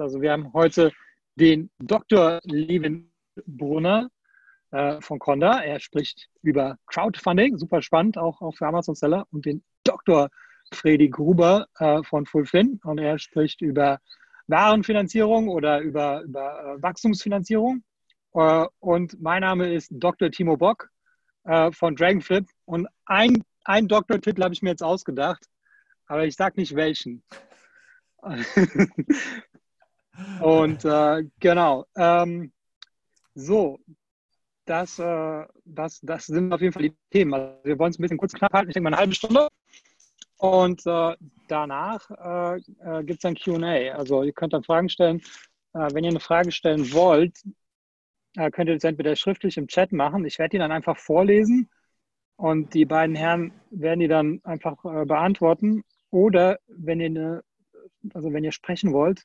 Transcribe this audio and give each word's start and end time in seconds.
Also 0.00 0.20
wir 0.20 0.32
haben 0.32 0.52
heute 0.52 0.92
den 1.36 1.70
Dr. 1.78 2.40
Levin 2.44 3.10
Brunner 3.46 4.08
äh, 4.70 5.00
von 5.00 5.18
Conda. 5.18 5.60
Er 5.60 5.80
spricht 5.80 6.28
über 6.42 6.78
Crowdfunding, 6.86 7.58
super 7.58 7.82
spannend, 7.82 8.18
auch, 8.18 8.40
für 8.54 8.66
Amazon 8.66 8.94
Seller. 8.94 9.26
Und 9.30 9.46
den 9.46 9.62
Dr. 9.84 10.28
Freddy 10.72 11.08
Gruber 11.08 11.66
äh, 11.78 12.02
von 12.02 12.26
Fulfin. 12.26 12.80
Und 12.84 12.98
er 12.98 13.18
spricht 13.18 13.60
über 13.60 14.00
Warenfinanzierung 14.48 15.48
oder 15.48 15.80
über, 15.80 16.22
über 16.22 16.76
äh, 16.76 16.82
Wachstumsfinanzierung. 16.82 17.82
Und 18.80 19.18
mein 19.18 19.40
Name 19.40 19.72
ist 19.72 19.88
Dr. 19.92 20.30
Timo 20.30 20.58
Bock 20.58 20.90
von 21.42 21.96
Dragonflip. 21.96 22.46
Und 22.66 22.86
ein, 23.06 23.42
ein 23.64 23.88
Doktortitel 23.88 24.42
habe 24.42 24.52
ich 24.52 24.60
mir 24.60 24.68
jetzt 24.68 24.82
ausgedacht, 24.82 25.46
aber 26.06 26.26
ich 26.26 26.36
sage 26.36 26.60
nicht 26.60 26.76
welchen. 26.76 27.22
Und 30.40 30.84
äh, 30.84 31.24
genau. 31.40 31.86
Ähm, 31.96 32.52
so, 33.34 33.78
das, 34.64 34.98
äh, 34.98 35.44
das, 35.64 36.00
das 36.02 36.26
sind 36.26 36.52
auf 36.52 36.60
jeden 36.60 36.72
Fall 36.72 36.82
die 36.82 36.96
Themen. 37.10 37.34
Also 37.34 37.64
wir 37.64 37.78
wollen 37.78 37.90
es 37.90 37.98
ein 37.98 38.02
bisschen 38.02 38.18
kurz 38.18 38.32
knapp 38.32 38.52
halten. 38.52 38.68
Ich 38.68 38.74
denke 38.74 38.84
mal 38.84 38.90
eine 38.90 39.00
halbe 39.00 39.14
Stunde. 39.14 39.48
Und 40.38 40.84
äh, 40.86 41.16
danach 41.48 42.10
äh, 42.10 42.56
äh, 42.80 43.04
gibt 43.04 43.20
es 43.20 43.24
ein 43.24 43.36
QA. 43.36 43.94
Also 43.94 44.22
ihr 44.22 44.32
könnt 44.32 44.52
dann 44.52 44.64
Fragen 44.64 44.88
stellen. 44.88 45.22
Äh, 45.72 45.88
wenn 45.92 46.04
ihr 46.04 46.10
eine 46.10 46.20
Frage 46.20 46.52
stellen 46.52 46.92
wollt, 46.92 47.42
könnt 48.52 48.68
ihr 48.68 48.74
das 48.74 48.84
entweder 48.84 49.16
schriftlich 49.16 49.56
im 49.56 49.66
Chat 49.66 49.92
machen. 49.92 50.26
Ich 50.26 50.38
werde 50.38 50.50
die 50.50 50.58
dann 50.58 50.70
einfach 50.70 50.98
vorlesen 50.98 51.70
und 52.36 52.74
die 52.74 52.84
beiden 52.84 53.16
Herren 53.16 53.50
werden 53.70 54.00
die 54.00 54.08
dann 54.08 54.42
einfach 54.44 54.76
beantworten. 54.82 55.84
Oder 56.10 56.58
wenn 56.66 57.00
ihr 57.00 57.06
eine, 57.06 57.44
also 58.12 58.34
wenn 58.34 58.44
ihr 58.44 58.52
sprechen 58.52 58.92
wollt, 58.92 59.24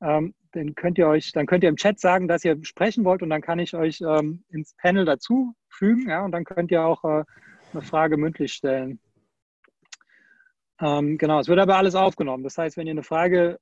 ähm, 0.00 0.34
dann 0.52 0.74
könnt 0.74 0.98
ihr 0.98 1.08
euch, 1.08 1.32
dann 1.32 1.46
könnt 1.46 1.62
ihr 1.62 1.68
im 1.68 1.76
Chat 1.76 2.00
sagen, 2.00 2.28
dass 2.28 2.44
ihr 2.44 2.58
sprechen 2.64 3.04
wollt 3.04 3.22
und 3.22 3.30
dann 3.30 3.42
kann 3.42 3.58
ich 3.58 3.74
euch 3.74 4.00
ähm, 4.00 4.44
ins 4.48 4.74
Panel 4.74 5.04
dazu 5.04 5.54
fügen, 5.68 6.08
ja, 6.08 6.24
und 6.24 6.32
dann 6.32 6.44
könnt 6.44 6.70
ihr 6.70 6.84
auch 6.84 7.04
äh, 7.04 7.24
eine 7.72 7.82
Frage 7.82 8.16
mündlich 8.16 8.52
stellen. 8.52 9.00
Ähm, 10.80 11.18
genau, 11.18 11.40
es 11.40 11.48
wird 11.48 11.58
aber 11.58 11.76
alles 11.76 11.94
aufgenommen. 11.94 12.44
Das 12.44 12.56
heißt, 12.56 12.76
wenn 12.76 12.86
ihr 12.86 12.92
eine 12.92 13.02
Frage 13.02 13.58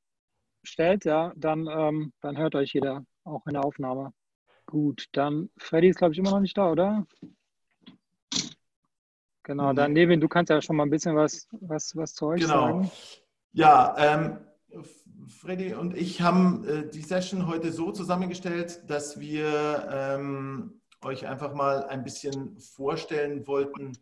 stellt, 0.63 1.05
ja, 1.05 1.33
dann, 1.37 1.67
ähm, 1.71 2.13
dann 2.21 2.37
hört 2.37 2.55
euch 2.55 2.73
jeder 2.73 3.05
auch 3.25 3.47
in 3.47 3.55
der 3.55 3.65
Aufnahme. 3.65 4.13
Gut, 4.67 5.07
dann 5.13 5.49
Freddy 5.59 5.89
ist, 5.89 5.97
glaube 5.97 6.13
ich, 6.13 6.19
immer 6.19 6.31
noch 6.31 6.41
nicht 6.41 6.59
da, 6.59 6.71
oder? 6.71 7.07
Genau, 9.45 9.73
dann 9.73 9.93
Nevin, 9.93 10.21
du 10.21 10.27
kannst 10.27 10.51
ja 10.51 10.61
schon 10.61 10.75
mal 10.75 10.83
ein 10.83 10.91
bisschen 10.91 11.15
was, 11.15 11.47
was, 11.53 11.95
was 11.95 12.15
zu 12.15 12.27
euch 12.27 12.41
genau. 12.41 12.67
sagen. 12.67 12.91
Ja, 13.53 13.95
ähm, 13.97 14.39
Freddy 15.29 15.75
und 15.75 15.97
ich 15.97 16.21
haben 16.21 16.65
äh, 16.65 16.89
die 16.89 17.03
Session 17.03 17.47
heute 17.47 17.73
so 17.73 17.91
zusammengestellt, 17.91 18.83
dass 18.89 19.19
wir 19.19 19.89
ähm, 19.91 20.81
euch 21.03 21.27
einfach 21.27 21.53
mal 21.55 21.85
ein 21.85 22.05
bisschen 22.05 22.59
vorstellen 22.59 23.47
wollten, 23.47 23.99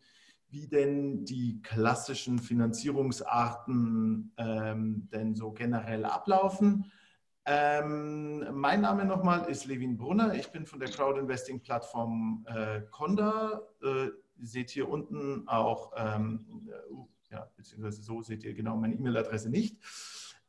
wie 0.49 0.69
denn 0.69 1.25
die 1.25 1.61
klassischen 1.63 2.39
Finanzierungsarten 2.39 4.33
ähm, 4.37 5.09
denn 5.13 5.35
so 5.35 5.53
generell 5.53 6.05
ablaufen. 6.05 6.91
Ähm, 7.47 8.47
mein 8.53 8.81
Name 8.83 9.05
nochmal 9.05 9.49
ist 9.51 9.67
Levin 9.67 9.97
Brunner. 9.97 10.35
Ich 10.35 10.51
bin 10.51 10.67
von 10.67 10.79
der 10.79 10.91
Crowd-Investing-Plattform 10.91 12.47
äh, 12.49 12.83
Conda. 12.91 13.63
Äh, 13.83 14.09
seht 14.41 14.71
hier 14.71 14.89
unten 14.89 15.47
auch, 15.49 15.93
ähm, 15.97 16.47
äh, 16.69 17.33
ja, 17.35 17.51
beziehungsweise 17.57 18.03
so 18.03 18.23
seht 18.23 18.45
ihr 18.45 18.55
genau 18.55 18.77
meine 18.77 18.95
E-Mail-Adresse 18.95 19.51
nicht. 19.51 19.79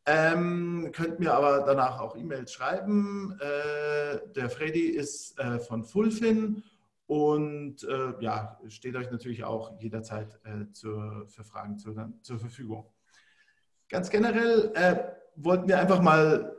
Ähm, 0.08 0.92
könnt 0.94 1.20
mir 1.20 1.34
aber 1.34 1.62
danach 1.66 2.00
auch 2.00 2.16
E-Mails 2.16 2.52
schreiben. 2.54 3.40
Äh, 3.40 4.20
der 4.36 4.50
Freddy 4.50 4.88
ist 4.88 5.40
äh, 5.40 5.60
von 5.60 5.84
Fullfin 5.84 6.64
und 7.08 7.84
äh, 7.84 8.14
ja, 8.20 8.60
steht 8.68 8.96
euch 8.96 9.10
natürlich 9.10 9.44
auch 9.44 9.80
jederzeit 9.80 10.40
äh, 10.44 10.72
zur, 10.74 11.26
für 11.28 11.44
Fragen 11.44 11.80
zur, 11.80 12.14
zur 12.22 12.40
Verfügung. 12.40 12.86
Ganz 13.90 14.10
generell 14.10 14.72
äh, 14.76 14.96
wollten 15.36 15.68
wir 15.68 15.80
einfach 15.80 16.02
mal 16.02 16.56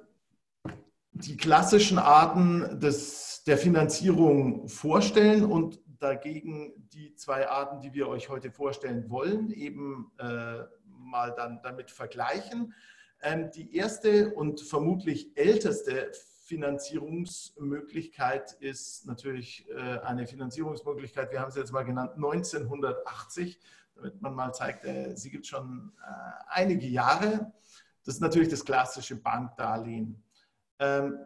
die 1.13 1.37
klassischen 1.37 1.99
Arten 1.99 2.81
des, 2.81 3.43
der 3.47 3.59
Finanzierung 3.59 4.69
vorstellen 4.69 5.45
und 5.45 5.81
dagegen 5.99 6.75
die 6.93 7.15
zwei 7.15 7.49
Arten, 7.49 7.81
die 7.81 7.95
wir 7.95 8.09
euch 8.09 8.29
heute 8.29 8.51
vorstellen 8.51 9.09
wollen, 9.09 9.51
eben 9.51 10.13
äh, 10.19 10.65
mal 10.85 11.33
dann 11.35 11.61
damit 11.63 11.91
vergleichen. 11.91 12.75
Ähm, 13.23 13.51
die 13.55 13.77
erste 13.77 14.35
und 14.35 14.61
vermutlich 14.61 15.37
älteste 15.37 16.11
Finanzierungsmöglichkeit 16.47 18.53
ist 18.61 19.07
natürlich 19.07 19.67
äh, 19.71 19.99
eine 20.01 20.27
Finanzierungsmöglichkeit, 20.27 21.31
wir 21.33 21.41
haben 21.41 21.51
sie 21.51 21.59
jetzt 21.59 21.73
mal 21.73 21.83
genannt, 21.83 22.13
1980, 22.15 23.59
damit 23.97 24.23
man 24.23 24.35
mal 24.35 24.53
zeigt, 24.53 24.85
äh, 24.85 25.17
sie 25.17 25.31
gibt 25.31 25.47
schon 25.47 25.93
äh, 26.01 26.05
einige 26.49 26.87
Jahre. 26.87 27.53
Das 28.05 28.15
ist 28.15 28.21
natürlich 28.21 28.49
das 28.49 28.65
klassische 28.65 29.17
Bankdarlehen. 29.17 30.23
Ähm, 30.79 31.19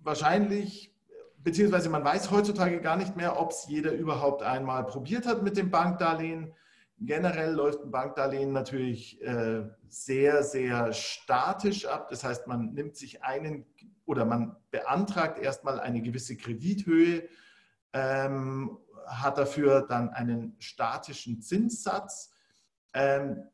wahrscheinlich, 0.00 0.94
beziehungsweise 1.38 1.88
man 1.88 2.04
weiß 2.04 2.30
heutzutage 2.30 2.80
gar 2.80 2.96
nicht 2.96 3.16
mehr, 3.16 3.40
ob 3.40 3.50
es 3.50 3.66
jeder 3.66 3.90
überhaupt 3.92 4.44
einmal 4.44 4.86
probiert 4.86 5.26
hat 5.26 5.42
mit 5.42 5.56
dem 5.56 5.70
Bankdarlehen. 5.70 6.54
Generell 7.02 7.54
läuft 7.54 7.82
ein 7.82 7.90
Bankdarlehen 7.90 8.52
natürlich 8.52 9.22
äh, 9.22 9.62
sehr, 9.88 10.42
sehr 10.42 10.92
statisch 10.92 11.86
ab. 11.86 12.10
Das 12.10 12.24
heißt, 12.24 12.46
man 12.46 12.74
nimmt 12.74 12.94
sich 12.94 13.22
einen 13.22 13.64
oder 14.04 14.26
man 14.26 14.56
beantragt 14.70 15.38
erstmal 15.38 15.80
eine 15.80 16.02
gewisse 16.02 16.36
Kredithöhe, 16.36 17.28
ähm, 17.94 18.76
hat 19.06 19.38
dafür 19.38 19.86
dann 19.88 20.10
einen 20.10 20.56
statischen 20.58 21.40
Zinssatz, 21.40 22.32
ähm, 22.92 23.44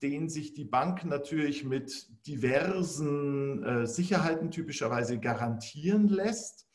den 0.00 0.28
sich 0.28 0.54
die 0.54 0.64
Bank 0.64 1.04
natürlich 1.04 1.64
mit 1.64 2.08
diversen 2.26 3.64
äh, 3.64 3.86
Sicherheiten 3.86 4.50
typischerweise 4.50 5.18
garantieren 5.18 6.08
lässt 6.08 6.68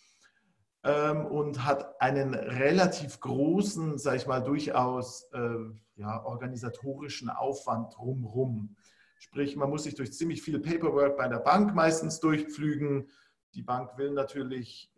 und 1.30 1.66
hat 1.66 2.02
einen 2.02 2.34
relativ 2.34 3.20
großen, 3.20 3.98
sage 3.98 4.18
ich 4.18 4.28
mal, 4.28 4.42
durchaus 4.42 5.30
äh, 5.34 5.56
ja, 5.96 6.24
organisatorischen 6.24 7.30
Aufwand 7.30 7.96
drumherum. 7.96 8.76
Sprich, 9.20 9.56
man 9.56 9.70
muss 9.70 9.84
sich 9.84 9.96
durch 9.96 10.14
ziemlich 10.14 10.42
viel 10.42 10.60
Paperwork 10.60 11.18
bei 11.18 11.28
der 11.28 11.40
Bank 11.40 11.74
meistens 11.74 12.20
durchpflügen. 12.20 13.10
Die 13.54 13.64
Bank 13.64 13.98
will 13.98 14.12
natürlich 14.12 14.94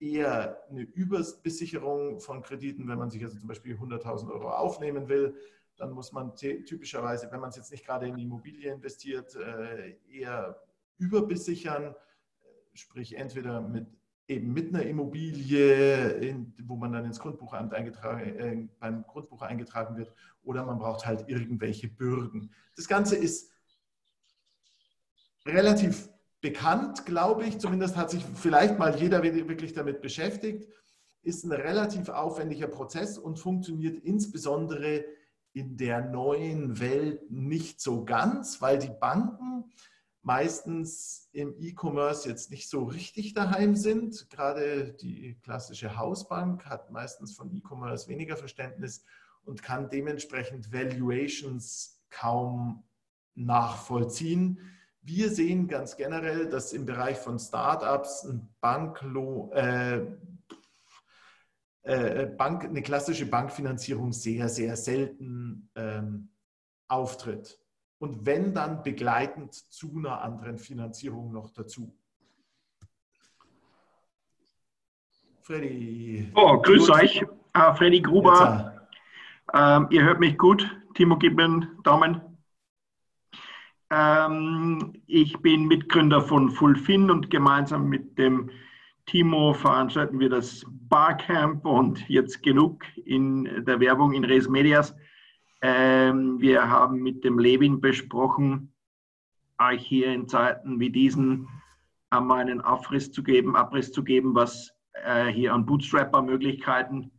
eher 0.00 0.62
eine 0.68 0.82
Überbesicherung 0.82 2.20
von 2.20 2.42
Krediten, 2.42 2.88
wenn 2.88 2.98
man 2.98 3.10
sich 3.10 3.22
also 3.22 3.38
zum 3.38 3.48
Beispiel 3.48 3.76
100.000 3.76 4.30
Euro 4.30 4.50
aufnehmen 4.50 5.08
will. 5.08 5.36
Dann 5.76 5.90
muss 5.90 6.12
man 6.12 6.34
typischerweise, 6.36 7.30
wenn 7.32 7.40
man 7.40 7.50
es 7.50 7.56
jetzt 7.56 7.72
nicht 7.72 7.84
gerade 7.84 8.06
in 8.06 8.18
Immobilie 8.18 8.72
investiert, 8.72 9.34
äh, 9.34 9.96
eher 10.08 10.60
überbesichern. 10.98 11.94
Sprich, 12.74 13.16
entweder 13.16 13.60
mit 13.60 13.86
eben 14.26 14.52
mit 14.52 14.74
einer 14.74 14.84
Immobilie, 14.84 16.08
in, 16.12 16.54
wo 16.64 16.76
man 16.76 16.92
dann 16.92 17.04
ins 17.04 17.18
Grundbuchamt 17.18 17.74
eingetragen, 17.74 18.38
äh, 18.38 18.68
beim 18.80 19.02
Grundbuch 19.06 19.42
eingetragen 19.42 19.96
wird, 19.96 20.12
oder 20.42 20.64
man 20.64 20.78
braucht 20.78 21.06
halt 21.06 21.28
irgendwelche 21.28 21.88
Bürgen. 21.88 22.50
Das 22.76 22.88
Ganze 22.88 23.16
ist 23.16 23.50
relativ 25.46 26.08
bekannt, 26.40 27.06
glaube 27.06 27.44
ich. 27.44 27.58
Zumindest 27.58 27.96
hat 27.96 28.10
sich 28.10 28.24
vielleicht 28.34 28.78
mal 28.78 28.98
jeder 28.98 29.22
wirklich 29.22 29.72
damit 29.72 30.00
beschäftigt. 30.00 30.68
Ist 31.22 31.44
ein 31.44 31.52
relativ 31.52 32.08
aufwendiger 32.08 32.68
Prozess 32.68 33.16
und 33.18 33.38
funktioniert 33.38 34.02
insbesondere 34.04 35.04
in 35.54 35.76
der 35.76 36.02
neuen 36.02 36.80
Welt 36.80 37.30
nicht 37.30 37.80
so 37.80 38.04
ganz, 38.04 38.60
weil 38.60 38.78
die 38.78 38.90
Banken 39.00 39.64
meistens 40.24 41.28
im 41.32 41.54
E-Commerce 41.60 42.28
jetzt 42.28 42.50
nicht 42.50 42.68
so 42.68 42.84
richtig 42.84 43.34
daheim 43.34 43.76
sind. 43.76 44.28
Gerade 44.30 44.94
die 44.94 45.38
klassische 45.42 45.96
Hausbank 45.98 46.64
hat 46.64 46.90
meistens 46.90 47.34
von 47.34 47.54
E-Commerce 47.54 48.08
weniger 48.08 48.36
Verständnis 48.36 49.04
und 49.44 49.62
kann 49.62 49.90
dementsprechend 49.90 50.72
Valuations 50.72 52.00
kaum 52.08 52.84
nachvollziehen. 53.34 54.58
Wir 55.02 55.28
sehen 55.30 55.68
ganz 55.68 55.96
generell, 55.96 56.48
dass 56.48 56.72
im 56.72 56.86
Bereich 56.86 57.18
von 57.18 57.38
Startups 57.38 58.24
ein 58.24 58.48
Banklo, 58.62 59.50
äh, 59.52 60.06
äh, 61.82 62.26
Bank, 62.26 62.64
eine 62.64 62.80
klassische 62.80 63.26
Bankfinanzierung 63.26 64.14
sehr, 64.14 64.48
sehr 64.48 64.76
selten 64.76 65.68
ähm, 65.74 66.30
auftritt 66.88 67.58
und 67.98 68.26
wenn 68.26 68.54
dann 68.54 68.82
begleitend 68.82 69.54
zu 69.54 69.92
einer 69.96 70.22
anderen 70.22 70.58
Finanzierung 70.58 71.32
noch 71.32 71.50
dazu. 71.50 71.94
Freddy. 75.42 76.30
Oh, 76.34 76.58
grüß 76.60 76.90
euch. 76.90 77.22
Uh, 77.56 77.74
Freddy 77.74 78.00
Gruber. 78.00 78.88
Ähm, 79.52 79.86
ihr 79.90 80.02
hört 80.02 80.18
mich 80.18 80.38
gut. 80.38 80.68
Timo, 80.94 81.16
gib 81.16 81.36
mir 81.36 81.44
einen 81.44 81.82
Daumen. 81.82 82.20
Ähm, 83.90 84.94
ich 85.06 85.36
bin 85.38 85.66
Mitgründer 85.66 86.22
von 86.22 86.50
Fullfin 86.50 87.10
und 87.10 87.30
gemeinsam 87.30 87.88
mit 87.88 88.18
dem 88.18 88.50
Timo 89.06 89.52
veranstalten 89.52 90.18
wir 90.18 90.30
das 90.30 90.64
Barcamp 90.88 91.66
und 91.66 92.08
jetzt 92.08 92.42
genug 92.42 92.84
in 93.04 93.64
der 93.66 93.80
Werbung 93.80 94.14
in 94.14 94.24
Res 94.24 94.48
Medias. 94.48 94.94
Ähm, 95.66 96.42
wir 96.42 96.68
haben 96.68 97.02
mit 97.02 97.24
dem 97.24 97.38
Levin 97.38 97.80
besprochen, 97.80 98.70
euch 99.58 99.82
hier 99.82 100.12
in 100.12 100.28
Zeiten 100.28 100.78
wie 100.78 100.90
diesen 100.90 101.48
einmal 102.10 102.40
einen 102.40 102.60
Abriss 102.60 103.10
zu 103.10 103.22
geben, 103.22 103.56
Abriss 103.56 103.90
zu 103.90 104.04
geben, 104.04 104.34
was 104.34 104.70
äh, 105.06 105.28
hier 105.28 105.54
an 105.54 105.64
Bootstrapper-Möglichkeiten 105.64 107.10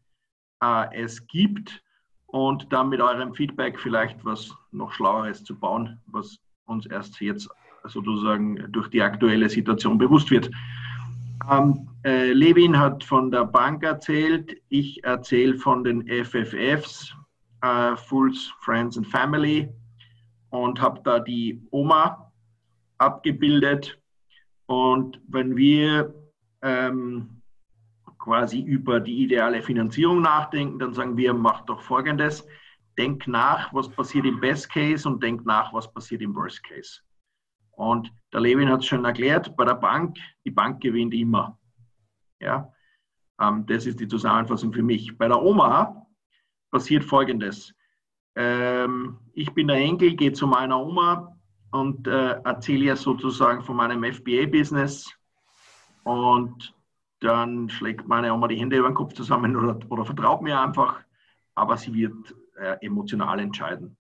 äh, 0.62 0.86
es 0.94 1.26
gibt 1.26 1.82
und 2.28 2.72
dann 2.72 2.90
mit 2.90 3.02
eurem 3.02 3.34
Feedback 3.34 3.80
vielleicht 3.80 4.24
was 4.24 4.56
noch 4.72 4.92
Schlaueres 4.92 5.44
zu 5.44 5.58
bauen, 5.58 6.00
was 6.06 6.38
uns 6.66 6.86
erst 6.86 7.20
jetzt 7.22 7.50
sozusagen 7.86 8.72
durch 8.72 8.90
die 8.90 9.02
aktuelle 9.02 9.50
Situation 9.50 9.98
bewusst 9.98 10.30
wird. 10.30 10.52
Ähm, 11.50 11.90
äh, 12.04 12.32
Levin 12.32 12.78
hat 12.78 13.04
von 13.04 13.32
der 13.32 13.46
Bank 13.46 13.82
erzählt, 13.82 14.56
ich 14.70 15.04
erzähle 15.04 15.58
von 15.58 15.84
den 15.84 16.08
FFFs, 16.08 17.16
äh, 17.62 17.96
Fools, 17.96 18.54
Friends 18.62 18.98
and 18.98 19.08
Family 19.08 19.70
und 20.50 20.82
habe 20.82 21.02
da 21.04 21.20
die 21.20 21.62
Oma 21.72 22.32
abgebildet. 22.98 24.00
Und 24.68 25.20
wenn 25.28 25.56
wir 25.56 26.14
ähm, 26.62 27.42
quasi 28.18 28.62
über 28.62 29.00
die 29.00 29.24
ideale 29.24 29.62
Finanzierung 29.62 30.22
nachdenken, 30.22 30.80
dann 30.80 30.94
sagen 30.94 31.18
wir, 31.18 31.34
macht 31.34 31.70
doch 31.70 31.82
Folgendes, 31.82 32.46
denk 32.98 33.28
nach, 33.28 33.74
was 33.74 33.90
passiert 33.90 34.26
im 34.26 34.40
Best 34.40 34.72
Case 34.72 35.08
und 35.08 35.22
denk 35.22 35.46
nach, 35.46 35.74
was 35.74 35.92
passiert 35.92 36.22
im 36.22 36.36
Worst 36.36 36.64
Case. 36.64 37.02
Und 37.72 38.12
der 38.34 38.40
Levin 38.40 38.70
hat 38.70 38.80
es 38.80 38.86
schon 38.86 39.06
erklärt, 39.06 39.56
bei 39.58 39.66
der 39.66 39.76
Bank, 39.76 40.18
die 40.46 40.52
Bank 40.52 40.82
gewinnt 40.82 41.14
immer. 41.14 41.60
Ja, 42.40 42.72
ähm, 43.40 43.66
das 43.66 43.86
ist 43.86 44.00
die 44.00 44.08
Zusammenfassung 44.08 44.72
für 44.74 44.84
mich. 44.84 45.18
Bei 45.18 45.28
der 45.28 45.42
Oma 45.42 46.05
passiert 46.76 47.06
Folgendes. 47.06 47.74
Ähm, 48.36 49.18
ich 49.34 49.54
bin 49.54 49.70
der 49.70 49.78
Enkel, 49.78 50.14
gehe 50.14 50.34
zu 50.34 50.46
meiner 50.46 50.78
Oma 50.78 51.34
und 51.72 52.06
äh, 52.06 52.32
erzähle 52.44 52.84
ihr 52.84 52.96
sozusagen 52.98 53.62
von 53.64 53.78
meinem 53.78 54.04
FBA-Business 54.04 55.10
und 56.04 56.76
dann 57.22 57.70
schlägt 57.70 58.10
meine 58.10 58.34
Oma 58.34 58.50
die 58.50 58.58
Hände 58.58 58.76
über 58.76 58.90
den 58.90 58.94
Kopf 58.94 59.14
zusammen 59.14 59.56
oder, 59.56 59.80
oder 59.90 60.04
vertraut 60.04 60.42
mir 60.42 60.60
einfach, 60.60 61.00
aber 61.56 61.78
sie 61.78 61.94
wird 61.94 62.36
äh, 62.58 62.76
emotional 62.86 63.40
entscheiden. 63.40 63.96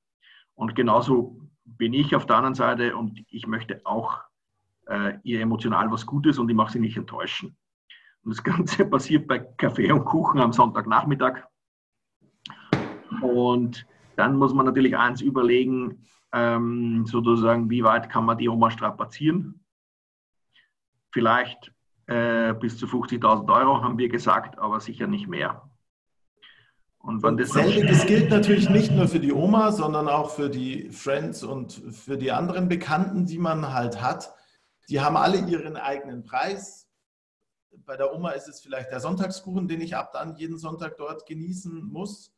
Und 0.55 0.75
genauso 0.75 1.39
bin 1.63 1.93
ich 1.93 2.13
auf 2.13 2.25
der 2.25 2.35
anderen 2.35 2.55
Seite 2.55 2.97
und 2.97 3.23
ich 3.29 3.47
möchte 3.47 3.79
auch 3.85 4.19
äh, 4.87 5.13
ihr 5.23 5.39
emotional 5.39 5.89
was 5.91 6.05
Gutes 6.05 6.39
und 6.39 6.49
ich 6.49 6.55
mache 6.57 6.73
sie 6.73 6.79
nicht 6.79 6.97
enttäuschen. 6.97 7.55
Und 8.25 8.35
das 8.35 8.43
Ganze 8.43 8.85
passiert 8.89 9.29
bei 9.29 9.39
Kaffee 9.39 9.93
und 9.93 10.03
Kuchen 10.03 10.41
am 10.41 10.51
Sonntagnachmittag. 10.51 11.45
Und 13.21 13.85
dann 14.15 14.35
muss 14.35 14.53
man 14.53 14.65
natürlich 14.65 14.97
eins 14.97 15.21
überlegen, 15.21 16.05
ähm, 16.33 17.05
sozusagen, 17.05 17.69
wie 17.69 17.83
weit 17.83 18.09
kann 18.09 18.25
man 18.25 18.37
die 18.37 18.49
Oma 18.49 18.71
strapazieren? 18.71 19.61
Vielleicht 21.11 21.73
äh, 22.07 22.53
bis 22.53 22.77
zu 22.77 22.85
50.000 22.85 23.51
Euro 23.53 23.81
haben 23.81 23.97
wir 23.97 24.09
gesagt, 24.09 24.59
aber 24.59 24.79
sicher 24.79 25.07
nicht 25.07 25.27
mehr. 25.27 25.69
Und 27.05 27.21
wenn 27.21 27.37
das 27.37 27.49
Selbiges 27.49 28.07
gilt 28.07 28.31
natürlich 28.31 28.67
nicht 28.67 28.91
nur 28.91 29.07
für 29.07 29.19
die 29.19 29.31
Oma, 29.31 29.71
sondern 29.71 30.07
auch 30.07 30.31
für 30.31 30.49
die 30.49 30.89
Friends 30.89 31.43
und 31.43 31.73
für 31.73 32.17
die 32.17 32.31
anderen 32.31 32.67
Bekannten, 32.67 33.27
die 33.27 33.37
man 33.37 33.73
halt 33.73 34.01
hat. 34.01 34.33
Die 34.89 34.99
haben 34.99 35.15
alle 35.15 35.37
ihren 35.37 35.77
eigenen 35.77 36.23
Preis. 36.23 36.89
Bei 37.85 37.95
der 37.95 38.11
Oma 38.11 38.31
ist 38.31 38.47
es 38.47 38.59
vielleicht 38.59 38.89
der 38.89 38.99
Sonntagskuchen, 38.99 39.67
den 39.67 39.81
ich 39.81 39.95
ab 39.95 40.13
dann 40.13 40.35
jeden 40.35 40.57
Sonntag 40.57 40.97
dort 40.97 41.27
genießen 41.27 41.83
muss. 41.83 42.34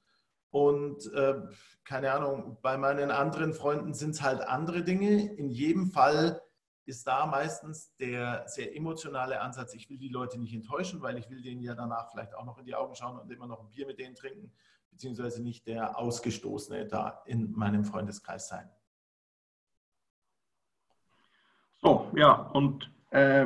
Und 0.57 1.13
äh, 1.13 1.35
keine 1.83 2.11
Ahnung, 2.13 2.57
bei 2.63 2.79
meinen 2.79 3.11
anderen 3.11 3.53
Freunden 3.53 3.93
sind 3.93 4.11
es 4.11 4.23
halt 4.23 4.41
andere 4.41 4.81
Dinge. 4.83 5.35
In 5.35 5.51
jedem 5.51 5.91
Fall 5.91 6.41
ist 6.85 7.05
da 7.05 7.27
meistens 7.27 7.95
der 7.97 8.43
sehr 8.47 8.75
emotionale 8.75 9.39
Ansatz, 9.39 9.75
ich 9.75 9.87
will 9.87 9.99
die 9.99 10.09
Leute 10.09 10.39
nicht 10.39 10.55
enttäuschen, 10.55 10.99
weil 11.03 11.19
ich 11.19 11.29
will 11.29 11.43
denen 11.43 11.61
ja 11.61 11.75
danach 11.75 12.09
vielleicht 12.09 12.33
auch 12.33 12.45
noch 12.45 12.57
in 12.57 12.65
die 12.65 12.73
Augen 12.73 12.95
schauen 12.95 13.19
und 13.19 13.31
immer 13.31 13.45
noch 13.45 13.59
ein 13.59 13.69
Bier 13.69 13.85
mit 13.85 13.99
denen 13.99 14.15
trinken, 14.15 14.51
beziehungsweise 14.89 15.43
nicht 15.43 15.67
der 15.67 15.99
Ausgestoßene 15.99 16.87
da 16.87 17.21
in 17.25 17.51
meinem 17.51 17.83
Freundeskreis 17.83 18.47
sein. 18.47 18.67
So, 21.83 22.09
ja, 22.15 22.33
und 22.53 22.91
äh, 23.11 23.45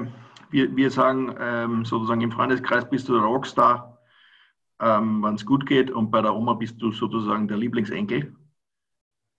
wir, 0.50 0.74
wir 0.78 0.92
sagen 0.92 1.36
ähm, 1.38 1.84
sozusagen 1.84 2.22
im 2.22 2.32
Freundeskreis 2.32 2.90
bist 2.90 3.10
du 3.10 3.14
der 3.16 3.24
Rockstar, 3.24 3.91
ähm, 4.82 5.24
wenn 5.24 5.36
es 5.36 5.46
gut 5.46 5.66
geht, 5.66 5.92
und 5.92 6.12
bei 6.12 6.22
der 6.22 6.36
Oma 6.36 6.54
bist 6.54 6.82
du 6.82 6.92
sozusagen 6.92 7.48
der 7.48 7.58
Lieblingsenkel. 7.58 8.36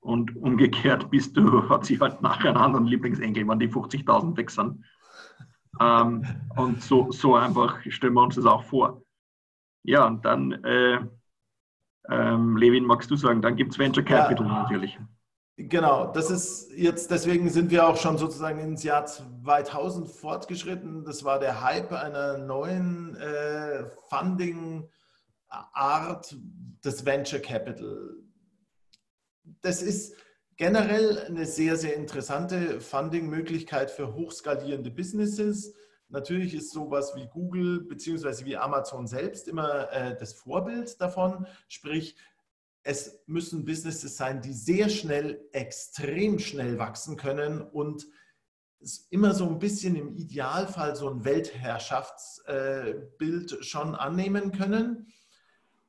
Und 0.01 0.35
umgekehrt 0.37 1.11
bist 1.11 1.37
du, 1.37 1.69
hat 1.69 1.85
sie 1.85 1.99
halt 1.99 2.23
nachher 2.23 2.51
einen 2.51 2.59
anderen 2.59 2.87
Lieblingsenkel, 2.87 3.47
wenn 3.47 3.59
die 3.59 3.69
50.000 3.69 4.37
weg 4.37 4.51
sind. 4.51 4.85
Ähm, 5.81 6.25
und 6.57 6.83
so, 6.83 7.11
so 7.11 7.35
einfach 7.35 7.81
stellen 7.89 8.15
wir 8.15 8.23
uns 8.23 8.37
das 8.37 8.47
auch 8.47 8.65
vor. 8.65 9.03
Ja, 9.85 10.07
und 10.07 10.25
dann, 10.25 10.53
äh, 10.65 11.01
ähm, 12.09 12.57
Levin, 12.57 12.85
magst 12.85 13.11
du 13.11 13.17
sagen, 13.17 13.43
dann 13.43 13.57
gibt 13.57 13.73
es 13.73 13.79
Venture 13.79 14.05
Capital 14.05 14.47
ja, 14.47 14.63
natürlich. 14.63 14.99
Genau, 15.57 16.13
das 16.13 16.31
ist 16.31 16.73
jetzt, 16.77 17.11
deswegen 17.11 17.49
sind 17.49 17.71
wir 17.71 17.87
auch 17.87 17.97
schon 17.97 18.17
sozusagen 18.17 18.59
ins 18.59 18.83
Jahr 18.85 19.07
2000 19.07 20.09
fortgeschritten. 20.09 21.05
Das 21.05 21.25
war 21.25 21.39
der 21.39 21.63
Hype 21.63 21.93
einer 21.93 22.39
neuen 22.39 23.17
äh, 23.17 23.85
Funding-Art 25.53 26.37
des 26.85 27.05
Venture 27.05 27.41
Capital 27.41 28.23
das 29.61 29.83
ist 29.83 30.15
generell 30.57 31.19
eine 31.19 31.47
sehr, 31.47 31.77
sehr 31.77 31.97
interessante 31.97 32.81
Funding-Möglichkeit 32.81 33.91
für 33.91 34.15
hochskalierende 34.15 34.91
Businesses. 34.91 35.75
Natürlich 36.09 36.55
ist 36.55 36.73
sowas 36.73 37.13
wie 37.17 37.27
Google 37.27 37.83
bzw. 37.83 38.45
wie 38.45 38.57
Amazon 38.57 39.07
selbst 39.07 39.49
immer 39.49 39.91
äh, 39.93 40.17
das 40.17 40.35
Vorbild 40.35 41.01
davon. 41.01 41.47
Sprich, 41.69 42.17
es 42.83 43.21
müssen 43.27 43.65
Businesses 43.65 44.17
sein, 44.17 44.43
die 44.43 44.53
sehr 44.53 44.89
schnell, 44.89 45.49
extrem 45.53 46.39
schnell 46.39 46.79
wachsen 46.79 47.17
können 47.17 47.61
und 47.61 48.07
immer 49.11 49.33
so 49.33 49.49
ein 49.49 49.61
bisschen 49.61 49.95
im 49.95 50.17
Idealfall 50.17 50.97
so 50.97 51.09
ein 51.09 51.25
Weltherrschaftsbild 51.25 53.53
äh, 53.53 53.63
schon 53.63 53.95
annehmen 53.95 54.51
können. 54.51 55.07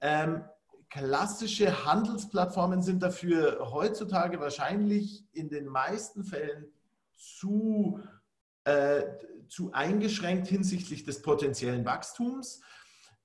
Ähm, 0.04 0.44
klassische 0.90 1.86
Handelsplattformen 1.86 2.82
sind 2.82 3.02
dafür 3.02 3.72
heutzutage 3.72 4.38
wahrscheinlich 4.42 5.26
in 5.32 5.48
den 5.48 5.66
meisten 5.66 6.26
Fällen 6.26 6.68
zu, 7.16 8.02
äh, 8.66 9.04
zu 9.48 9.72
eingeschränkt 9.72 10.48
hinsichtlich 10.48 11.06
des 11.06 11.22
potenziellen 11.22 11.86
Wachstums. 11.86 12.60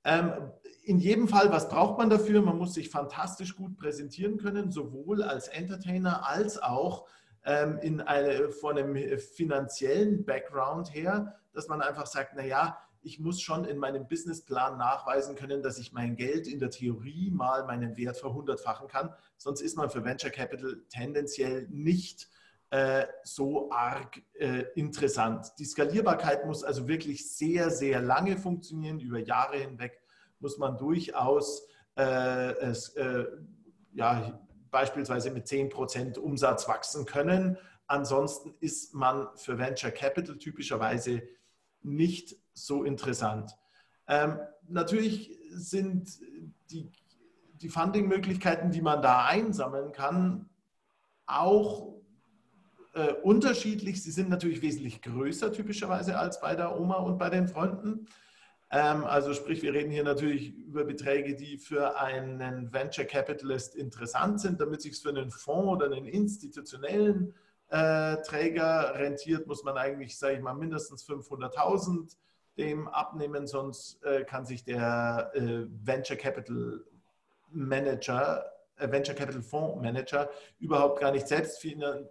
Ähm, 0.05 0.53
in 0.85 0.99
jedem 0.99 1.27
Fall, 1.27 1.51
was 1.51 1.69
braucht 1.69 1.99
man 1.99 2.09
dafür? 2.09 2.43
Man 2.43 2.59
muss 2.59 2.75
sich 2.75 2.91
fantastisch 2.91 3.57
gut 3.57 3.77
präsentieren 3.77 4.39
können, 4.39 4.71
sowohl 4.71 5.25
als 5.25 5.49
Entertainer 5.49 6.29
als 6.29 6.63
auch 6.63 7.09
ähm, 7.45 7.79
in 7.83 8.01
eine, 8.01 8.51
von 8.51 8.79
einem 8.79 9.19
finanziellen 9.19 10.25
Background 10.25 10.95
her, 10.95 11.35
dass 11.53 11.67
man 11.67 11.83
einfach 11.83 12.07
sagt, 12.07 12.37
naja, 12.37 12.79
ich 13.09 13.19
muss 13.19 13.41
schon 13.41 13.65
in 13.65 13.79
meinem 13.79 14.07
Businessplan 14.07 14.77
nachweisen 14.77 15.35
können, 15.35 15.63
dass 15.63 15.79
ich 15.79 15.95
mein 15.95 16.15
Geld 16.15 16.47
in 16.47 16.59
der 16.59 16.69
Theorie 16.69 17.31
mal 17.31 17.65
meinen 17.65 17.97
Wert 17.97 18.19
verhundertfachen 18.19 18.87
kann. 18.87 19.15
Sonst 19.39 19.63
ist 19.63 19.79
man 19.79 19.89
für 19.89 20.05
Venture 20.05 20.31
Capital 20.31 20.83
tendenziell 20.91 21.67
nicht 21.71 22.29
äh, 22.69 23.07
so 23.23 23.73
arg 23.73 24.21
äh, 24.35 24.65
interessant. 24.75 25.47
Die 25.59 25.65
Skalierbarkeit 25.65 26.45
muss 26.45 26.63
also 26.63 26.87
wirklich 26.87 27.35
sehr, 27.35 27.71
sehr 27.71 28.03
lange 28.03 28.37
funktionieren. 28.37 29.01
Über 29.01 29.21
Jahre 29.21 29.57
hinweg 29.57 30.03
muss 30.39 30.59
man 30.59 30.77
durchaus 30.77 31.67
äh, 31.97 32.51
es, 32.61 32.91
äh, 32.91 33.25
ja, 33.95 34.39
beispielsweise 34.71 35.31
mit 35.31 35.47
10% 35.47 36.19
Umsatz 36.19 36.69
wachsen 36.69 37.07
können. 37.07 37.57
Ansonsten 37.87 38.55
ist 38.61 38.93
man 38.95 39.29
für 39.37 39.57
Venture 39.57 39.93
Capital 39.93 40.37
typischerweise 40.37 41.23
nicht 41.95 42.37
so 42.53 42.85
interessant. 42.85 43.53
Ähm, 44.07 44.39
natürlich 44.69 45.39
sind 45.51 46.19
die, 46.71 46.91
die 47.61 47.69
Funding-Möglichkeiten, 47.69 48.71
die 48.71 48.83
man 48.83 49.03
da 49.03 49.27
einsammeln 49.27 49.93
kann, 49.93 50.49
auch 51.27 51.95
äh, 52.95 53.13
unterschiedlich. 53.23 54.03
Sie 54.03 54.11
sind 54.11 54.29
natürlich 54.29 54.63
wesentlich 54.63 55.03
größer 55.03 55.53
typischerweise 55.53 56.19
als 56.19 56.41
bei 56.41 56.55
der 56.55 56.79
Oma 56.79 56.97
und 56.97 57.19
bei 57.19 57.31
den 57.31 57.49
Freunden. 57.49 58.07
Ähm, 58.71 59.05
also 59.05 59.35
sprich, 59.35 59.63
wir 59.63 59.73
reden 59.73 59.91
hier 59.91 60.05
natürlich 60.05 60.55
über 60.55 60.85
Beträge, 60.85 61.35
die 61.35 61.59
für 61.59 61.99
einen 61.99 62.73
Venture 62.73 63.05
Capitalist 63.05 63.75
interessant 63.75 64.41
sind, 64.41 64.61
damit 64.61 64.83
sich 64.83 64.93
es 64.93 65.01
für 65.01 65.11
einen 65.11 65.31
Fonds 65.31 65.69
oder 65.69 65.87
einen 65.87 66.07
institutionellen 66.07 67.35
Träger 67.71 68.95
rentiert, 68.95 69.47
muss 69.47 69.63
man 69.63 69.77
eigentlich, 69.77 70.19
sage 70.19 70.37
ich 70.37 70.41
mal, 70.41 70.55
mindestens 70.55 71.07
500.000 71.07 72.17
dem 72.59 72.89
abnehmen, 72.89 73.47
sonst 73.47 74.03
äh, 74.03 74.25
kann 74.25 74.45
sich 74.45 74.65
der 74.65 75.31
äh, 75.35 75.65
Venture 75.69 76.17
Capital 76.17 76.85
Manager, 77.51 78.45
äh, 78.77 78.91
Venture 78.91 79.15
Capital 79.15 79.43
Fonds 79.43 79.81
Manager 79.81 80.29
überhaupt 80.59 81.01
gar 81.01 81.13
nicht 81.13 81.29
selbst 81.29 81.65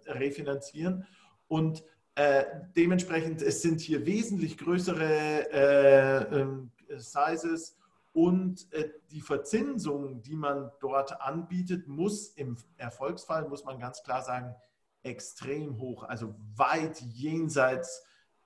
refinanzieren. 0.06 1.06
Und 1.46 1.84
äh, 2.14 2.44
dementsprechend, 2.74 3.42
es 3.42 3.62
sind 3.62 3.80
hier 3.80 4.04
wesentlich 4.04 4.58
größere 4.58 5.52
äh, 5.52 6.40
ähm, 6.40 6.72
Sizes 6.96 7.76
und 8.12 8.72
äh, 8.72 8.88
die 9.10 9.20
Verzinsung, 9.20 10.22
die 10.22 10.34
man 10.34 10.72
dort 10.80 11.20
anbietet, 11.20 11.86
muss 11.86 12.28
im 12.30 12.56
Erfolgsfall, 12.76 13.46
muss 13.48 13.64
man 13.64 13.78
ganz 13.78 14.02
klar 14.02 14.22
sagen, 14.22 14.56
extrem 15.02 15.78
hoch, 15.78 16.04
also 16.04 16.34
weit 16.56 17.00
jenseits 17.00 18.04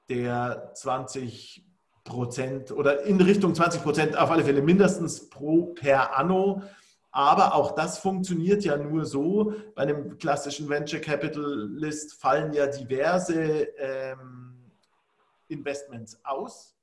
der 0.08 0.72
20 0.74 1.66
Prozent 2.04 2.72
oder 2.72 3.04
in 3.04 3.20
Richtung 3.20 3.54
20 3.54 3.82
Prozent 3.82 4.16
auf 4.16 4.30
alle 4.30 4.44
Fälle 4.44 4.62
mindestens 4.62 5.30
pro 5.30 5.66
per 5.74 6.16
anno. 6.16 6.62
Aber 7.10 7.54
auch 7.54 7.72
das 7.72 7.98
funktioniert 7.98 8.64
ja 8.64 8.76
nur 8.76 9.04
so. 9.04 9.54
Bei 9.74 9.82
einem 9.82 10.18
klassischen 10.18 10.68
Venture 10.68 11.00
Capitalist 11.00 12.14
fallen 12.14 12.52
ja 12.54 12.66
diverse 12.66 13.34
ähm, 13.76 14.70
Investments 15.48 16.18
aus, 16.24 16.74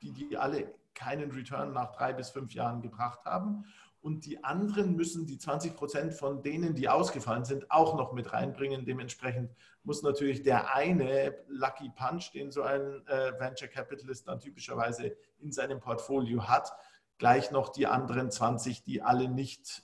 die, 0.00 0.12
die 0.12 0.36
alle 0.36 0.72
keinen 0.94 1.32
Return 1.32 1.72
nach 1.72 1.90
drei 1.90 2.12
bis 2.12 2.30
fünf 2.30 2.54
Jahren 2.54 2.80
gebracht 2.80 3.24
haben 3.24 3.64
und 4.04 4.26
die 4.26 4.44
anderen 4.44 4.96
müssen 4.96 5.24
die 5.24 5.38
20 5.38 5.76
Prozent 5.76 6.12
von 6.12 6.42
denen, 6.42 6.74
die 6.74 6.90
ausgefallen 6.90 7.46
sind, 7.46 7.70
auch 7.70 7.96
noch 7.96 8.12
mit 8.12 8.34
reinbringen. 8.34 8.84
Dementsprechend 8.84 9.50
muss 9.82 10.02
natürlich 10.02 10.42
der 10.42 10.74
eine 10.74 11.34
Lucky 11.48 11.88
Punch, 11.88 12.30
den 12.34 12.50
so 12.50 12.64
ein 12.64 13.02
äh, 13.06 13.32
Venture 13.40 13.68
Capitalist 13.68 14.28
dann 14.28 14.40
typischerweise 14.40 15.16
in 15.38 15.52
seinem 15.52 15.80
Portfolio 15.80 16.46
hat, 16.46 16.70
gleich 17.16 17.50
noch 17.50 17.70
die 17.70 17.86
anderen 17.86 18.30
20, 18.30 18.82
die 18.82 19.00
alle 19.00 19.26
nicht 19.26 19.82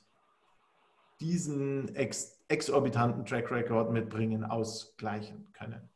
diesen 1.20 1.94
ex 1.94 2.42
exorbitanten 2.48 3.24
Track 3.24 3.50
Record 3.50 3.90
mitbringen, 3.90 4.44
ausgleichen 4.44 5.50
können. 5.54 5.88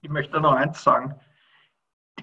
Ich 0.00 0.10
möchte 0.10 0.40
noch 0.40 0.54
eins 0.54 0.82
sagen, 0.82 1.20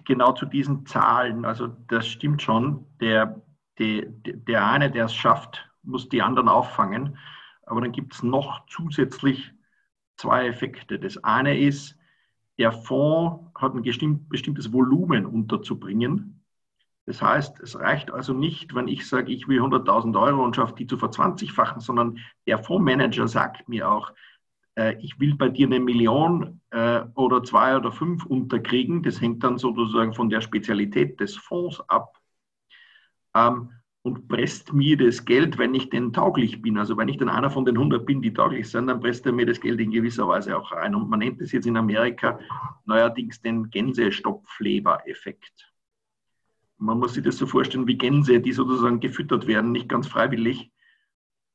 genau 0.03 0.33
zu 0.33 0.45
diesen 0.45 0.85
Zahlen, 0.85 1.45
also 1.45 1.67
das 1.67 2.05
stimmt 2.05 2.41
schon, 2.41 2.85
der 2.99 3.41
die, 3.79 4.05
der 4.07 4.67
eine, 4.67 4.91
der 4.91 5.05
es 5.05 5.15
schafft, 5.15 5.69
muss 5.83 6.09
die 6.09 6.21
anderen 6.21 6.49
auffangen. 6.49 7.17
Aber 7.65 7.81
dann 7.81 7.91
gibt 7.91 8.13
es 8.13 8.23
noch 8.23 8.65
zusätzlich 8.67 9.51
zwei 10.17 10.47
Effekte. 10.47 10.99
Das 10.99 11.23
eine 11.23 11.57
ist, 11.57 11.97
der 12.57 12.71
Fonds 12.71 13.45
hat 13.55 13.73
ein 13.73 14.27
bestimmtes 14.27 14.73
Volumen 14.73 15.25
unterzubringen. 15.25 16.43
Das 17.05 17.21
heißt, 17.21 17.59
es 17.61 17.79
reicht 17.79 18.11
also 18.11 18.33
nicht, 18.33 18.75
wenn 18.75 18.87
ich 18.87 19.07
sage, 19.07 19.31
ich 19.31 19.47
will 19.47 19.61
100.000 19.61 20.19
Euro 20.21 20.43
und 20.43 20.55
schaffe 20.55 20.75
die 20.75 20.85
zu 20.85 20.97
verzwanzigfachen, 20.97 21.79
sondern 21.79 22.19
der 22.45 22.59
Fondsmanager 22.59 23.27
sagt 23.27 23.67
mir 23.67 23.89
auch, 23.89 24.11
äh, 24.75 24.95
ich 25.01 25.19
will 25.19 25.35
bei 25.35 25.49
dir 25.49 25.67
eine 25.67 25.79
Million 25.79 26.61
äh, 26.69 27.01
oder 27.15 27.43
zwei 27.43 27.75
oder 27.75 27.91
fünf 27.91 28.25
unterkriegen. 28.25 29.01
Das 29.01 29.21
hängt 29.21 29.43
dann 29.43 29.57
sozusagen 29.57 30.13
von 30.13 30.29
der 30.29 30.41
Spezialität 30.41 31.19
des 31.19 31.35
Fonds 31.35 31.81
ab 31.89 32.18
ähm, 33.35 33.69
und 34.01 34.27
presst 34.27 34.73
mir 34.73 34.97
das 34.97 35.25
Geld, 35.25 35.57
wenn 35.57 35.75
ich 35.75 35.89
denn 35.89 36.13
tauglich 36.13 36.61
bin. 36.61 36.77
Also 36.77 36.95
wenn 36.97 37.09
ich 37.09 37.17
dann 37.17 37.29
einer 37.29 37.49
von 37.49 37.65
den 37.65 37.75
100 37.75 38.05
bin, 38.05 38.21
die 38.21 38.33
tauglich 38.33 38.69
sind, 38.69 38.87
dann 38.87 39.01
presst 39.01 39.25
er 39.25 39.33
mir 39.33 39.45
das 39.45 39.59
Geld 39.59 39.79
in 39.81 39.91
gewisser 39.91 40.27
Weise 40.27 40.57
auch 40.57 40.71
rein. 40.71 40.95
Und 40.95 41.09
man 41.09 41.19
nennt 41.19 41.41
es 41.41 41.51
jetzt 41.51 41.67
in 41.67 41.75
Amerika 41.75 42.39
neuerdings 42.85 43.41
den 43.41 43.69
Gänsestopfleber-Effekt. 43.69 45.73
Man 46.77 46.97
muss 46.97 47.15
sich 47.15 47.23
das 47.23 47.37
so 47.37 47.45
vorstellen 47.45 47.87
wie 47.87 47.97
Gänse, 47.97 48.39
die 48.39 48.53
sozusagen 48.53 49.01
gefüttert 49.01 49.47
werden, 49.47 49.73
nicht 49.73 49.89
ganz 49.89 50.07
freiwillig. 50.07 50.71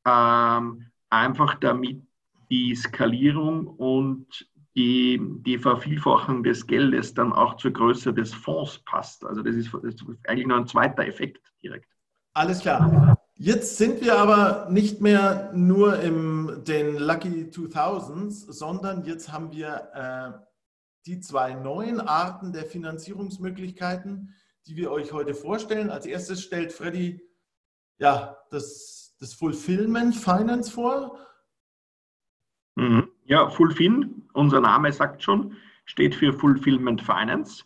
Ähm, 0.04 0.90
einfach 1.08 1.54
damit 1.54 2.02
die 2.50 2.74
Skalierung 2.74 3.66
und 3.66 4.46
die, 4.76 5.20
die 5.20 5.58
Vervielfachung 5.58 6.42
des 6.42 6.66
Geldes 6.66 7.14
dann 7.14 7.32
auch 7.32 7.56
zur 7.56 7.72
Größe 7.72 8.12
des 8.12 8.34
Fonds 8.34 8.80
passt. 8.84 9.24
Also 9.24 9.42
das 9.42 9.54
ist, 9.54 9.72
das 9.72 9.94
ist 9.94 10.04
eigentlich 10.28 10.46
nur 10.46 10.56
ein 10.56 10.66
zweiter 10.66 11.06
Effekt 11.06 11.40
direkt. 11.62 11.88
Alles 12.32 12.60
klar. 12.60 13.16
Jetzt 13.36 13.78
sind 13.78 14.00
wir 14.00 14.18
aber 14.18 14.68
nicht 14.70 15.00
mehr 15.00 15.52
nur 15.54 16.00
in 16.00 16.64
den 16.64 16.96
Lucky 16.96 17.50
2000s, 17.50 18.52
sondern 18.52 19.04
jetzt 19.04 19.32
haben 19.32 19.52
wir 19.52 19.88
äh, 19.94 20.38
die 21.06 21.20
zwei 21.20 21.54
neuen 21.54 22.00
Arten 22.00 22.52
der 22.52 22.64
Finanzierungsmöglichkeiten, 22.64 24.34
die 24.66 24.76
wir 24.76 24.90
euch 24.90 25.12
heute 25.12 25.34
vorstellen. 25.34 25.90
Als 25.90 26.06
erstes 26.06 26.42
stellt 26.42 26.72
Freddy 26.72 27.20
ja, 27.98 28.36
das, 28.50 29.14
das 29.20 29.34
Fulfillment 29.34 30.16
Finance 30.16 30.70
vor. 30.70 31.18
Mhm. 32.76 33.13
Ja, 33.26 33.48
Fulfin, 33.48 34.22
unser 34.34 34.60
Name 34.60 34.92
sagt 34.92 35.22
schon, 35.22 35.56
steht 35.86 36.14
für 36.14 36.34
Fulfillment 36.34 37.00
Finance. 37.00 37.64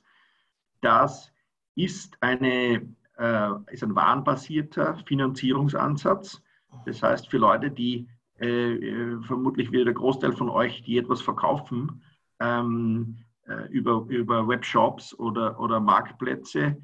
Das 0.80 1.32
ist, 1.74 2.16
eine, 2.22 2.88
äh, 3.18 3.50
ist 3.72 3.82
ein 3.82 3.96
warenbasierter 3.96 4.96
Finanzierungsansatz. 5.06 6.40
Das 6.86 7.02
heißt, 7.02 7.28
für 7.28 7.38
Leute, 7.38 7.72
die 7.72 8.08
äh, 8.40 8.74
äh 8.74 9.20
vermutlich 9.22 9.72
wieder 9.72 9.86
der 9.86 9.94
Großteil 9.94 10.32
von 10.32 10.48
euch, 10.48 10.84
die 10.84 10.96
etwas 10.96 11.22
verkaufen, 11.22 12.04
ähm, 12.38 13.16
äh, 13.48 13.66
über, 13.70 14.06
über 14.08 14.46
Webshops 14.46 15.12
oder, 15.18 15.58
oder 15.58 15.80
Marktplätze, 15.80 16.76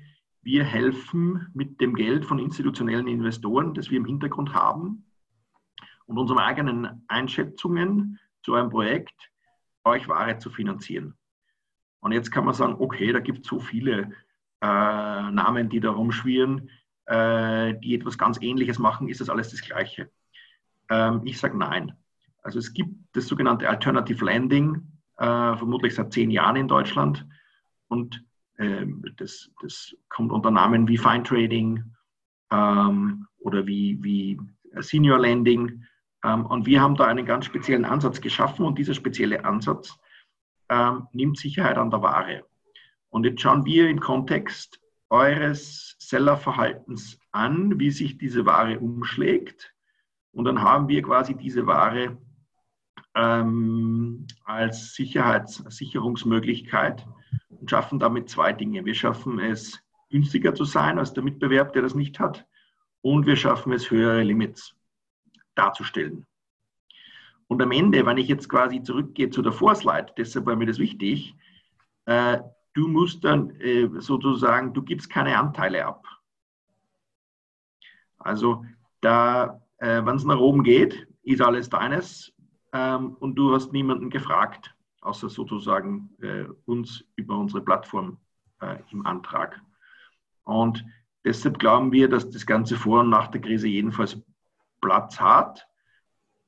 wir 0.42 0.64
helfen 0.64 1.46
mit 1.54 1.80
dem 1.80 1.94
Geld 1.94 2.24
von 2.24 2.40
institutionellen 2.40 3.06
Investoren, 3.06 3.72
das 3.72 3.90
wir 3.90 3.98
im 3.98 4.04
Hintergrund 4.04 4.52
haben 4.52 5.04
und 6.06 6.18
unseren 6.18 6.38
eigenen 6.38 7.04
Einschätzungen 7.06 8.18
zu 8.44 8.54
einem 8.54 8.70
Projekt, 8.70 9.14
euch 9.84 10.06
Ware 10.08 10.38
zu 10.38 10.50
finanzieren. 10.50 11.16
Und 12.00 12.12
jetzt 12.12 12.30
kann 12.30 12.44
man 12.44 12.54
sagen, 12.54 12.76
okay, 12.78 13.12
da 13.12 13.20
gibt 13.20 13.40
es 13.40 13.48
so 13.48 13.58
viele 13.58 14.12
äh, 14.60 14.66
Namen, 15.30 15.68
die 15.68 15.80
da 15.80 15.90
rumschwirren, 15.90 16.70
äh, 17.06 17.74
die 17.80 17.94
etwas 17.94 18.18
ganz 18.18 18.40
Ähnliches 18.40 18.78
machen, 18.78 19.08
ist 19.08 19.20
das 19.20 19.30
alles 19.30 19.50
das 19.50 19.62
Gleiche? 19.62 20.10
Ähm, 20.90 21.22
ich 21.24 21.38
sage 21.38 21.56
nein. 21.56 21.96
Also 22.42 22.58
es 22.58 22.72
gibt 22.72 22.94
das 23.12 23.26
sogenannte 23.26 23.68
Alternative 23.68 24.24
Landing, 24.24 24.86
äh, 25.16 25.56
vermutlich 25.56 25.94
seit 25.94 26.12
zehn 26.12 26.30
Jahren 26.30 26.56
in 26.56 26.68
Deutschland. 26.68 27.26
Und 27.88 28.22
ähm, 28.58 29.04
das, 29.16 29.50
das, 29.62 29.94
kommt 30.08 30.30
unter 30.30 30.50
Namen 30.50 30.86
wie 30.86 30.98
Fine 30.98 31.22
Trading 31.22 31.82
ähm, 32.50 33.26
oder 33.38 33.66
wie, 33.66 33.98
wie 34.02 34.38
Senior 34.80 35.18
Landing. 35.18 35.84
Ähm, 36.24 36.46
und 36.46 36.66
wir 36.66 36.80
haben 36.80 36.96
da 36.96 37.04
einen 37.04 37.26
ganz 37.26 37.44
speziellen 37.44 37.84
Ansatz 37.84 38.20
geschaffen 38.20 38.64
und 38.64 38.76
dieser 38.78 38.94
spezielle 38.94 39.44
Ansatz 39.44 39.96
ähm, 40.68 41.06
nimmt 41.12 41.38
Sicherheit 41.38 41.76
an 41.76 41.90
der 41.90 42.02
Ware. 42.02 42.44
Und 43.10 43.24
jetzt 43.24 43.42
schauen 43.42 43.64
wir 43.64 43.88
im 43.88 44.00
Kontext 44.00 44.80
eures 45.10 45.94
Sellerverhaltens 45.98 47.20
an, 47.30 47.78
wie 47.78 47.92
sich 47.92 48.18
diese 48.18 48.44
Ware 48.46 48.80
umschlägt. 48.80 49.72
Und 50.32 50.46
dann 50.46 50.62
haben 50.62 50.88
wir 50.88 51.02
quasi 51.02 51.36
diese 51.36 51.66
Ware 51.66 52.16
ähm, 53.14 54.26
als 54.44 54.94
Sicherheitssicherungsmöglichkeit 54.94 57.06
und 57.50 57.70
schaffen 57.70 58.00
damit 58.00 58.30
zwei 58.30 58.52
Dinge. 58.52 58.84
Wir 58.84 58.94
schaffen 58.94 59.38
es, 59.38 59.80
günstiger 60.10 60.54
zu 60.54 60.64
sein 60.64 60.98
als 60.98 61.12
der 61.12 61.22
Mitbewerb, 61.22 61.72
der 61.74 61.82
das 61.82 61.94
nicht 61.94 62.18
hat. 62.18 62.46
Und 63.00 63.26
wir 63.26 63.36
schaffen 63.36 63.72
es, 63.72 63.90
höhere 63.90 64.22
Limits 64.22 64.74
darzustellen. 65.54 66.26
Und 67.46 67.60
am 67.62 67.72
Ende, 67.72 68.04
wenn 68.06 68.18
ich 68.18 68.28
jetzt 68.28 68.48
quasi 68.48 68.82
zurückgehe 68.82 69.30
zu 69.30 69.42
der 69.42 69.52
Vorslide, 69.52 70.12
deshalb 70.16 70.46
war 70.46 70.56
mir 70.56 70.66
das 70.66 70.78
wichtig, 70.78 71.34
äh, 72.06 72.38
du 72.72 72.88
musst 72.88 73.24
dann 73.24 73.50
äh, 73.60 73.88
sozusagen, 74.00 74.72
du 74.72 74.82
gibst 74.82 75.10
keine 75.10 75.38
Anteile 75.38 75.84
ab. 75.86 76.06
Also 78.18 78.64
da, 79.00 79.60
äh, 79.78 80.04
wenn 80.04 80.16
es 80.16 80.24
nach 80.24 80.38
oben 80.38 80.64
geht, 80.64 81.06
ist 81.22 81.42
alles 81.42 81.68
deines 81.68 82.32
ähm, 82.72 83.14
und 83.20 83.36
du 83.36 83.54
hast 83.54 83.72
niemanden 83.72 84.10
gefragt, 84.10 84.74
außer 85.00 85.28
sozusagen 85.28 86.10
äh, 86.20 86.44
uns 86.64 87.04
über 87.16 87.38
unsere 87.38 87.62
Plattform 87.62 88.18
äh, 88.60 88.78
im 88.90 89.06
Antrag. 89.06 89.60
Und 90.44 90.84
deshalb 91.24 91.58
glauben 91.58 91.92
wir, 91.92 92.08
dass 92.08 92.30
das 92.30 92.46
Ganze 92.46 92.76
vor 92.76 93.00
und 93.00 93.10
nach 93.10 93.28
der 93.28 93.40
Krise 93.40 93.68
jedenfalls 93.68 94.20
Platz 94.84 95.18
hat. 95.18 95.66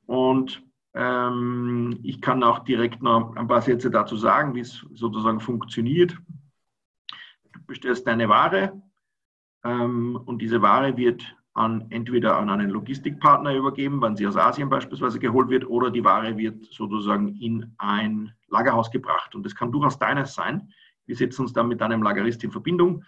Und 0.05 0.63
ähm, 0.93 1.99
ich 2.03 2.21
kann 2.21 2.43
auch 2.43 2.59
direkt 2.59 3.01
noch 3.01 3.35
ein 3.35 3.47
paar 3.47 3.61
Sätze 3.61 3.89
dazu 3.89 4.15
sagen, 4.15 4.53
wie 4.53 4.61
es 4.61 4.85
sozusagen 4.93 5.39
funktioniert. 5.39 6.15
Du 7.53 7.59
bestellst 7.65 8.05
deine 8.05 8.29
Ware 8.29 8.81
ähm, 9.63 10.15
und 10.25 10.39
diese 10.41 10.61
Ware 10.61 10.95
wird 10.95 11.35
an, 11.53 11.87
entweder 11.89 12.37
an 12.37 12.49
einen 12.49 12.69
Logistikpartner 12.69 13.55
übergeben, 13.55 14.01
wenn 14.01 14.15
sie 14.15 14.27
aus 14.27 14.37
Asien 14.37 14.69
beispielsweise 14.69 15.17
geholt 15.17 15.49
wird, 15.49 15.67
oder 15.67 15.89
die 15.89 16.03
Ware 16.03 16.37
wird 16.37 16.63
sozusagen 16.65 17.35
in 17.39 17.73
ein 17.79 18.31
Lagerhaus 18.49 18.91
gebracht. 18.91 19.33
Und 19.33 19.43
das 19.43 19.55
kann 19.55 19.71
durchaus 19.71 19.97
deines 19.97 20.35
sein. 20.35 20.71
Wir 21.07 21.15
setzen 21.15 21.41
uns 21.41 21.53
dann 21.53 21.67
mit 21.67 21.81
einem 21.81 22.03
Lagerist 22.03 22.43
in 22.43 22.51
Verbindung, 22.51 23.03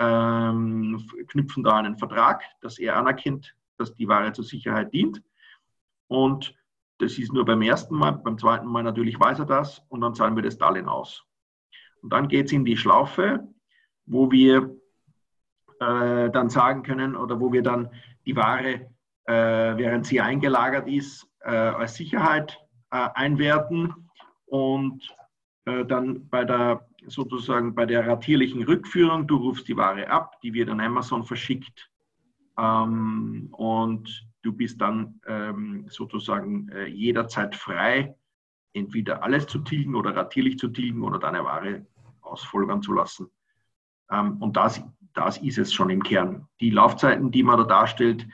ähm, 0.00 1.08
knüpfen 1.28 1.62
da 1.62 1.76
einen 1.76 1.96
Vertrag, 1.96 2.42
dass 2.60 2.78
er 2.78 2.96
anerkennt, 2.96 3.54
dass 3.82 3.94
die 3.94 4.08
Ware 4.08 4.32
zur 4.32 4.44
Sicherheit 4.44 4.92
dient. 4.92 5.22
Und 6.08 6.54
das 6.98 7.18
ist 7.18 7.32
nur 7.32 7.44
beim 7.44 7.62
ersten 7.62 7.96
Mal, 7.96 8.12
beim 8.12 8.38
zweiten 8.38 8.66
Mal 8.66 8.82
natürlich 8.82 9.18
weiß 9.18 9.40
er 9.40 9.46
das 9.46 9.82
und 9.88 10.00
dann 10.00 10.14
zahlen 10.14 10.36
wir 10.36 10.42
das 10.42 10.56
Darlehen 10.56 10.88
aus. 10.88 11.24
Und 12.00 12.12
dann 12.12 12.28
geht 12.28 12.46
es 12.46 12.52
in 12.52 12.64
die 12.64 12.76
Schlaufe, 12.76 13.46
wo 14.06 14.30
wir 14.30 14.76
äh, 15.80 16.30
dann 16.30 16.48
sagen 16.48 16.82
können 16.82 17.16
oder 17.16 17.40
wo 17.40 17.52
wir 17.52 17.62
dann 17.62 17.90
die 18.24 18.36
Ware, 18.36 18.90
äh, 19.24 19.76
während 19.76 20.06
sie 20.06 20.20
eingelagert 20.20 20.86
ist, 20.86 21.26
äh, 21.40 21.50
als 21.50 21.94
Sicherheit 21.94 22.58
äh, 22.90 23.08
einwerten 23.14 24.08
und 24.46 25.02
äh, 25.64 25.84
dann 25.84 26.28
bei 26.28 26.44
der 26.44 26.86
sozusagen 27.06 27.74
bei 27.74 27.84
der 27.84 28.06
ratierlichen 28.06 28.62
Rückführung, 28.62 29.26
du 29.26 29.36
rufst 29.36 29.66
die 29.66 29.76
Ware 29.76 30.08
ab, 30.08 30.40
die 30.42 30.54
wird 30.54 30.68
an 30.68 30.80
Amazon 30.80 31.24
verschickt 31.24 31.90
ähm, 32.58 33.48
und 33.52 34.26
du 34.42 34.52
bist 34.52 34.80
dann 34.80 35.20
ähm, 35.26 35.86
sozusagen 35.88 36.68
äh, 36.70 36.86
jederzeit 36.86 37.54
frei, 37.54 38.14
entweder 38.74 39.22
alles 39.22 39.46
zu 39.46 39.60
tilgen 39.60 39.94
oder 39.94 40.14
ratierlich 40.14 40.58
zu 40.58 40.68
tilgen 40.68 41.02
oder 41.02 41.18
deine 41.18 41.44
Ware 41.44 41.86
ausfolgern 42.20 42.82
zu 42.82 42.92
lassen. 42.92 43.28
Ähm, 44.10 44.36
und 44.38 44.56
das, 44.56 44.82
das 45.14 45.38
ist 45.38 45.58
es 45.58 45.72
schon 45.72 45.90
im 45.90 46.02
Kern. 46.02 46.48
Die 46.60 46.70
Laufzeiten, 46.70 47.30
die 47.30 47.42
man 47.42 47.58
da 47.58 47.64
darstellt, 47.64 48.26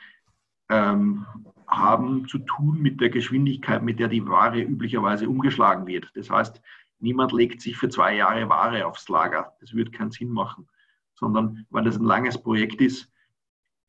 ähm, 0.69 1.25
haben 1.67 2.27
zu 2.27 2.39
tun 2.39 2.81
mit 2.81 2.99
der 2.99 3.09
Geschwindigkeit, 3.09 3.83
mit 3.83 3.99
der 3.99 4.07
die 4.07 4.25
Ware 4.25 4.61
üblicherweise 4.61 5.29
umgeschlagen 5.29 5.85
wird. 5.85 6.11
Das 6.15 6.29
heißt, 6.29 6.61
niemand 6.99 7.31
legt 7.31 7.61
sich 7.61 7.77
für 7.77 7.89
zwei 7.89 8.15
Jahre 8.15 8.49
Ware 8.49 8.85
aufs 8.85 9.07
Lager. 9.07 9.53
Das 9.59 9.73
würde 9.73 9.91
keinen 9.91 10.11
Sinn 10.11 10.29
machen. 10.29 10.67
Sondern 11.13 11.65
weil 11.69 11.83
das 11.83 11.97
ein 11.97 12.05
langes 12.05 12.41
Projekt 12.41 12.81
ist 12.81 13.11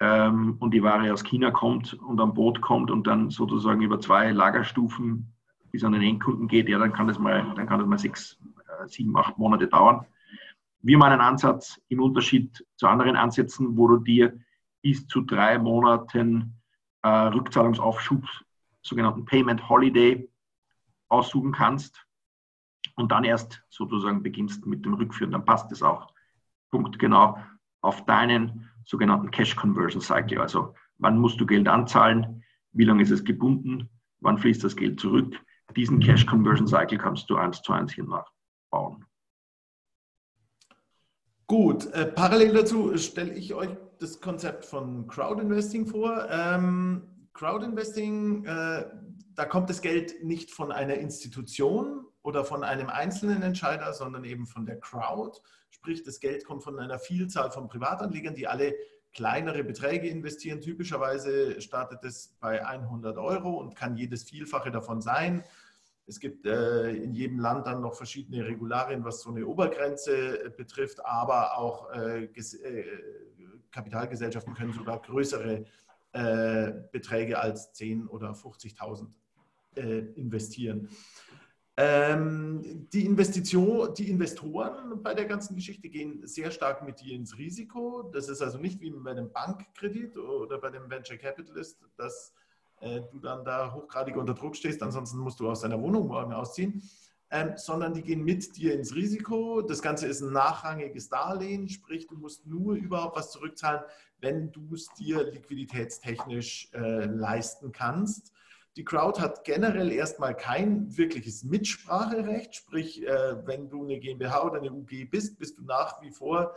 ähm, 0.01 0.57
und 0.59 0.73
die 0.73 0.83
Ware 0.83 1.13
aus 1.13 1.23
China 1.23 1.51
kommt 1.51 1.95
und 1.95 2.21
am 2.21 2.35
Boot 2.35 2.61
kommt 2.61 2.91
und 2.91 3.07
dann 3.07 3.31
sozusagen 3.31 3.83
über 3.83 4.01
zwei 4.01 4.31
Lagerstufen 4.31 5.33
bis 5.71 5.85
an 5.85 5.93
den 5.93 6.03
Endkunden 6.03 6.49
geht, 6.49 6.69
ja, 6.69 6.79
dann 6.79 6.93
kann 6.93 7.07
das 7.07 7.19
mal, 7.19 7.53
dann 7.55 7.67
kann 7.67 7.79
das 7.79 7.87
mal 7.87 7.99
sechs, 7.99 8.39
äh, 8.67 8.89
sieben, 8.89 9.17
acht 9.17 9.39
Monate 9.39 9.69
dauern. 9.69 10.05
Wir 10.83 10.97
meinen 10.97 11.21
Ansatz 11.21 11.81
im 11.89 12.01
Unterschied 12.01 12.67
zu 12.77 12.89
anderen 12.89 13.15
Ansätzen, 13.15 13.77
wo 13.77 13.87
du 13.87 13.99
dir 13.99 14.39
bis 14.83 15.07
zu 15.07 15.21
drei 15.21 15.59
Monaten 15.59 16.55
äh, 17.03 17.09
Rückzahlungsaufschub, 17.09 18.25
sogenannten 18.83 19.27
Payment 19.27 19.69
Holiday, 19.69 20.29
aussuchen 21.11 21.53
kannst 21.53 22.07
und 22.97 23.13
dann 23.13 23.25
erst 23.25 23.63
sozusagen 23.69 24.23
beginnst 24.23 24.65
mit 24.65 24.85
dem 24.85 24.95
Rückführen. 24.95 25.33
Dann 25.33 25.45
passt 25.45 25.71
es 25.73 25.83
auch 25.83 26.13
punktgenau 26.71 27.39
auf 27.83 28.05
deinen 28.07 28.70
sogenannten 28.91 29.31
Cash 29.31 29.55
Conversion 29.55 30.03
Cycle. 30.03 30.41
Also 30.41 30.75
wann 30.99 31.17
musst 31.17 31.41
du 31.41 31.47
Geld 31.47 31.69
anzahlen, 31.69 32.43
wie 32.73 32.85
lange 32.85 33.03
ist 33.03 33.13
es 33.13 33.25
gebunden, 33.25 33.89
wann 34.21 34.37
fließt 34.37 34.65
das 34.65 34.77
Geld 34.77 34.99
zurück. 34.99 35.37
Diesen 35.77 36.01
Cash 36.01 36.27
Conversion 36.27 36.67
Cycle 36.67 36.99
kannst 36.99 37.31
du 37.31 37.37
eins 37.37 37.63
zu 37.63 37.73
eins 37.73 37.93
hier 37.93 38.05
nachbauen. 38.05 39.05
Gut, 41.47 41.87
äh, 41.93 42.07
parallel 42.07 42.53
dazu 42.53 42.97
stelle 42.97 43.33
ich 43.35 43.55
euch 43.55 43.71
das 44.01 44.21
Konzept 44.21 44.65
von 44.65 45.07
Crowdinvesting 45.07 45.87
vor. 45.87 46.27
Ähm, 46.29 47.29
Crowdinvesting, 47.33 48.45
äh, 48.45 48.87
da 49.35 49.45
kommt 49.45 49.71
das 49.71 49.81
Geld 49.81 50.25
nicht 50.25 50.51
von 50.51 50.73
einer 50.73 50.95
Institution 50.95 52.07
oder 52.31 52.45
von 52.45 52.63
einem 52.63 52.89
einzelnen 52.89 53.43
Entscheider, 53.43 53.93
sondern 53.93 54.23
eben 54.23 54.47
von 54.47 54.65
der 54.65 54.79
Crowd. 54.79 55.41
Sprich, 55.69 56.05
das 56.05 56.21
Geld 56.21 56.45
kommt 56.45 56.63
von 56.63 56.79
einer 56.79 57.01
Vielzahl 57.01 57.51
von 57.51 57.67
Privatanlegern, 57.67 58.37
die 58.37 58.47
alle 58.47 58.73
kleinere 59.13 59.65
Beträge 59.65 60.09
investieren. 60.09 60.61
Typischerweise 60.61 61.61
startet 61.61 62.05
es 62.05 62.37
bei 62.39 62.65
100 62.65 63.19
Euro 63.19 63.59
und 63.59 63.75
kann 63.75 63.97
jedes 63.97 64.23
Vielfache 64.23 64.71
davon 64.71 65.01
sein. 65.01 65.43
Es 66.07 66.21
gibt 66.21 66.47
äh, 66.47 66.91
in 66.91 67.15
jedem 67.15 67.41
Land 67.41 67.67
dann 67.67 67.81
noch 67.81 67.95
verschiedene 67.95 68.45
Regularien, 68.45 69.05
was 69.05 69.23
so 69.23 69.31
eine 69.31 69.45
Obergrenze 69.45 70.45
äh, 70.45 70.51
betrifft, 70.51 71.05
aber 71.05 71.59
auch 71.59 71.91
äh, 71.91 72.27
äh 72.27 72.85
Kapitalgesellschaften 73.73 74.55
können 74.55 74.73
sogar 74.73 75.01
größere 75.01 75.65
äh, 76.13 76.73
Beträge 76.91 77.39
als 77.39 77.73
10.000 77.75 78.09
oder 78.09 78.33
50.000 78.33 79.07
äh, 79.77 79.99
investieren. 80.17 80.89
Ähm, 81.83 82.89
die, 82.93 83.07
Investition, 83.07 83.95
die 83.95 84.11
Investoren 84.11 85.03
bei 85.03 85.15
der 85.15 85.25
ganzen 85.25 85.57
Geschichte 85.57 85.89
gehen 85.89 86.27
sehr 86.27 86.51
stark 86.51 86.85
mit 86.85 87.01
dir 87.01 87.15
ins 87.15 87.39
Risiko. 87.39 88.03
Das 88.13 88.29
ist 88.29 88.43
also 88.43 88.59
nicht 88.59 88.83
wie 88.83 88.91
bei 88.91 89.13
einem 89.13 89.33
Bankkredit 89.33 90.19
oder 90.19 90.59
bei 90.59 90.69
dem 90.69 90.91
Venture 90.91 91.17
Capitalist, 91.17 91.79
dass 91.97 92.35
äh, 92.81 93.01
du 93.11 93.19
dann 93.19 93.47
da 93.47 93.73
hochgradig 93.73 94.15
unter 94.19 94.35
Druck 94.35 94.57
stehst, 94.57 94.83
ansonsten 94.83 95.17
musst 95.21 95.41
du 95.41 95.49
aus 95.49 95.63
deiner 95.63 95.81
Wohnung 95.81 96.09
morgen 96.09 96.35
ausziehen, 96.35 96.83
ähm, 97.31 97.53
sondern 97.57 97.95
die 97.95 98.03
gehen 98.03 98.25
mit 98.25 98.59
dir 98.59 98.75
ins 98.75 98.95
Risiko. 98.95 99.63
Das 99.63 99.81
Ganze 99.81 100.07
ist 100.07 100.21
ein 100.21 100.35
nachrangiges 100.35 101.09
Darlehen, 101.09 101.67
sprich, 101.71 102.07
du 102.09 102.17
musst 102.17 102.47
nur 102.47 102.75
überhaupt 102.75 103.17
was 103.17 103.31
zurückzahlen, 103.31 103.85
wenn 104.19 104.53
du 104.53 104.75
es 104.75 104.93
dir 104.99 105.23
liquiditätstechnisch 105.23 106.69
äh, 106.75 107.07
leisten 107.07 107.73
kannst. 107.73 108.35
Die 108.77 108.85
Crowd 108.85 109.21
hat 109.21 109.45
generell 109.45 109.91
erstmal 109.91 110.37
kein 110.37 110.97
wirkliches 110.97 111.43
Mitspracherecht, 111.43 112.55
sprich, 112.55 113.07
äh, 113.07 113.47
wenn 113.47 113.69
du 113.69 113.85
eine 113.85 113.99
GmbH 113.99 114.45
oder 114.45 114.59
eine 114.59 114.73
UG 114.73 115.11
bist, 115.11 115.39
bist 115.39 115.59
du 115.59 115.65
nach 115.65 116.01
wie 116.03 116.11
vor 116.11 116.55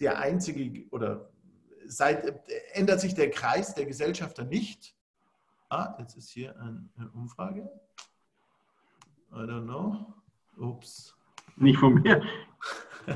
der 0.00 0.18
einzige 0.18 0.86
oder 0.90 1.30
seit, 1.86 2.24
äh, 2.24 2.38
ändert 2.72 3.00
sich 3.00 3.14
der 3.14 3.30
Kreis 3.30 3.74
der 3.74 3.86
Gesellschafter 3.86 4.44
nicht. 4.44 4.96
Ah, 5.68 5.94
jetzt 5.98 6.16
ist 6.16 6.30
hier 6.30 6.58
eine 6.58 7.10
Umfrage. 7.14 7.68
I 9.32 9.36
don't 9.36 9.64
know. 9.64 10.14
Ups. 10.58 11.14
Nicht 11.56 11.78
von 11.78 11.94
mir. 11.94 12.22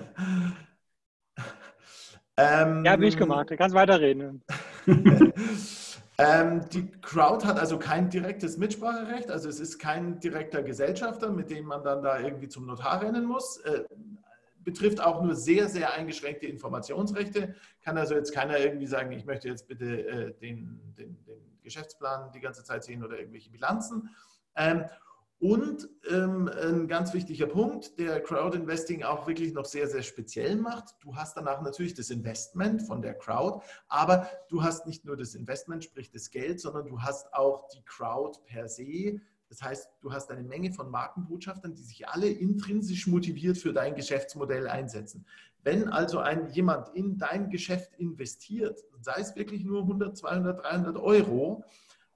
ähm, 2.36 2.84
ja, 2.84 2.96
bin 2.96 3.08
ich 3.08 3.16
gemacht. 3.16 3.50
Du 3.50 3.56
kannst 3.56 3.74
weiterreden. 3.74 4.42
ähm, 6.18 6.66
die 6.70 6.90
Crowd 7.02 7.44
hat 7.46 7.58
also 7.58 7.78
kein 7.78 8.08
direktes 8.08 8.56
Mitspracherecht. 8.56 9.30
Also 9.30 9.48
es 9.48 9.60
ist 9.60 9.78
kein 9.78 10.18
direkter 10.20 10.62
Gesellschafter, 10.62 11.30
mit 11.30 11.50
dem 11.50 11.66
man 11.66 11.82
dann 11.84 12.02
da 12.02 12.18
irgendwie 12.18 12.48
zum 12.48 12.66
Notar 12.66 13.02
rennen 13.02 13.24
muss. 13.24 13.58
Äh, 13.58 13.84
betrifft 14.64 15.00
auch 15.00 15.22
nur 15.22 15.34
sehr, 15.34 15.68
sehr 15.68 15.92
eingeschränkte 15.92 16.46
Informationsrechte. 16.46 17.54
Kann 17.82 17.96
also 17.98 18.14
jetzt 18.14 18.34
keiner 18.34 18.58
irgendwie 18.58 18.86
sagen, 18.86 19.12
ich 19.12 19.24
möchte 19.24 19.48
jetzt 19.48 19.68
bitte 19.68 20.08
äh, 20.08 20.32
den, 20.40 20.80
den, 20.98 21.22
den 21.24 21.60
Geschäftsplan 21.62 22.32
die 22.32 22.40
ganze 22.40 22.64
Zeit 22.64 22.82
sehen 22.82 23.04
oder 23.04 23.18
irgendwelche 23.18 23.50
Bilanzen. 23.50 24.10
Ähm, 24.56 24.84
und 25.38 25.88
ähm, 26.10 26.48
ein 26.48 26.88
ganz 26.88 27.12
wichtiger 27.12 27.46
Punkt, 27.46 27.98
der 27.98 28.22
Crowd 28.22 28.56
Investing 28.56 29.02
auch 29.02 29.26
wirklich 29.26 29.52
noch 29.52 29.66
sehr, 29.66 29.86
sehr 29.86 30.02
speziell 30.02 30.56
macht. 30.56 30.94
Du 31.00 31.14
hast 31.14 31.36
danach 31.36 31.60
natürlich 31.60 31.92
das 31.92 32.08
Investment 32.08 32.82
von 32.82 33.02
der 33.02 33.14
Crowd, 33.14 33.62
aber 33.88 34.28
du 34.48 34.62
hast 34.62 34.86
nicht 34.86 35.04
nur 35.04 35.16
das 35.16 35.34
Investment, 35.34 35.84
sprich 35.84 36.10
das 36.10 36.30
Geld, 36.30 36.60
sondern 36.60 36.86
du 36.86 37.02
hast 37.02 37.34
auch 37.34 37.68
die 37.68 37.82
Crowd 37.84 38.38
per 38.46 38.68
se. 38.68 39.20
Das 39.50 39.62
heißt, 39.62 39.90
du 40.00 40.10
hast 40.10 40.30
eine 40.30 40.42
Menge 40.42 40.72
von 40.72 40.90
Markenbotschaftern, 40.90 41.74
die 41.74 41.82
sich 41.82 42.08
alle 42.08 42.28
intrinsisch 42.28 43.06
motiviert 43.06 43.58
für 43.58 43.74
dein 43.74 43.94
Geschäftsmodell 43.94 44.66
einsetzen. 44.66 45.26
Wenn 45.62 45.88
also 45.88 46.18
ein, 46.18 46.48
jemand 46.50 46.94
in 46.94 47.18
dein 47.18 47.50
Geschäft 47.50 47.92
investiert, 47.98 48.82
sei 49.00 49.20
es 49.20 49.36
wirklich 49.36 49.64
nur 49.64 49.82
100, 49.82 50.16
200, 50.16 50.64
300 50.64 50.96
Euro, 50.96 51.64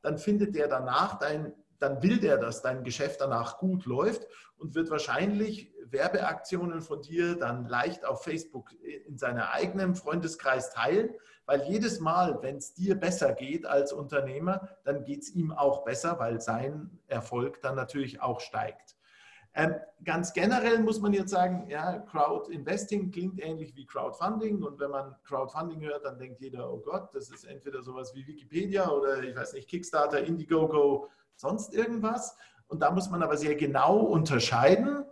dann 0.03 0.19
findet 0.19 0.55
der 0.55 0.69
danach 0.69 1.19
dein, 1.19 1.53
dann 1.81 2.03
will 2.03 2.21
der, 2.21 2.39
dass 2.39 2.63
dein 2.63 2.85
Geschäft 2.85 3.21
danach 3.21 3.59
gut 3.59 3.87
läuft 3.87 4.27
und 4.57 4.75
wird 4.75 4.91
wahrscheinlich 4.91 5.73
Werbeaktionen 5.87 6.83
von 6.83 7.03
dir 7.03 7.37
dann 7.37 7.67
leicht 7.67 8.05
auf 8.05 8.23
Facebook 8.23 8.71
in 9.07 9.19
seinem 9.19 9.43
eigenen 9.43 9.95
Freundeskreis 9.95 10.71
teilen, 10.71 11.11
weil 11.47 11.63
jedes 11.63 11.99
Mal, 11.99 12.41
wenn 12.43 12.59
es 12.59 12.75
dir 12.75 12.95
besser 12.95 13.33
geht 13.33 13.67
als 13.67 13.93
Unternehmer, 13.93 14.69
dann 14.85 15.03
geht 15.05 15.23
es 15.23 15.35
ihm 15.35 15.51
auch 15.51 15.85
besser, 15.85 16.19
weil 16.19 16.41
sein 16.41 17.01
Erfolg 17.09 17.61
dann 17.63 17.75
natürlich 17.75 18.23
auch 18.23 18.41
steigt. 18.41 18.95
Ähm, 19.53 19.75
ganz 20.05 20.33
generell 20.33 20.79
muss 20.79 21.01
man 21.01 21.13
jetzt 21.13 21.31
sagen, 21.31 21.69
ja, 21.69 21.99
Crowd 21.99 22.53
Investing 22.53 23.11
klingt 23.11 23.43
ähnlich 23.43 23.75
wie 23.75 23.85
Crowdfunding 23.85 24.63
und 24.63 24.79
wenn 24.79 24.93
man 24.93 25.17
Crowdfunding 25.25 25.81
hört, 25.81 26.05
dann 26.05 26.21
denkt 26.21 26.41
jeder, 26.41 26.73
oh 26.73 26.79
Gott, 26.79 27.09
das 27.15 27.31
ist 27.31 27.45
entweder 27.45 27.83
sowas 27.83 28.15
wie 28.15 28.25
Wikipedia 28.25 28.89
oder 28.89 29.21
ich 29.21 29.35
weiß 29.35 29.55
nicht, 29.55 29.69
Kickstarter, 29.69 30.23
Indiegogo, 30.23 31.09
sonst 31.37 31.75
irgendwas. 31.75 32.37
Und 32.67 32.81
da 32.83 32.91
muss 32.91 33.11
man 33.11 33.23
aber 33.23 33.37
sehr 33.37 33.55
genau 33.55 33.99
unterscheiden. 33.99 35.05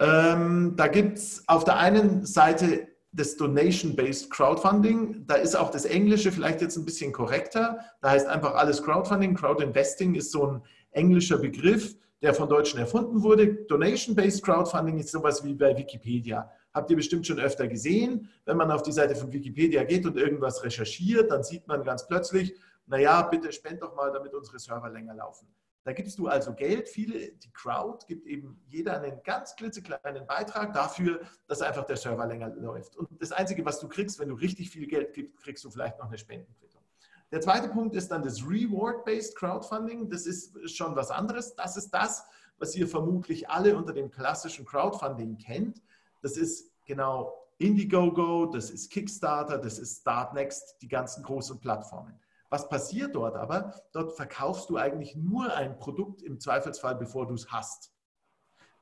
Ähm, 0.00 0.74
da 0.76 0.88
gibt 0.88 1.18
es 1.18 1.44
auf 1.46 1.64
der 1.64 1.76
einen 1.76 2.24
Seite 2.24 2.88
das 3.12 3.36
Donation-Based 3.36 4.30
Crowdfunding. 4.30 5.26
Da 5.26 5.34
ist 5.34 5.56
auch 5.56 5.70
das 5.70 5.84
Englische 5.84 6.30
vielleicht 6.30 6.60
jetzt 6.60 6.76
ein 6.76 6.84
bisschen 6.84 7.12
korrekter. 7.12 7.78
Da 8.00 8.10
heißt 8.10 8.26
einfach 8.26 8.54
alles 8.54 8.82
Crowdfunding. 8.82 9.34
Crowdinvesting 9.34 10.14
ist 10.14 10.30
so 10.30 10.46
ein 10.46 10.62
englischer 10.90 11.38
Begriff, 11.38 11.96
der 12.22 12.34
von 12.34 12.48
Deutschen 12.48 12.78
erfunden 12.78 13.22
wurde. 13.22 13.64
Donation-Based 13.66 14.42
Crowdfunding 14.42 14.98
ist 14.98 15.10
sowas 15.10 15.44
wie 15.44 15.54
bei 15.54 15.76
Wikipedia. 15.76 16.50
Habt 16.74 16.90
ihr 16.90 16.96
bestimmt 16.96 17.26
schon 17.26 17.40
öfter 17.40 17.66
gesehen. 17.66 18.28
Wenn 18.44 18.56
man 18.56 18.70
auf 18.70 18.82
die 18.82 18.92
Seite 18.92 19.16
von 19.16 19.32
Wikipedia 19.32 19.84
geht 19.84 20.06
und 20.06 20.16
irgendwas 20.16 20.62
recherchiert, 20.62 21.30
dann 21.30 21.42
sieht 21.42 21.66
man 21.66 21.82
ganz 21.82 22.06
plötzlich, 22.06 22.54
naja, 22.88 23.22
bitte 23.22 23.52
spend 23.52 23.82
doch 23.82 23.94
mal, 23.94 24.10
damit 24.10 24.34
unsere 24.34 24.58
Server 24.58 24.88
länger 24.88 25.14
laufen. 25.14 25.46
Da 25.84 25.92
gibst 25.92 26.18
du 26.18 26.26
also 26.26 26.52
Geld. 26.54 26.88
Viele, 26.88 27.32
die 27.32 27.50
Crowd 27.52 28.04
gibt 28.06 28.26
eben 28.26 28.60
jeder 28.66 29.00
einen 29.00 29.22
ganz 29.22 29.56
klitzekleinen 29.56 30.26
Beitrag 30.26 30.74
dafür, 30.74 31.20
dass 31.46 31.62
einfach 31.62 31.84
der 31.84 31.96
Server 31.96 32.26
länger 32.26 32.50
läuft. 32.50 32.96
Und 32.96 33.08
das 33.22 33.32
Einzige, 33.32 33.64
was 33.64 33.80
du 33.80 33.88
kriegst, 33.88 34.18
wenn 34.18 34.28
du 34.28 34.34
richtig 34.34 34.70
viel 34.70 34.86
Geld 34.86 35.14
gibst, 35.14 35.38
kriegst 35.38 35.64
du 35.64 35.70
vielleicht 35.70 35.98
noch 35.98 36.08
eine 36.08 36.18
Spendenquittung. 36.18 36.82
Der 37.30 37.40
zweite 37.40 37.68
Punkt 37.68 37.94
ist 37.94 38.10
dann 38.10 38.22
das 38.22 38.42
Reward-Based 38.42 39.36
Crowdfunding. 39.36 40.08
Das 40.08 40.26
ist 40.26 40.76
schon 40.76 40.96
was 40.96 41.10
anderes. 41.10 41.54
Das 41.54 41.76
ist 41.76 41.90
das, 41.90 42.24
was 42.58 42.74
ihr 42.74 42.88
vermutlich 42.88 43.48
alle 43.48 43.76
unter 43.76 43.92
dem 43.92 44.10
klassischen 44.10 44.64
Crowdfunding 44.64 45.38
kennt. 45.38 45.82
Das 46.22 46.36
ist 46.36 46.70
genau 46.84 47.34
Indiegogo, 47.58 48.46
das 48.46 48.70
ist 48.70 48.90
Kickstarter, 48.90 49.58
das 49.58 49.78
ist 49.78 50.00
Startnext, 50.00 50.76
die 50.80 50.88
ganzen 50.88 51.22
großen 51.22 51.58
Plattformen. 51.60 52.18
Was 52.50 52.68
passiert 52.68 53.14
dort 53.14 53.36
aber? 53.36 53.74
Dort 53.92 54.16
verkaufst 54.16 54.70
du 54.70 54.76
eigentlich 54.76 55.16
nur 55.16 55.54
ein 55.54 55.78
Produkt 55.78 56.22
im 56.22 56.40
Zweifelsfall, 56.40 56.96
bevor 56.96 57.26
du 57.26 57.34
es 57.34 57.50
hast. 57.50 57.92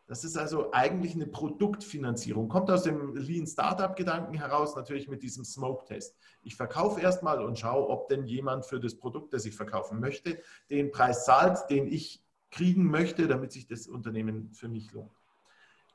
Das 0.09 0.23
ist 0.23 0.39
also 0.39 0.73
eigentlich 0.73 1.15
eine 1.15 1.27
Produktfinanzierung. 1.27 2.49
Kommt 2.49 2.71
aus 2.71 2.85
dem 2.85 3.17
Lean 3.17 3.47
Startup-Gedanken 3.47 4.35
heraus, 4.35 4.77
natürlich 4.77 5.09
mit 5.09 5.25
diesem 5.25 5.45
Smoke-Test. 5.45 6.17
Ich 6.43 6.55
verkaufe 6.55 7.01
erstmal 7.01 7.43
und 7.43 7.59
schaue, 7.59 7.89
ob 7.89 8.09
denn 8.09 8.25
jemand 8.25 8.67
für 8.67 8.79
das 8.79 8.97
Produkt, 8.97 9.35
das 9.35 9.47
ich 9.47 9.57
verkaufen 9.57 9.99
möchte, 9.99 10.41
den 10.71 10.93
Preis 10.93 11.25
zahlt, 11.25 11.69
den 11.71 11.89
ich 11.89 12.25
kriegen 12.53 12.89
möchte, 12.89 13.27
damit 13.27 13.51
sich 13.51 13.67
das 13.67 13.89
Unternehmen 13.89 14.53
für 14.53 14.69
mich 14.69 14.93
lohnt. 14.93 15.11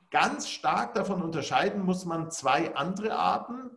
Ganz 0.10 0.50
stark 0.50 0.94
davon 0.94 1.22
unterscheiden 1.22 1.82
muss 1.82 2.04
man 2.04 2.32
zwei 2.32 2.76
andere 2.76 3.16
Arten. 3.16 3.72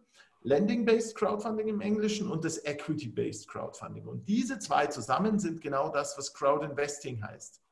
Lending-Based 0.44 1.14
Crowdfunding 1.16 1.68
im 1.68 1.80
Englischen 1.80 2.30
und 2.30 2.44
das 2.44 2.62
Equity-Based 2.64 3.48
Crowdfunding. 3.48 4.06
Und 4.06 4.28
diese 4.28 4.58
zwei 4.58 4.86
zusammen 4.86 5.38
sind 5.38 5.62
genau 5.62 5.88
das, 5.88 6.16
was 6.18 6.32
Crowd-Investing 6.34 7.22
heißt. 7.24 7.62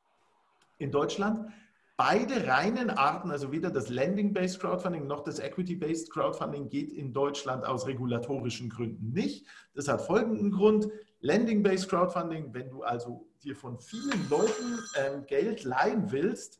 In 0.78 0.90
Deutschland 0.90 1.52
beide 1.98 2.46
reinen 2.46 2.88
Arten, 2.88 3.30
also 3.30 3.52
weder 3.52 3.70
das 3.70 3.90
Lending-Based 3.90 4.58
Crowdfunding 4.58 5.06
noch 5.06 5.22
das 5.22 5.38
Equity-Based 5.38 6.10
Crowdfunding 6.10 6.70
geht 6.70 6.92
in 6.92 7.12
Deutschland 7.12 7.64
aus 7.64 7.86
regulatorischen 7.86 8.70
Gründen 8.70 9.12
nicht. 9.12 9.46
Das 9.74 9.86
hat 9.86 10.00
folgenden 10.00 10.50
Grund. 10.50 10.88
Lending-Based 11.20 11.90
Crowdfunding, 11.90 12.54
wenn 12.54 12.70
du 12.70 12.82
also 12.82 13.28
dir 13.44 13.54
von 13.54 13.78
vielen 13.78 14.28
Leuten 14.30 14.78
ähm, 14.96 15.26
Geld 15.26 15.62
leihen 15.64 16.10
willst, 16.10 16.58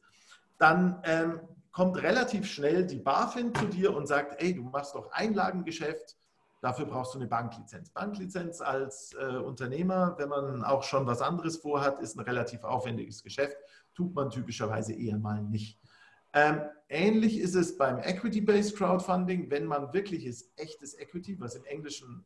dann 0.59 1.03
ähm, 1.05 1.41
kommt 1.73 2.01
relativ 2.03 2.47
schnell 2.47 2.87
die 2.87 2.99
BaFin 2.99 3.55
zu 3.55 3.67
dir 3.67 3.95
und 3.95 4.07
sagt, 4.07 4.41
ey, 4.41 4.55
du 4.55 4.63
machst 4.63 4.95
doch 4.95 5.11
Einlagengeschäft, 5.11 6.17
dafür 6.61 6.85
brauchst 6.85 7.15
du 7.15 7.19
eine 7.19 7.27
Banklizenz. 7.27 7.91
Banklizenz 7.91 8.61
als 8.61 9.15
äh, 9.19 9.37
Unternehmer, 9.39 10.15
wenn 10.19 10.29
man 10.29 10.63
auch 10.63 10.83
schon 10.83 11.07
was 11.07 11.23
anderes 11.23 11.57
vorhat, 11.57 11.99
ist 12.01 12.17
ein 12.17 12.21
relativ 12.21 12.63
aufwendiges 12.63 13.23
Geschäft, 13.23 13.57
tut 13.95 14.15
man 14.15 14.31
typischerweise 14.31 14.93
eher 14.93 15.19
mal 15.19 15.43
nicht. 15.43 15.81
Ähm, 16.35 16.63
ähnlich 16.89 17.39
ist 17.39 17.55
es 17.55 17.77
beim 17.77 17.99
Equity-Based 17.99 18.77
Crowdfunding, 18.77 19.51
wenn 19.51 19.67
man 19.67 19.93
wirkliches 19.93 20.53
echtes 20.57 20.99
Equity, 20.99 21.39
was 21.41 21.55
im 21.55 21.65
Englischen 21.65 22.25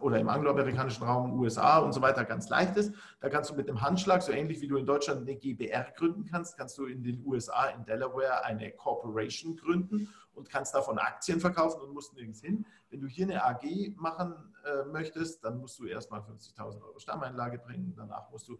oder 0.00 0.18
im 0.20 0.28
angloamerikanischen 0.28 1.04
Raum, 1.04 1.38
USA 1.38 1.78
und 1.78 1.92
so 1.92 2.00
weiter 2.00 2.24
ganz 2.24 2.48
leicht 2.48 2.76
ist. 2.76 2.94
Da 3.20 3.28
kannst 3.28 3.50
du 3.50 3.54
mit 3.54 3.68
einem 3.68 3.80
Handschlag, 3.80 4.22
so 4.22 4.32
ähnlich 4.32 4.60
wie 4.60 4.68
du 4.68 4.76
in 4.76 4.86
Deutschland 4.86 5.22
eine 5.22 5.36
GBR 5.36 5.92
gründen 5.96 6.24
kannst, 6.24 6.56
kannst 6.56 6.78
du 6.78 6.86
in 6.86 7.02
den 7.02 7.24
USA, 7.26 7.66
in 7.66 7.84
Delaware 7.84 8.44
eine 8.44 8.70
Corporation 8.72 9.56
gründen 9.56 10.08
und 10.34 10.48
kannst 10.48 10.74
davon 10.74 10.98
Aktien 10.98 11.40
verkaufen 11.40 11.80
und 11.82 11.92
musst 11.92 12.14
nirgends 12.14 12.40
hin. 12.40 12.64
Wenn 12.90 13.00
du 13.00 13.08
hier 13.08 13.26
eine 13.26 13.44
AG 13.44 13.94
machen 13.96 14.34
äh, 14.64 14.84
möchtest, 14.84 15.44
dann 15.44 15.58
musst 15.58 15.78
du 15.78 15.86
erstmal 15.86 16.20
50.000 16.20 16.80
Euro 16.82 16.98
Stammeinlage 16.98 17.58
bringen. 17.58 17.94
Danach 17.96 18.30
musst 18.30 18.48
du 18.48 18.58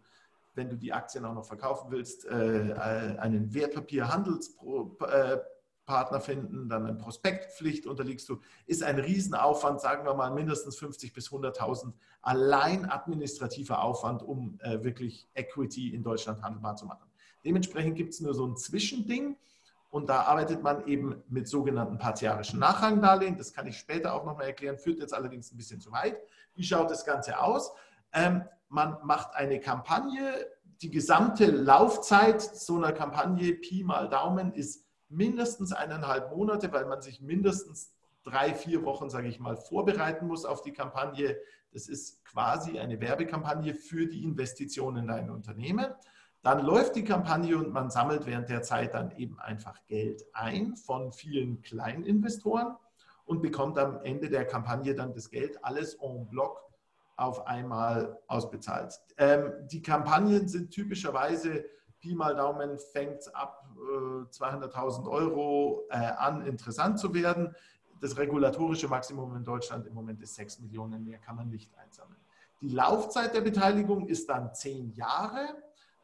wenn 0.57 0.69
du 0.69 0.75
die 0.75 0.91
Aktien 0.91 1.23
auch 1.23 1.35
noch 1.35 1.45
verkaufen 1.45 1.91
willst, 1.91 2.25
äh, 2.25 2.73
einen 3.19 3.53
Wertpapierhandelsprozess 3.53 5.39
Partner 5.87 6.19
finden, 6.19 6.69
dann 6.69 6.85
eine 6.85 6.97
Prospektpflicht 6.97 7.87
unterliegst 7.87 8.29
du, 8.29 8.41
ist 8.67 8.83
ein 8.83 8.99
Riesenaufwand, 8.99 9.81
sagen 9.81 10.05
wir 10.05 10.13
mal 10.13 10.29
mindestens 10.31 10.77
50 10.77 11.13
bis 11.13 11.29
100.000 11.29 11.93
allein 12.21 12.85
administrativer 12.85 13.81
Aufwand, 13.81 14.21
um 14.21 14.59
äh, 14.61 14.83
wirklich 14.83 15.27
Equity 15.33 15.95
in 15.95 16.03
Deutschland 16.03 16.43
handelbar 16.43 16.75
zu 16.75 16.85
machen. 16.85 17.09
Dementsprechend 17.43 17.95
gibt 17.95 18.13
es 18.13 18.19
nur 18.19 18.33
so 18.35 18.45
ein 18.45 18.57
Zwischending 18.57 19.37
und 19.89 20.09
da 20.09 20.23
arbeitet 20.23 20.61
man 20.61 20.85
eben 20.87 21.23
mit 21.29 21.47
sogenannten 21.47 21.97
partiarischen 21.97 22.59
Nachrangdarlehen. 22.59 23.37
Das 23.37 23.53
kann 23.53 23.65
ich 23.65 23.77
später 23.77 24.13
auch 24.13 24.25
nochmal 24.25 24.47
erklären, 24.47 24.77
führt 24.77 24.99
jetzt 24.99 25.13
allerdings 25.13 25.51
ein 25.51 25.57
bisschen 25.57 25.79
zu 25.79 25.91
weit. 25.93 26.17
Wie 26.53 26.63
schaut 26.63 26.91
das 26.91 27.05
Ganze 27.05 27.39
aus? 27.39 27.71
Ähm, 28.11 28.43
man 28.67 28.97
macht 29.03 29.35
eine 29.35 29.61
Kampagne, 29.61 30.47
die 30.81 30.91
gesamte 30.91 31.45
Laufzeit 31.45 32.41
so 32.41 32.75
einer 32.75 32.91
Kampagne, 32.91 33.53
Pi 33.53 33.83
mal 33.85 34.09
Daumen, 34.09 34.53
ist 34.53 34.86
mindestens 35.09 35.71
eineinhalb 35.71 36.35
Monate, 36.35 36.71
weil 36.71 36.85
man 36.85 37.01
sich 37.01 37.21
mindestens 37.21 37.93
drei, 38.23 38.53
vier 38.53 38.83
Wochen, 38.83 39.09
sage 39.09 39.27
ich 39.27 39.39
mal, 39.39 39.55
vorbereiten 39.55 40.27
muss 40.27 40.45
auf 40.45 40.61
die 40.61 40.73
Kampagne. 40.73 41.37
Das 41.71 41.87
ist 41.87 42.23
quasi 42.25 42.79
eine 42.79 42.99
Werbekampagne 42.99 43.73
für 43.73 44.07
die 44.07 44.23
Investition 44.23 44.97
in 44.97 45.07
dein 45.07 45.29
Unternehmen. 45.29 45.87
Dann 46.43 46.65
läuft 46.65 46.95
die 46.95 47.03
Kampagne 47.03 47.57
und 47.57 47.73
man 47.73 47.89
sammelt 47.89 48.25
während 48.25 48.49
der 48.49 48.61
Zeit 48.61 48.93
dann 48.93 49.11
eben 49.17 49.39
einfach 49.39 49.85
Geld 49.85 50.23
ein 50.33 50.75
von 50.75 51.11
vielen 51.11 51.61
Kleininvestoren 51.61 52.75
und 53.25 53.41
bekommt 53.41 53.77
am 53.77 53.99
Ende 54.03 54.29
der 54.29 54.45
Kampagne 54.45 54.95
dann 54.95 55.13
das 55.13 55.29
Geld 55.29 55.63
alles 55.63 55.95
en 55.95 56.27
bloc 56.29 56.61
auf 57.17 57.47
einmal 57.47 58.19
ausbezahlt. 58.27 58.93
Ähm, 59.17 59.51
die 59.67 59.81
Kampagnen 59.81 60.47
sind 60.47 60.71
typischerweise 60.71 61.65
Pi 61.99 62.13
mal 62.13 62.35
Daumen 62.35 62.77
fängt 62.79 63.35
ab 63.35 63.66
200.000 63.77 65.09
Euro 65.09 65.83
äh, 65.89 65.95
an, 65.95 66.45
interessant 66.45 66.99
zu 66.99 67.13
werden. 67.13 67.55
Das 67.99 68.17
regulatorische 68.17 68.87
Maximum 68.87 69.35
in 69.35 69.43
Deutschland 69.43 69.87
im 69.87 69.93
Moment 69.93 70.21
ist 70.21 70.35
6 70.35 70.59
Millionen, 70.59 71.03
mehr 71.03 71.17
kann 71.19 71.35
man 71.35 71.49
nicht 71.49 71.71
einsammeln. 71.77 72.19
Die 72.61 72.69
Laufzeit 72.69 73.33
der 73.33 73.41
Beteiligung 73.41 74.07
ist 74.07 74.29
dann 74.29 74.53
10 74.53 74.93
Jahre. 74.93 75.47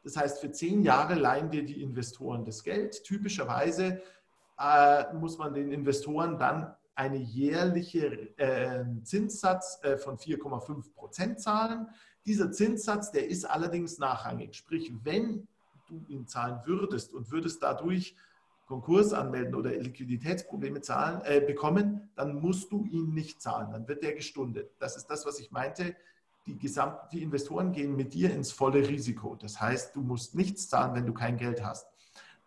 Das 0.04 0.18
heißt, 0.18 0.40
für 0.40 0.52
10 0.52 0.84
Jahre 0.84 1.16
leihen 1.16 1.50
dir 1.50 1.66
die 1.66 1.82
Investoren 1.82 2.46
das 2.46 2.64
Geld. 2.64 3.04
Typischerweise 3.04 4.02
äh, 4.60 5.14
muss 5.14 5.38
man 5.38 5.54
den 5.54 5.72
Investoren 5.72 6.38
dann 6.38 6.76
einen 6.96 7.22
jährlichen 7.22 8.38
äh, 8.38 8.86
Zinssatz 9.04 9.80
äh, 9.82 9.98
von 9.98 10.18
4,5 10.18 10.94
Prozent 10.94 11.40
zahlen. 11.40 11.88
Dieser 12.26 12.52
Zinssatz, 12.52 13.12
der 13.12 13.28
ist 13.28 13.46
allerdings 13.46 13.98
nachrangig. 13.98 14.56
Sprich, 14.56 14.94
wenn 15.04 15.48
du 15.88 16.04
ihn 16.08 16.28
zahlen 16.28 16.60
würdest 16.66 17.14
und 17.14 17.32
würdest 17.32 17.62
dadurch 17.62 18.16
Konkurs 18.66 19.14
anmelden 19.14 19.56
oder 19.56 19.72
Liquiditätsprobleme 19.72 20.82
zahlen, 20.82 21.22
äh, 21.26 21.42
bekommen, 21.42 22.10
dann 22.16 22.40
musst 22.40 22.72
du 22.72 22.86
ihn 22.86 23.14
nicht 23.14 23.42
zahlen. 23.42 23.72
Dann 23.72 23.88
wird 23.88 24.04
der 24.04 24.14
gestundet. 24.14 24.72
Das 24.80 24.96
ist 24.96 25.08
das, 25.08 25.26
was 25.26 25.40
ich 25.40 25.52
meinte. 25.52 25.96
Die, 26.46 26.58
Gesamt, 26.58 27.12
die 27.12 27.22
Investoren 27.22 27.72
gehen 27.72 27.96
mit 27.96 28.14
dir 28.14 28.34
ins 28.34 28.52
volle 28.52 28.88
Risiko. 28.88 29.36
Das 29.36 29.62
heißt, 29.62 29.96
du 29.96 30.02
musst 30.02 30.36
nichts 30.36 30.70
zahlen, 30.70 30.94
wenn 30.96 31.06
du 31.06 31.14
kein 31.14 31.38
Geld 31.38 31.64
hast. 31.64 31.88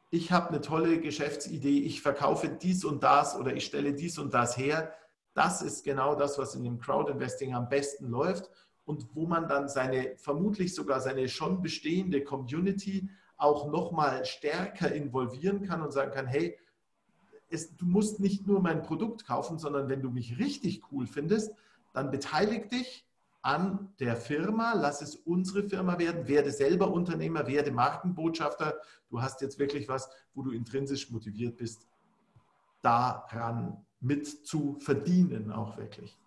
ich 0.09 0.31
habe 0.31 0.49
eine 0.49 0.61
tolle 0.61 0.99
Geschäftsidee, 0.99 1.81
ich 1.81 2.01
verkaufe 2.01 2.49
dies 2.49 2.83
und 2.83 3.03
das 3.03 3.35
oder 3.35 3.53
ich 3.53 3.65
stelle 3.65 3.93
dies 3.93 4.17
und 4.17 4.33
das 4.33 4.57
her, 4.57 4.95
das 5.35 5.61
ist 5.61 5.83
genau 5.83 6.15
das, 6.15 6.39
was 6.39 6.55
in 6.55 6.63
dem 6.63 6.79
Crowdinvesting 6.79 7.53
am 7.53 7.69
besten 7.69 8.07
läuft 8.07 8.49
und 8.85 9.15
wo 9.15 9.27
man 9.27 9.47
dann 9.47 9.69
seine, 9.69 10.17
vermutlich 10.17 10.73
sogar 10.73 11.01
seine 11.01 11.29
schon 11.29 11.61
bestehende 11.61 12.23
Community 12.23 13.07
auch 13.39 13.67
nochmal 13.67 14.25
stärker 14.25 14.93
involvieren 14.93 15.63
kann 15.65 15.81
und 15.81 15.91
sagen 15.91 16.11
kann, 16.11 16.27
hey, 16.27 16.57
es, 17.49 17.75
du 17.75 17.85
musst 17.85 18.19
nicht 18.19 18.45
nur 18.45 18.61
mein 18.61 18.83
Produkt 18.83 19.25
kaufen, 19.25 19.57
sondern 19.57 19.89
wenn 19.89 20.01
du 20.01 20.11
mich 20.11 20.37
richtig 20.37 20.83
cool 20.91 21.07
findest, 21.07 21.51
dann 21.93 22.11
beteilig 22.11 22.69
dich 22.69 23.07
an 23.41 23.93
der 23.99 24.17
Firma, 24.17 24.73
lass 24.73 25.01
es 25.01 25.15
unsere 25.15 25.63
Firma 25.63 25.97
werden, 25.97 26.27
werde 26.27 26.51
selber 26.51 26.91
Unternehmer, 26.91 27.47
werde 27.47 27.71
Markenbotschafter. 27.71 28.75
Du 29.09 29.21
hast 29.21 29.41
jetzt 29.41 29.57
wirklich 29.57 29.87
was, 29.87 30.09
wo 30.35 30.43
du 30.43 30.51
intrinsisch 30.51 31.09
motiviert 31.09 31.57
bist, 31.57 31.87
daran 32.81 33.85
mit 34.01 34.27
zu 34.45 34.77
verdienen, 34.79 35.51
auch 35.51 35.77
wirklich. 35.77 36.19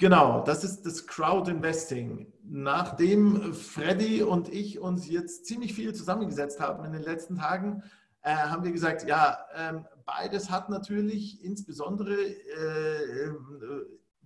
Genau, 0.00 0.42
das 0.42 0.62
ist 0.62 0.86
das 0.86 1.08
Crowd 1.08 1.50
Investing. 1.50 2.32
Nachdem 2.44 3.52
Freddy 3.52 4.22
und 4.22 4.48
ich 4.48 4.78
uns 4.78 5.08
jetzt 5.08 5.46
ziemlich 5.46 5.74
viel 5.74 5.92
zusammengesetzt 5.92 6.60
haben 6.60 6.84
in 6.84 6.92
den 6.92 7.02
letzten 7.02 7.36
Tagen, 7.36 7.82
äh, 8.22 8.32
haben 8.32 8.62
wir 8.62 8.70
gesagt, 8.70 9.08
ja, 9.08 9.38
ähm, 9.56 9.84
beides 10.06 10.50
hat 10.50 10.70
natürlich 10.70 11.44
insbesondere 11.44 12.14
äh, 12.14 13.32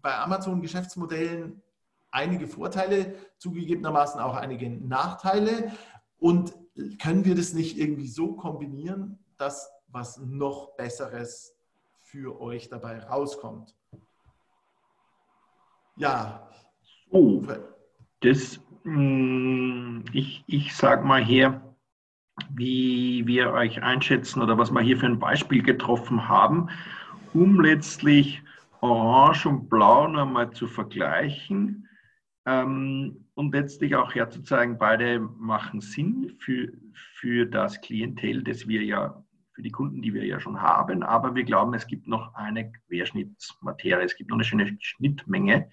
bei 0.02 0.14
Amazon-Geschäftsmodellen 0.18 1.62
einige 2.10 2.46
Vorteile, 2.48 3.14
zugegebenermaßen 3.38 4.20
auch 4.20 4.34
einige 4.34 4.68
Nachteile. 4.68 5.72
Und 6.18 6.54
können 7.00 7.24
wir 7.24 7.34
das 7.34 7.54
nicht 7.54 7.78
irgendwie 7.78 8.08
so 8.08 8.34
kombinieren, 8.34 9.18
dass 9.38 9.70
was 9.88 10.18
noch 10.18 10.76
Besseres 10.76 11.56
für 12.00 12.40
euch 12.42 12.68
dabei 12.68 12.98
rauskommt? 12.98 13.74
Ja. 15.96 16.48
So, 17.10 17.46
das, 18.20 18.60
mm, 18.84 20.00
ich, 20.12 20.44
ich 20.46 20.74
sage 20.74 21.04
mal 21.04 21.24
hier, 21.24 21.60
wie 22.50 23.26
wir 23.26 23.52
euch 23.52 23.82
einschätzen 23.82 24.42
oder 24.42 24.56
was 24.56 24.70
wir 24.70 24.80
hier 24.80 24.96
für 24.96 25.06
ein 25.06 25.18
Beispiel 25.18 25.62
getroffen 25.62 26.28
haben, 26.28 26.68
um 27.34 27.60
letztlich 27.60 28.42
Orange 28.80 29.46
und 29.46 29.68
Blau 29.68 30.08
nochmal 30.08 30.50
zu 30.50 30.66
vergleichen 30.66 31.88
ähm, 32.46 33.26
und 33.34 33.54
letztlich 33.54 33.94
auch 33.94 34.14
herzuzeigen, 34.14 34.78
beide 34.78 35.20
machen 35.20 35.80
Sinn 35.80 36.34
für, 36.38 36.72
für 37.14 37.46
das 37.46 37.80
Klientel, 37.80 38.42
das 38.42 38.66
wir 38.66 38.82
ja, 38.82 39.22
für 39.52 39.62
die 39.62 39.70
Kunden, 39.70 40.02
die 40.02 40.14
wir 40.14 40.24
ja 40.24 40.40
schon 40.40 40.60
haben, 40.62 41.02
aber 41.02 41.34
wir 41.34 41.44
glauben, 41.44 41.74
es 41.74 41.86
gibt 41.86 42.08
noch 42.08 42.34
eine 42.34 42.72
Querschnittsmaterie, 42.72 44.04
es 44.04 44.16
gibt 44.16 44.30
noch 44.30 44.36
eine 44.36 44.44
schöne 44.44 44.76
Schnittmenge, 44.80 45.70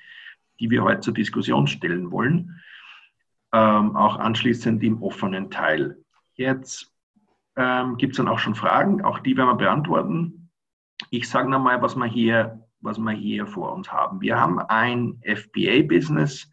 die 0.60 0.70
wir 0.70 0.84
heute 0.84 1.02
zur 1.02 1.14
Diskussion 1.14 1.68
stellen 1.68 2.12
wollen, 2.12 2.62
ähm, 3.54 3.96
auch 3.96 4.18
anschließend 4.18 4.84
im 4.84 5.02
offenen 5.02 5.50
Teil. 5.50 5.98
Jetzt 6.34 6.94
ähm, 7.56 7.98
gibt 7.98 8.14
es 8.14 8.18
dann 8.18 8.28
auch 8.28 8.40
schon 8.40 8.56
Fragen, 8.56 9.02
auch 9.04 9.20
die 9.20 9.38
werden 9.38 9.50
wir 9.50 9.56
beantworten. 9.56 10.50
Ich 11.10 11.30
sage 11.30 11.50
nochmal, 11.50 11.82
was 11.82 11.96
wir 11.96 12.06
hier, 12.06 12.68
was 12.82 12.98
wir 12.98 13.12
hier 13.12 13.48
vor 13.48 13.74
uns 13.74 13.92
haben. 13.92 14.22
Wir 14.22 14.40
haben 14.40 14.60
ein 14.60 15.22
FBA-Business, 15.24 16.52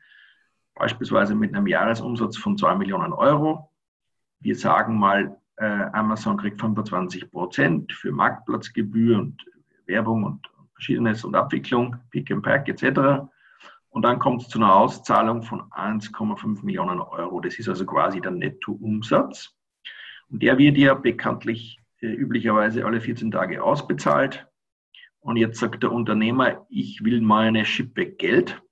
beispielsweise 0.75 1.35
mit 1.35 1.55
einem 1.55 1.67
Jahresumsatz 1.67 2.37
von 2.37 2.57
2 2.57 2.77
Millionen 2.77 3.13
Euro. 3.13 3.73
Wir 4.39 4.55
sagen 4.55 4.99
mal, 4.99 5.41
Amazon 5.65 6.37
kriegt 6.37 6.61
25 6.61 7.31
Prozent 7.31 7.93
für 7.93 8.13
Marktplatzgebühr 8.13 9.19
und 9.19 9.43
Werbung 9.87 10.25
und 10.25 10.47
Verschiedenes 10.75 11.25
und 11.25 11.35
Abwicklung, 11.35 11.97
Pick 12.11 12.31
and 12.31 12.43
Pack 12.43 12.69
etc. 12.69 13.27
Und 13.89 14.03
dann 14.03 14.19
kommt 14.19 14.43
es 14.43 14.49
zu 14.49 14.59
einer 14.59 14.75
Auszahlung 14.75 15.43
von 15.43 15.63
1,5 15.71 16.63
Millionen 16.65 17.01
Euro. 17.01 17.41
Das 17.41 17.59
ist 17.59 17.69
also 17.69 17.87
quasi 17.87 18.21
der 18.21 18.33
Nettoumsatz. 18.33 19.55
Und 20.29 20.43
der 20.43 20.59
wird 20.59 20.77
ja 20.77 20.93
bekanntlich 20.93 21.81
äh, 22.01 22.09
üblicherweise 22.09 22.85
alle 22.85 23.01
14 23.01 23.31
Tage 23.31 23.63
ausbezahlt. 23.63 24.47
Und 25.21 25.37
jetzt 25.37 25.59
sagt 25.59 25.83
der 25.83 25.93
Unternehmer, 25.93 26.67
ich 26.69 27.03
will 27.05 27.23
meine 27.23 27.65
Schippe 27.65 28.07
Geld, 28.07 28.63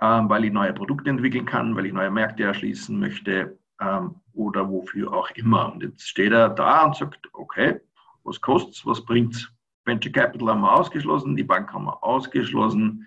ähm, 0.00 0.28
weil 0.28 0.44
ich 0.44 0.52
neue 0.52 0.74
Produkte 0.74 1.08
entwickeln 1.08 1.46
kann, 1.46 1.74
weil 1.74 1.86
ich 1.86 1.92
neue 1.94 2.10
Märkte 2.10 2.42
erschließen 2.42 2.98
möchte 2.98 3.58
ähm, 3.80 4.16
oder 4.32 4.68
wofür 4.68 5.12
auch 5.12 5.30
immer. 5.30 5.72
Und 5.72 5.82
jetzt 5.82 6.08
steht 6.08 6.32
er 6.32 6.48
da 6.48 6.84
und 6.84 6.96
sagt, 6.96 7.28
okay, 7.32 7.80
was 8.24 8.40
kostet's, 8.40 8.84
was 8.86 9.04
bringt's? 9.04 9.50
Venture 9.84 10.12
Capital 10.12 10.48
haben 10.48 10.62
wir 10.62 10.72
ausgeschlossen, 10.72 11.36
die 11.36 11.44
Bank 11.44 11.72
haben 11.72 11.84
wir 11.84 12.02
ausgeschlossen. 12.02 13.06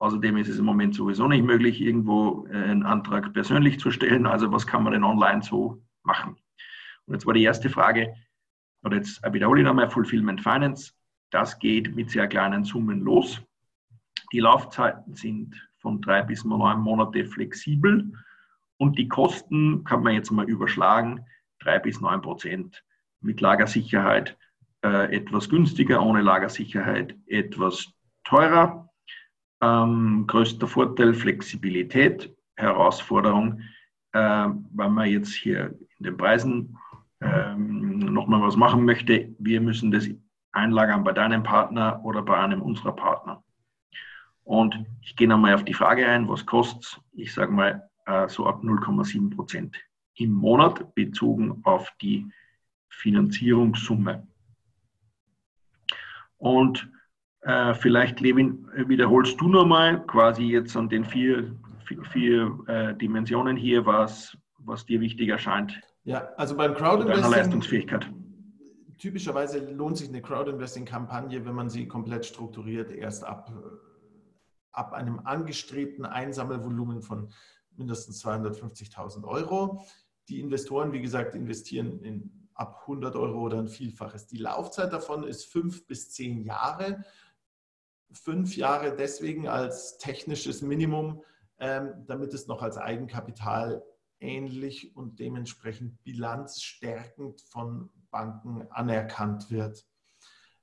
Außerdem 0.00 0.38
ist 0.38 0.48
es 0.48 0.58
im 0.58 0.64
Moment 0.64 0.94
sowieso 0.94 1.28
nicht 1.28 1.44
möglich, 1.44 1.80
irgendwo 1.80 2.46
äh, 2.48 2.56
einen 2.56 2.84
Antrag 2.84 3.32
persönlich 3.32 3.78
zu 3.78 3.90
stellen. 3.90 4.26
Also 4.26 4.50
was 4.50 4.66
kann 4.66 4.82
man 4.82 4.92
denn 4.92 5.04
online 5.04 5.42
so 5.42 5.82
machen? 6.02 6.36
Und 7.06 7.14
jetzt 7.14 7.26
war 7.26 7.34
die 7.34 7.44
erste 7.44 7.70
Frage, 7.70 8.12
oder 8.82 8.96
jetzt 8.96 9.22
wiederhole 9.32 9.60
ich 9.60 9.66
nochmal, 9.66 9.90
Fulfillment 9.90 10.40
Finance, 10.40 10.92
das 11.30 11.58
geht 11.58 11.94
mit 11.94 12.10
sehr 12.10 12.26
kleinen 12.26 12.64
Summen 12.64 13.00
los. 13.00 13.40
Die 14.32 14.40
Laufzeiten 14.40 15.14
sind 15.14 15.54
von 15.78 16.00
drei 16.00 16.22
bis 16.22 16.44
neun 16.44 16.80
Monate 16.80 17.24
flexibel 17.24 18.10
und 18.80 18.96
die 18.98 19.08
Kosten 19.08 19.84
kann 19.84 20.02
man 20.02 20.14
jetzt 20.14 20.30
mal 20.30 20.48
überschlagen, 20.48 21.26
drei 21.58 21.78
bis 21.78 22.00
neun 22.00 22.22
Prozent 22.22 22.82
mit 23.20 23.42
Lagersicherheit 23.42 24.38
äh, 24.82 25.14
etwas 25.14 25.50
günstiger, 25.50 26.02
ohne 26.02 26.22
Lagersicherheit 26.22 27.14
etwas 27.26 27.92
teurer. 28.24 28.88
Ähm, 29.60 30.24
größter 30.26 30.66
Vorteil 30.66 31.12
Flexibilität, 31.12 32.34
Herausforderung, 32.56 33.60
äh, 34.12 34.48
weil 34.72 34.88
man 34.88 35.10
jetzt 35.10 35.34
hier 35.34 35.78
in 35.98 36.04
den 36.04 36.16
Preisen 36.16 36.78
ähm, 37.20 37.98
nochmal 37.98 38.40
was 38.40 38.56
machen 38.56 38.86
möchte, 38.86 39.28
wir 39.38 39.60
müssen 39.60 39.90
das 39.90 40.08
einlagern 40.52 41.04
bei 41.04 41.12
deinem 41.12 41.42
Partner 41.42 42.00
oder 42.02 42.22
bei 42.22 42.38
einem 42.38 42.62
unserer 42.62 42.96
Partner. 42.96 43.44
Und 44.42 44.86
ich 45.02 45.16
gehe 45.16 45.28
nochmal 45.28 45.52
auf 45.52 45.64
die 45.64 45.74
Frage 45.74 46.06
ein, 46.08 46.26
was 46.30 46.46
kostet? 46.46 46.98
Ich 47.12 47.34
sage 47.34 47.52
mal 47.52 47.89
so 48.28 48.46
ab 48.46 48.62
0,7 48.62 49.34
Prozent 49.34 49.76
im 50.14 50.32
Monat 50.32 50.94
bezogen 50.94 51.60
auf 51.64 51.90
die 52.00 52.26
Finanzierungssumme. 52.88 54.26
Und 56.38 56.90
äh, 57.42 57.74
vielleicht, 57.74 58.20
Levin, 58.20 58.66
wiederholst 58.74 59.40
du 59.40 59.48
nochmal 59.48 60.04
quasi 60.06 60.44
jetzt 60.44 60.76
an 60.76 60.88
den 60.88 61.04
vier, 61.04 61.56
vier, 61.86 62.04
vier 62.04 62.58
äh, 62.66 62.94
Dimensionen 62.96 63.56
hier, 63.56 63.86
was, 63.86 64.36
was 64.58 64.84
dir 64.84 65.00
wichtig 65.00 65.28
erscheint 65.28 65.80
ja, 66.04 66.32
also 66.36 66.56
beim 66.56 66.74
Crowdinvesting. 66.74 67.30
Leistungsfähigkeit. 67.30 68.10
Typischerweise 68.98 69.58
lohnt 69.72 69.96
sich 69.96 70.08
eine 70.08 70.20
Crowdinvesting-Kampagne, 70.20 71.44
wenn 71.44 71.54
man 71.54 71.70
sie 71.70 71.86
komplett 71.86 72.26
strukturiert, 72.26 72.90
erst 72.90 73.24
ab, 73.24 73.52
ab 74.72 74.92
einem 74.92 75.20
angestrebten 75.24 76.04
Einsammelvolumen 76.04 77.02
von 77.02 77.32
mindestens 77.80 78.24
250.000 78.24 79.24
Euro. 79.24 79.82
Die 80.28 80.38
Investoren, 80.38 80.92
wie 80.92 81.00
gesagt, 81.00 81.34
investieren 81.34 82.00
in, 82.02 82.48
ab 82.54 82.82
100 82.82 83.16
Euro 83.16 83.40
oder 83.40 83.58
ein 83.58 83.68
Vielfaches. 83.68 84.26
Die 84.28 84.36
Laufzeit 84.36 84.92
davon 84.92 85.24
ist 85.24 85.46
fünf 85.46 85.86
bis 85.86 86.12
zehn 86.12 86.44
Jahre. 86.44 87.04
Fünf 88.12 88.56
Jahre 88.56 88.94
deswegen 88.94 89.48
als 89.48 89.98
technisches 89.98 90.62
Minimum, 90.62 91.22
ähm, 91.58 92.04
damit 92.06 92.34
es 92.34 92.46
noch 92.46 92.62
als 92.62 92.76
Eigenkapital 92.76 93.82
ähnlich 94.20 94.94
und 94.94 95.18
dementsprechend 95.18 96.02
bilanzstärkend 96.04 97.40
von 97.40 97.90
Banken 98.10 98.66
anerkannt 98.70 99.50
wird. 99.50 99.86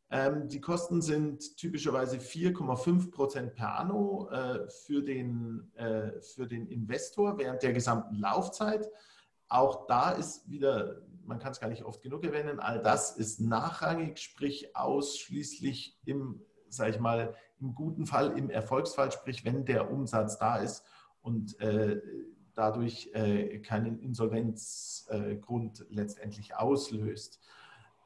Ähm, 0.09 0.47
die 0.47 0.61
Kosten 0.61 1.01
sind 1.01 1.57
typischerweise 1.57 2.17
4,5 2.17 3.11
Prozent 3.11 3.55
per 3.55 3.77
anno 3.77 4.29
äh, 4.29 4.69
für, 4.69 5.03
den, 5.03 5.69
äh, 5.75 6.21
für 6.21 6.47
den 6.47 6.67
Investor 6.67 7.37
während 7.37 7.61
der 7.61 7.73
gesamten 7.73 8.15
Laufzeit. 8.15 8.89
Auch 9.49 9.85
da 9.87 10.11
ist 10.11 10.49
wieder, 10.49 11.01
man 11.25 11.39
kann 11.39 11.51
es 11.51 11.59
gar 11.59 11.67
nicht 11.67 11.83
oft 11.83 12.01
genug 12.01 12.23
erwähnen, 12.23 12.59
all 12.59 12.81
das 12.81 13.17
ist 13.17 13.41
nachrangig, 13.41 14.19
sprich 14.19 14.75
ausschließlich 14.77 15.99
im, 16.05 16.41
sage 16.69 16.91
ich 16.91 16.99
mal, 16.99 17.35
im 17.59 17.75
guten 17.75 18.05
Fall, 18.05 18.37
im 18.37 18.49
Erfolgsfall, 18.49 19.11
sprich 19.11 19.43
wenn 19.43 19.65
der 19.65 19.91
Umsatz 19.91 20.37
da 20.37 20.57
ist 20.57 20.85
und 21.21 21.59
äh, 21.59 22.01
dadurch 22.53 23.11
keinen 23.61 23.99
Insolvenzgrund 23.99 25.85
letztendlich 25.89 26.55
auslöst. 26.55 27.39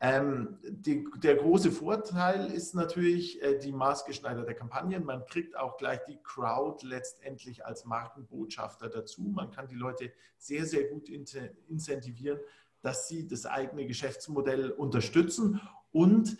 Ähm, 0.03 0.57
die, 0.63 1.07
der 1.17 1.35
große 1.35 1.71
Vorteil 1.71 2.51
ist 2.51 2.73
natürlich 2.73 3.39
äh, 3.43 3.59
die 3.59 3.71
maßgeschneiderte 3.71 4.55
Kampagnen. 4.55 5.05
Man 5.05 5.27
kriegt 5.27 5.55
auch 5.55 5.77
gleich 5.77 5.99
die 6.05 6.17
Crowd 6.23 6.83
letztendlich 6.87 7.63
als 7.63 7.85
Markenbotschafter 7.85 8.89
dazu. 8.89 9.21
Man 9.21 9.51
kann 9.51 9.67
die 9.67 9.75
Leute 9.75 10.11
sehr, 10.39 10.65
sehr 10.65 10.85
gut 10.85 11.07
incentivieren, 11.07 12.39
dass 12.81 13.07
sie 13.09 13.27
das 13.27 13.45
eigene 13.45 13.85
Geschäftsmodell 13.85 14.71
unterstützen. 14.71 15.61
Und 15.91 16.35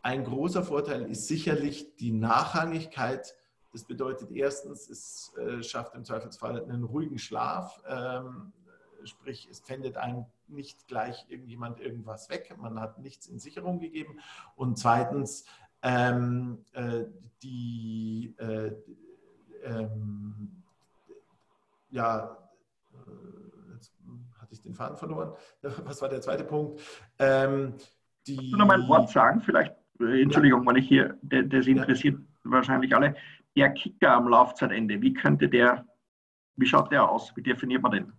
ein 0.00 0.24
großer 0.24 0.62
Vorteil 0.62 1.10
ist 1.10 1.28
sicherlich 1.28 1.96
die 1.96 2.12
Nachrangigkeit. 2.12 3.34
Das 3.72 3.84
bedeutet 3.84 4.30
erstens, 4.30 4.88
es 4.88 5.34
äh, 5.36 5.62
schafft 5.62 5.94
im 5.94 6.06
Zweifelsfall 6.06 6.64
einen 6.64 6.84
ruhigen 6.84 7.18
Schlaf. 7.18 7.82
Ähm, 7.86 8.54
sprich, 9.04 9.48
es 9.50 9.60
pfändet 9.60 9.98
ein 9.98 10.24
nicht 10.52 10.86
gleich 10.86 11.26
irgendjemand 11.28 11.80
irgendwas 11.80 12.30
weg, 12.30 12.54
man 12.58 12.80
hat 12.80 12.98
nichts 12.98 13.26
in 13.26 13.38
Sicherung 13.38 13.80
gegeben. 13.80 14.18
Und 14.54 14.78
zweitens, 14.78 15.44
ähm, 15.82 16.64
äh, 16.72 17.04
die, 17.42 18.34
äh, 18.38 18.72
ähm, 19.64 20.62
ja, 21.90 22.36
äh, 22.94 23.74
jetzt 23.74 23.92
hatte 24.38 24.54
ich 24.54 24.62
den 24.62 24.74
Faden 24.74 24.96
verloren. 24.96 25.32
Was 25.84 26.00
war 26.02 26.08
der 26.08 26.20
zweite 26.20 26.44
Punkt? 26.44 26.80
Ähm, 27.18 27.74
die, 28.26 28.36
Kannst 28.36 28.52
du 28.52 28.56
noch 28.56 28.66
mal 28.66 28.80
ein 28.80 28.88
Wort 28.88 29.10
sagen? 29.10 29.40
Vielleicht, 29.40 29.74
äh, 30.00 30.22
Entschuldigung, 30.22 30.62
ja. 30.62 30.68
wenn 30.68 30.76
ich 30.76 30.88
hier, 30.88 31.18
das 31.22 31.66
interessiert 31.66 32.18
ja. 32.18 32.50
wahrscheinlich 32.50 32.94
alle. 32.94 33.16
Der 33.56 33.70
Kicker 33.70 34.12
am 34.12 34.28
Laufzeitende, 34.28 35.00
wie 35.02 35.12
könnte 35.12 35.48
der, 35.48 35.84
wie 36.56 36.66
schaut 36.66 36.90
der 36.92 37.08
aus? 37.08 37.36
Wie 37.36 37.42
definiert 37.42 37.82
man 37.82 37.92
den? 37.92 38.12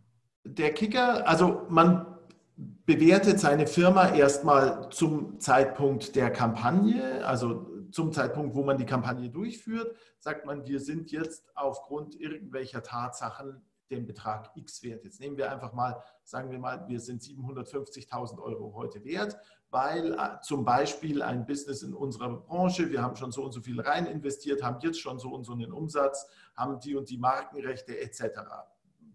Der 0.43 0.73
Kicker, 0.73 1.27
also 1.27 1.65
man 1.69 2.12
bewertet 2.55 3.39
seine 3.39 3.67
Firma 3.67 4.09
erstmal 4.09 4.89
zum 4.89 5.39
Zeitpunkt 5.39 6.15
der 6.15 6.31
Kampagne, 6.31 7.25
also 7.25 7.67
zum 7.91 8.11
Zeitpunkt, 8.11 8.55
wo 8.55 8.63
man 8.63 8.77
die 8.77 8.85
Kampagne 8.85 9.29
durchführt, 9.29 9.95
sagt 10.19 10.45
man, 10.45 10.65
wir 10.65 10.79
sind 10.79 11.11
jetzt 11.11 11.45
aufgrund 11.55 12.19
irgendwelcher 12.19 12.83
Tatsachen 12.83 13.61
den 13.89 14.05
Betrag 14.05 14.51
X 14.55 14.81
wert. 14.83 15.03
Jetzt 15.03 15.19
nehmen 15.19 15.37
wir 15.37 15.51
einfach 15.51 15.73
mal, 15.73 16.01
sagen 16.23 16.49
wir 16.51 16.59
mal, 16.59 16.87
wir 16.87 16.99
sind 16.99 17.21
750.000 17.21 18.39
Euro 18.41 18.73
heute 18.75 19.03
wert, 19.03 19.37
weil 19.69 20.13
äh, 20.13 20.41
zum 20.41 20.65
Beispiel 20.65 21.21
ein 21.21 21.45
Business 21.45 21.83
in 21.83 21.93
unserer 21.93 22.37
Branche, 22.37 22.89
wir 22.89 23.01
haben 23.01 23.15
schon 23.15 23.31
so 23.31 23.43
und 23.43 23.51
so 23.51 23.61
viel 23.61 23.79
rein 23.79 24.05
investiert, 24.05 24.63
haben 24.63 24.79
jetzt 24.81 24.99
schon 24.99 25.19
so 25.19 25.29
und 25.29 25.43
so 25.43 25.53
einen 25.53 25.71
Umsatz, 25.71 26.27
haben 26.55 26.79
die 26.79 26.95
und 26.95 27.09
die 27.09 27.17
Markenrechte 27.17 27.99
etc 27.99 28.39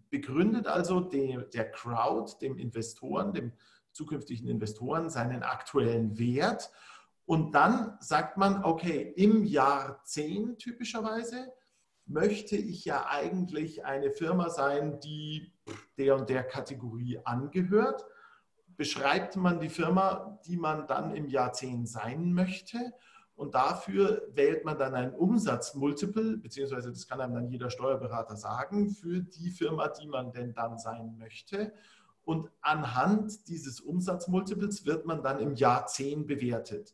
begründet 0.09 0.67
also 0.67 0.99
der, 0.99 1.41
der 1.43 1.71
Crowd, 1.71 2.33
dem 2.41 2.57
Investoren, 2.57 3.33
dem 3.33 3.53
zukünftigen 3.91 4.47
Investoren, 4.47 5.09
seinen 5.09 5.43
aktuellen 5.43 6.17
Wert. 6.17 6.71
Und 7.25 7.53
dann 7.53 7.97
sagt 7.99 8.37
man, 8.37 8.63
okay, 8.63 9.13
im 9.15 9.43
Jahr 9.43 10.03
10 10.03 10.57
typischerweise 10.57 11.51
möchte 12.05 12.55
ich 12.55 12.85
ja 12.85 13.05
eigentlich 13.07 13.85
eine 13.85 14.11
Firma 14.11 14.49
sein, 14.49 14.99
die 14.99 15.53
der 15.97 16.15
und 16.15 16.29
der 16.29 16.43
Kategorie 16.43 17.19
angehört. 17.23 18.05
Beschreibt 18.67 19.35
man 19.35 19.59
die 19.59 19.69
Firma, 19.69 20.39
die 20.45 20.57
man 20.57 20.87
dann 20.87 21.15
im 21.15 21.27
Jahr 21.27 21.53
10 21.53 21.85
sein 21.85 22.33
möchte 22.33 22.93
und 23.39 23.55
dafür 23.55 24.27
wählt 24.33 24.65
man 24.65 24.77
dann 24.77 24.93
ein 24.95 25.15
Umsatzmultiple, 25.15 26.39
beziehungsweise 26.39 26.89
das 26.89 27.07
kann 27.07 27.21
einem 27.21 27.35
dann 27.35 27.47
jeder 27.47 27.69
Steuerberater 27.69 28.35
sagen, 28.35 28.89
für 28.89 29.21
die 29.21 29.49
Firma, 29.49 29.87
die 29.87 30.07
man 30.07 30.33
denn 30.33 30.53
dann 30.53 30.77
sein 30.77 31.15
möchte. 31.17 31.71
Und 32.25 32.51
anhand 32.59 33.47
dieses 33.47 33.79
Umsatzmultiples 33.79 34.85
wird 34.85 35.05
man 35.05 35.23
dann 35.23 35.39
im 35.39 35.55
Jahr 35.55 35.87
10 35.87 36.25
bewertet. 36.25 36.93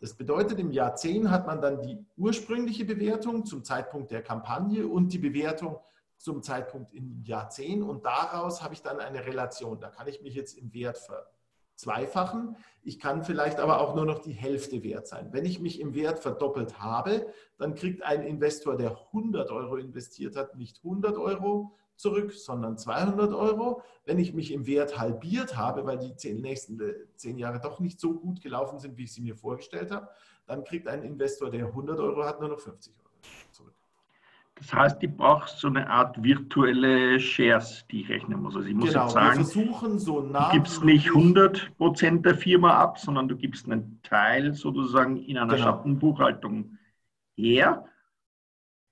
Das 0.00 0.14
bedeutet, 0.14 0.58
im 0.58 0.70
Jahr 0.70 0.96
10 0.96 1.30
hat 1.30 1.46
man 1.46 1.60
dann 1.60 1.82
die 1.82 2.02
ursprüngliche 2.16 2.86
Bewertung 2.86 3.44
zum 3.44 3.62
Zeitpunkt 3.62 4.10
der 4.10 4.22
Kampagne 4.22 4.88
und 4.88 5.12
die 5.12 5.18
Bewertung 5.18 5.80
zum 6.16 6.42
Zeitpunkt 6.42 6.94
im 6.94 7.22
Jahr 7.24 7.50
10. 7.50 7.82
Und 7.82 8.06
daraus 8.06 8.62
habe 8.62 8.72
ich 8.72 8.80
dann 8.80 9.00
eine 9.00 9.26
Relation. 9.26 9.80
Da 9.80 9.90
kann 9.90 10.08
ich 10.08 10.22
mich 10.22 10.34
jetzt 10.34 10.56
im 10.56 10.72
Wert 10.72 10.96
ver 10.96 11.26
zweifachen. 11.76 12.56
Ich 12.82 12.98
kann 12.98 13.24
vielleicht 13.24 13.58
aber 13.58 13.80
auch 13.80 13.94
nur 13.94 14.04
noch 14.04 14.20
die 14.20 14.32
Hälfte 14.32 14.82
wert 14.82 15.06
sein. 15.06 15.28
Wenn 15.32 15.44
ich 15.44 15.60
mich 15.60 15.80
im 15.80 15.94
Wert 15.94 16.18
verdoppelt 16.18 16.80
habe, 16.80 17.26
dann 17.58 17.74
kriegt 17.74 18.02
ein 18.02 18.22
Investor, 18.22 18.76
der 18.76 18.98
100 19.12 19.50
Euro 19.50 19.76
investiert 19.76 20.36
hat, 20.36 20.56
nicht 20.56 20.78
100 20.84 21.16
Euro 21.16 21.74
zurück, 21.96 22.32
sondern 22.32 22.76
200 22.76 23.32
Euro. 23.32 23.82
Wenn 24.04 24.18
ich 24.18 24.34
mich 24.34 24.52
im 24.52 24.66
Wert 24.66 24.98
halbiert 24.98 25.56
habe, 25.56 25.86
weil 25.86 25.98
die 25.98 26.14
zehn, 26.16 26.40
nächsten 26.40 26.80
äh, 26.80 26.94
zehn 27.16 27.38
Jahre 27.38 27.60
doch 27.60 27.80
nicht 27.80 28.00
so 28.00 28.14
gut 28.14 28.40
gelaufen 28.40 28.78
sind, 28.78 28.96
wie 28.96 29.04
ich 29.04 29.12
sie 29.12 29.22
mir 29.22 29.36
vorgestellt 29.36 29.90
habe, 29.90 30.08
dann 30.46 30.64
kriegt 30.64 30.88
ein 30.88 31.02
Investor, 31.02 31.50
der 31.50 31.66
100 31.66 31.98
Euro 31.98 32.24
hat, 32.24 32.40
nur 32.40 32.50
noch 32.50 32.60
50 32.60 32.94
Euro 32.98 33.10
zurück. 33.52 33.74
Das 34.56 34.72
heißt, 34.72 35.02
ich 35.02 35.16
brauche 35.16 35.48
so 35.48 35.66
eine 35.66 35.90
Art 35.90 36.22
virtuelle 36.22 37.18
Shares, 37.18 37.84
die 37.90 38.02
ich 38.02 38.08
rechnen 38.08 38.40
muss. 38.40 38.54
Also 38.54 38.68
ich 38.68 38.74
muss 38.74 38.90
genau, 38.90 39.04
jetzt 39.04 39.12
sagen, 39.12 39.38
wir 39.38 39.44
versuchen 39.44 39.98
so 39.98 40.20
nah 40.20 40.48
du 40.48 40.56
gibst 40.56 40.84
nicht 40.84 41.08
100% 41.08 42.22
der 42.22 42.36
Firma 42.36 42.78
ab, 42.78 42.98
sondern 42.98 43.26
du 43.28 43.36
gibst 43.36 43.66
einen 43.66 44.00
Teil 44.02 44.54
sozusagen 44.54 45.16
in 45.16 45.38
einer 45.38 45.54
genau. 45.54 45.66
Schattenbuchhaltung 45.66 46.78
her 47.36 47.84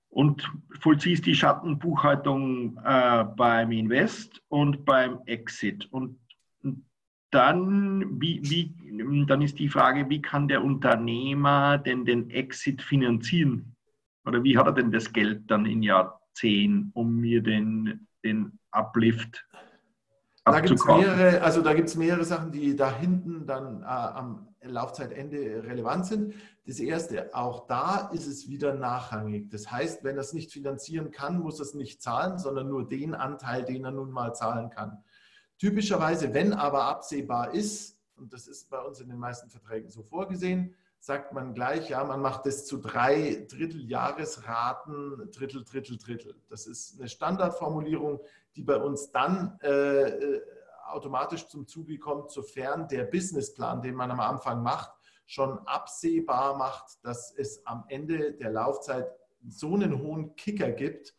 und 0.09 0.51
vollziehst 0.79 1.25
die 1.25 1.33
Schattenbuchhaltung 1.33 2.77
äh, 2.83 3.23
beim 3.35 3.71
Invest 3.71 4.41
und 4.49 4.85
beim 4.85 5.19
Exit. 5.25 5.87
Und 5.91 6.19
dann, 7.31 8.21
wie, 8.21 8.41
wie, 8.43 9.25
dann 9.25 9.41
ist 9.41 9.57
die 9.57 9.69
Frage, 9.69 10.07
wie 10.09 10.21
kann 10.21 10.47
der 10.47 10.63
Unternehmer 10.63 11.79
denn 11.79 12.05
den 12.05 12.29
Exit 12.29 12.81
finanzieren? 12.81 13.72
Oder 14.25 14.43
wie 14.43 14.57
hat 14.57 14.65
er 14.67 14.73
denn 14.73 14.91
das 14.91 15.11
Geld 15.11 15.49
dann 15.51 15.65
in 15.65 15.83
Jahr 15.83 16.21
10, 16.33 16.91
um 16.93 17.17
mir 17.17 17.41
den, 17.41 18.07
den 18.23 18.59
Uplift 18.71 19.45
da 20.45 20.59
gibt 20.59 20.77
es 20.77 20.85
mehrere, 20.85 21.41
also 21.41 21.61
da 21.61 21.73
gibt 21.73 21.87
es 21.87 21.95
mehrere 21.95 22.25
Sachen, 22.25 22.51
die 22.51 22.75
da 22.75 22.93
hinten 22.93 23.45
dann 23.45 23.81
äh, 23.81 23.85
am 23.85 24.49
Laufzeitende 24.61 25.63
relevant 25.63 26.05
sind. 26.05 26.33
Das 26.65 26.79
erste, 26.79 27.33
auch 27.33 27.65
da 27.67 28.09
ist 28.13 28.27
es 28.27 28.47
wieder 28.49 28.73
nachrangig. 28.73 29.49
Das 29.49 29.71
heißt, 29.71 30.03
wenn 30.03 30.15
er 30.15 30.21
es 30.21 30.33
nicht 30.33 30.51
finanzieren 30.51 31.11
kann, 31.11 31.39
muss 31.39 31.59
er 31.59 31.65
es 31.65 31.73
nicht 31.73 32.01
zahlen, 32.01 32.39
sondern 32.39 32.67
nur 32.67 32.87
den 32.87 33.15
Anteil, 33.15 33.63
den 33.63 33.85
er 33.85 33.91
nun 33.91 34.11
mal 34.11 34.33
zahlen 34.33 34.69
kann. 34.69 35.03
Typischerweise, 35.59 36.33
wenn 36.33 36.51
aber 36.53 36.85
absehbar 36.85 37.53
ist, 37.53 37.97
und 38.17 38.33
das 38.33 38.47
ist 38.47 38.69
bei 38.69 38.79
uns 38.79 38.99
in 38.99 39.07
den 39.07 39.19
meisten 39.19 39.49
Verträgen 39.49 39.89
so 39.89 40.03
vorgesehen, 40.03 40.75
sagt 41.03 41.33
man 41.33 41.53
gleich, 41.53 41.89
ja, 41.89 42.01
man 42.05 42.21
macht 42.21 42.45
das 42.45 42.65
zu 42.65 42.77
drei 42.77 43.45
Dritteljahresraten, 43.49 45.29
Drittel, 45.31 45.65
Drittel, 45.65 45.97
Drittel. 45.97 46.41
Das 46.47 46.65
ist 46.65 46.97
eine 46.97 47.09
Standardformulierung, 47.09 48.21
die 48.55 48.63
bei 48.63 48.77
uns 48.77 49.11
dann 49.11 49.59
äh, 49.61 49.67
äh, 49.67 50.41
automatisch 50.85 51.49
zum 51.49 51.67
Zuge 51.67 51.99
kommt, 51.99 52.31
sofern 52.31 52.87
der 52.87 53.03
Businessplan, 53.03 53.81
den 53.81 53.95
man 53.95 54.11
am 54.11 54.21
Anfang 54.21 54.63
macht, 54.63 54.93
schon 55.25 55.59
absehbar 55.67 56.55
macht, 56.55 57.03
dass 57.03 57.33
es 57.35 57.67
am 57.67 57.83
Ende 57.89 58.31
der 58.35 58.51
Laufzeit 58.51 59.11
so 59.45 59.73
einen 59.73 60.01
hohen 60.01 60.37
Kicker 60.37 60.71
gibt, 60.71 61.15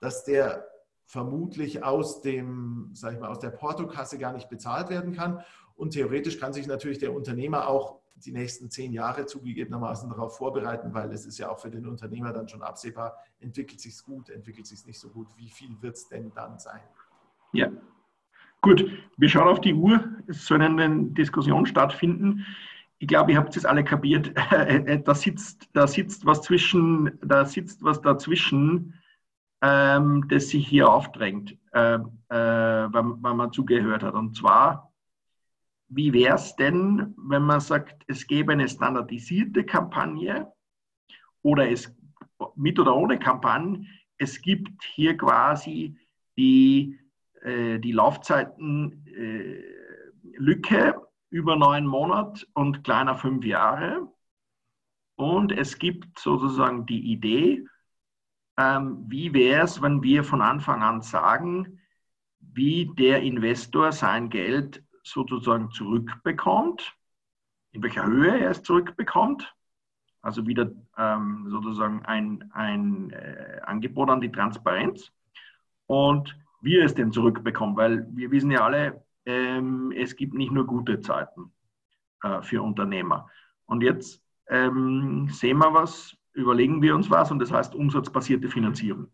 dass 0.00 0.22
der 0.22 0.64
vermutlich 1.06 1.82
aus 1.82 2.22
dem, 2.22 2.90
sag 2.92 3.14
ich 3.14 3.18
mal, 3.18 3.30
aus 3.32 3.40
der 3.40 3.50
Portokasse 3.50 4.16
gar 4.16 4.32
nicht 4.32 4.48
bezahlt 4.48 4.90
werden 4.90 5.12
kann. 5.12 5.42
Und 5.74 5.90
theoretisch 5.90 6.38
kann 6.38 6.52
sich 6.52 6.68
natürlich 6.68 6.98
der 6.98 7.12
Unternehmer 7.12 7.66
auch 7.66 8.03
die 8.16 8.32
nächsten 8.32 8.70
zehn 8.70 8.92
Jahre 8.92 9.26
zugegebenermaßen 9.26 10.08
darauf 10.08 10.36
vorbereiten, 10.36 10.94
weil 10.94 11.10
es 11.12 11.26
ist 11.26 11.38
ja 11.38 11.50
auch 11.50 11.58
für 11.58 11.70
den 11.70 11.86
Unternehmer 11.86 12.32
dann 12.32 12.48
schon 12.48 12.62
absehbar, 12.62 13.16
entwickelt 13.40 13.80
sich 13.80 13.92
es 13.92 14.04
gut, 14.04 14.30
entwickelt 14.30 14.66
sich 14.66 14.78
es 14.78 14.86
nicht 14.86 14.98
so 14.98 15.08
gut, 15.08 15.28
wie 15.36 15.50
viel 15.50 15.70
wird 15.80 15.96
es 15.96 16.08
denn 16.08 16.32
dann 16.34 16.58
sein? 16.58 16.80
Ja, 17.52 17.70
gut. 18.60 18.86
Wir 19.16 19.28
schauen 19.28 19.48
auf 19.48 19.60
die 19.60 19.74
Uhr. 19.74 20.02
Es 20.26 20.46
soll 20.46 20.62
eine 20.62 21.04
Diskussion 21.10 21.66
stattfinden. 21.66 22.46
Ich 22.98 23.08
glaube, 23.08 23.32
ihr 23.32 23.38
habt 23.38 23.56
es 23.56 23.64
alle 23.64 23.84
kapiert. 23.84 24.32
da 25.04 25.14
sitzt, 25.14 25.68
da 25.72 25.86
sitzt 25.86 26.24
was 26.26 26.42
zwischen, 26.42 27.18
da 27.22 27.44
sitzt 27.44 27.82
was 27.82 28.00
dazwischen, 28.00 28.94
ähm, 29.60 30.26
das 30.28 30.48
sich 30.48 30.66
hier 30.66 30.90
aufdrängt, 30.90 31.56
äh, 31.72 31.94
äh, 31.94 32.00
wenn, 32.28 33.22
wenn 33.22 33.36
man 33.36 33.52
zugehört 33.52 34.02
hat. 34.02 34.14
Und 34.14 34.36
zwar 34.36 34.93
wie 35.94 36.12
wäre 36.12 36.34
es 36.34 36.56
denn, 36.56 37.14
wenn 37.16 37.42
man 37.42 37.60
sagt, 37.60 38.02
es 38.06 38.26
gäbe 38.26 38.52
eine 38.52 38.68
standardisierte 38.68 39.64
Kampagne 39.64 40.52
oder 41.42 41.70
es 41.70 41.94
mit 42.56 42.78
oder 42.78 42.96
ohne 42.96 43.18
Kampagne, 43.18 43.86
es 44.18 44.40
gibt 44.40 44.82
hier 44.82 45.16
quasi 45.16 45.96
die, 46.36 46.98
äh, 47.42 47.78
die 47.78 47.92
Laufzeitenlücke 47.92 48.94
äh, 50.38 50.94
über 51.30 51.56
neun 51.56 51.86
Monate 51.86 52.46
und 52.54 52.84
kleiner 52.84 53.16
fünf 53.16 53.44
Jahre. 53.44 54.08
Und 55.16 55.52
es 55.52 55.78
gibt 55.78 56.18
sozusagen 56.18 56.86
die 56.86 57.12
Idee, 57.12 57.64
ähm, 58.56 59.04
wie 59.08 59.32
wäre 59.32 59.64
es, 59.64 59.80
wenn 59.82 60.02
wir 60.02 60.24
von 60.24 60.42
Anfang 60.42 60.82
an 60.82 61.02
sagen, 61.02 61.80
wie 62.40 62.92
der 62.94 63.22
Investor 63.22 63.92
sein 63.92 64.28
Geld 64.28 64.83
sozusagen 65.04 65.70
zurückbekommt, 65.70 66.96
in 67.72 67.82
welcher 67.82 68.06
Höhe 68.06 68.38
er 68.38 68.50
es 68.50 68.62
zurückbekommt, 68.62 69.54
also 70.22 70.46
wieder 70.46 70.70
ähm, 70.96 71.46
sozusagen 71.48 72.04
ein, 72.06 72.50
ein 72.52 73.10
äh, 73.10 73.60
Angebot 73.64 74.10
an 74.10 74.20
die 74.20 74.32
Transparenz 74.32 75.12
und 75.86 76.36
wie 76.62 76.78
er 76.78 76.86
es 76.86 76.94
denn 76.94 77.12
zurückbekommt, 77.12 77.76
weil 77.76 78.06
wir 78.12 78.30
wissen 78.30 78.50
ja 78.50 78.64
alle, 78.64 79.04
ähm, 79.26 79.92
es 79.94 80.16
gibt 80.16 80.34
nicht 80.34 80.50
nur 80.50 80.66
gute 80.66 81.00
Zeiten 81.00 81.52
äh, 82.22 82.40
für 82.40 82.62
Unternehmer. 82.62 83.28
Und 83.66 83.82
jetzt 83.82 84.22
ähm, 84.48 85.28
sehen 85.30 85.58
wir 85.58 85.74
was, 85.74 86.16
überlegen 86.32 86.80
wir 86.80 86.94
uns 86.94 87.10
was 87.10 87.30
und 87.30 87.38
das 87.38 87.52
heißt 87.52 87.74
umsatzbasierte 87.74 88.48
Finanzierung. 88.48 89.08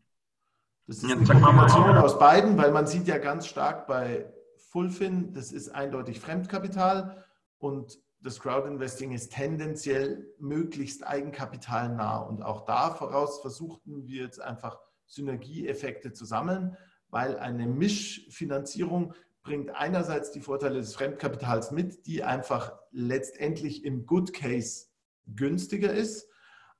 Das 0.86 1.03
ist 1.03 1.30
eine 1.30 1.41
Kombination 1.41 1.97
aus 1.99 2.18
beiden, 2.18 2.57
weil 2.57 2.72
man 2.72 2.86
sieht 2.86 3.07
ja 3.07 3.18
ganz 3.18 3.47
stark 3.47 3.86
bei 3.86 4.32
Fullfin, 4.71 5.33
das 5.33 5.51
ist 5.51 5.71
eindeutig 5.71 6.21
Fremdkapital 6.21 7.25
und 7.59 7.99
das 8.21 8.39
Crowdinvesting 8.39 9.11
ist 9.11 9.33
tendenziell 9.33 10.33
möglichst 10.39 11.05
eigenkapitalnah. 11.05 12.18
Und 12.18 12.43
auch 12.43 12.64
da 12.66 12.91
voraus 12.93 13.41
versuchten 13.41 14.07
wir 14.07 14.23
jetzt 14.23 14.41
einfach 14.41 14.79
Synergieeffekte 15.07 16.12
zu 16.12 16.25
sammeln, 16.25 16.77
weil 17.09 17.37
eine 17.37 17.66
Mischfinanzierung 17.66 19.14
bringt 19.43 19.71
einerseits 19.71 20.31
die 20.31 20.41
Vorteile 20.41 20.79
des 20.79 20.95
Fremdkapitals 20.95 21.73
mit, 21.73 22.07
die 22.07 22.23
einfach 22.23 22.79
letztendlich 22.93 23.85
im 23.85 24.07
Good 24.07 24.33
Case 24.33 24.87
günstiger 25.27 25.93
ist. 25.93 26.29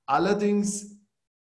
Allerdings 0.05 1.00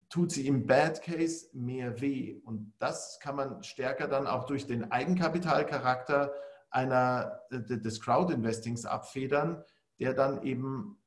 tut 0.10 0.32
sie 0.32 0.48
im 0.48 0.66
Bad 0.66 1.02
Case 1.02 1.48
mehr 1.54 2.02
weh. 2.02 2.42
Und 2.44 2.74
das 2.80 3.20
kann 3.22 3.36
man 3.36 3.64
stärker 3.64 4.08
dann 4.08 4.28
auch 4.28 4.46
durch 4.46 4.66
den 4.66 4.92
Eigenkapitalcharakter 4.92 6.34
einer, 6.72 7.42
des 7.52 8.02
Crowdinvestings 8.02 8.86
abfedern, 8.86 9.64
der 10.00 10.14
dann 10.14 10.44
eben 10.44 10.98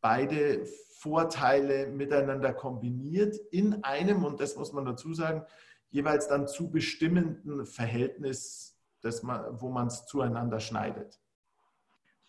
beide 0.00 0.64
Vorteile 1.00 1.88
miteinander 1.88 2.52
kombiniert 2.52 3.36
in 3.50 3.82
einem, 3.84 4.24
und 4.24 4.40
das 4.40 4.56
muss 4.56 4.72
man 4.72 4.84
dazu 4.84 5.14
sagen, 5.14 5.44
jeweils 5.90 6.28
dann 6.28 6.46
zu 6.46 6.70
bestimmenden 6.70 7.66
Verhältnis, 7.66 8.78
das 9.00 9.22
man, 9.22 9.60
wo 9.60 9.70
man 9.70 9.88
es 9.88 10.06
zueinander 10.06 10.60
schneidet. 10.60 11.20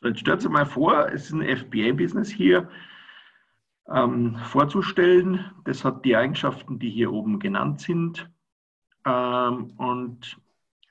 So, 0.02 0.08
jetzt 0.08 0.20
stellt 0.20 0.42
sich 0.42 0.50
mal 0.50 0.66
vor, 0.66 1.08
es 1.12 1.26
ist 1.26 1.34
ein 1.34 1.58
FBA-Business 1.58 2.30
hier 2.30 2.70
ähm, 3.90 4.38
vorzustellen. 4.46 5.52
Das 5.66 5.84
hat 5.84 6.06
die 6.06 6.16
Eigenschaften, 6.16 6.80
die 6.80 6.90
hier 6.90 7.12
oben 7.12 7.40
genannt 7.40 7.82
sind. 7.82 8.30
Ähm, 9.06 9.72
und 9.78 10.38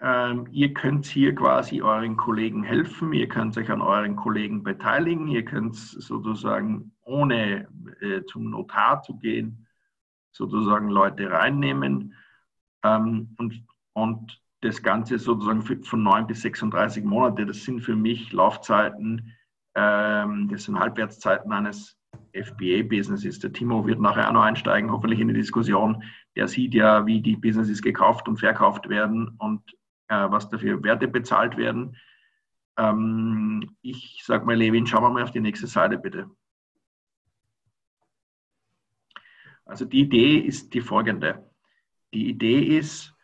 ähm, 0.01 0.49
ihr 0.51 0.75
könnt 0.75 1.07
hier 1.07 1.35
quasi 1.35 1.81
euren 1.81 2.17
Kollegen 2.17 2.65
helfen, 2.65 3.13
ihr 3.13 3.29
könnt 3.29 3.57
euch 3.57 3.71
an 3.71 3.81
euren 3.81 4.17
Kollegen 4.17 4.65
beteiligen, 4.65 5.29
ihr 5.29 5.45
könnt 5.45 5.77
sozusagen 5.77 6.93
ohne 7.03 7.69
äh, 8.01 8.25
zum 8.25 8.51
Notar 8.51 9.03
zu 9.03 9.17
gehen, 9.17 9.67
sozusagen 10.33 10.89
Leute 10.89 11.31
reinnehmen 11.31 12.15
ähm, 12.83 13.35
und, 13.39 13.65
und 13.93 14.43
das 14.61 14.83
Ganze 14.83 15.19
sozusagen 15.19 15.63
von 15.63 16.03
9 16.03 16.27
bis 16.27 16.43
36 16.43 17.05
Monate, 17.05 17.47
das 17.47 17.63
sind 17.63 17.81
für 17.81 17.97
mich 17.97 18.33
Laufzeiten, 18.33 19.33
ähm, 19.77 20.49
das 20.51 20.65
sind 20.65 20.81
Halbwertszeiten 20.81 21.53
eines 21.53 21.97
FBA-Businesses. 22.33 23.39
Der 23.39 23.53
Timo 23.53 23.87
wird 23.87 24.01
nachher 24.01 24.29
auch 24.29 24.33
noch 24.33 24.43
einsteigen, 24.43 24.91
hoffentlich 24.91 25.21
in 25.21 25.29
die 25.29 25.35
Diskussion. 25.35 26.03
Der 26.37 26.49
sieht 26.49 26.75
ja, 26.75 27.07
wie 27.07 27.21
die 27.21 27.37
Businesses 27.37 27.83
gekauft 27.83 28.29
und 28.29 28.39
verkauft 28.39 28.89
werden 28.89 29.37
und 29.39 29.63
äh, 30.09 30.31
was 30.31 30.49
dafür 30.49 30.83
Werte 30.83 31.09
bezahlt 31.09 31.57
werden. 31.57 31.97
Ähm, 32.77 33.77
ich 33.83 34.23
sage 34.25 34.47
mal, 34.47 34.57
Levin, 34.57 34.87
schauen 34.87 35.03
wir 35.03 35.11
mal 35.11 35.23
auf 35.23 35.31
die 35.31 35.41
nächste 35.41 35.67
Seite 35.67 35.99
bitte. 35.99 36.31
Also 39.65 39.85
die 39.85 40.01
Idee 40.01 40.39
ist 40.39 40.75
die 40.75 40.81
folgende. 40.81 41.51
Die 42.13 42.29
Idee 42.29 42.79
ist, 42.79 43.15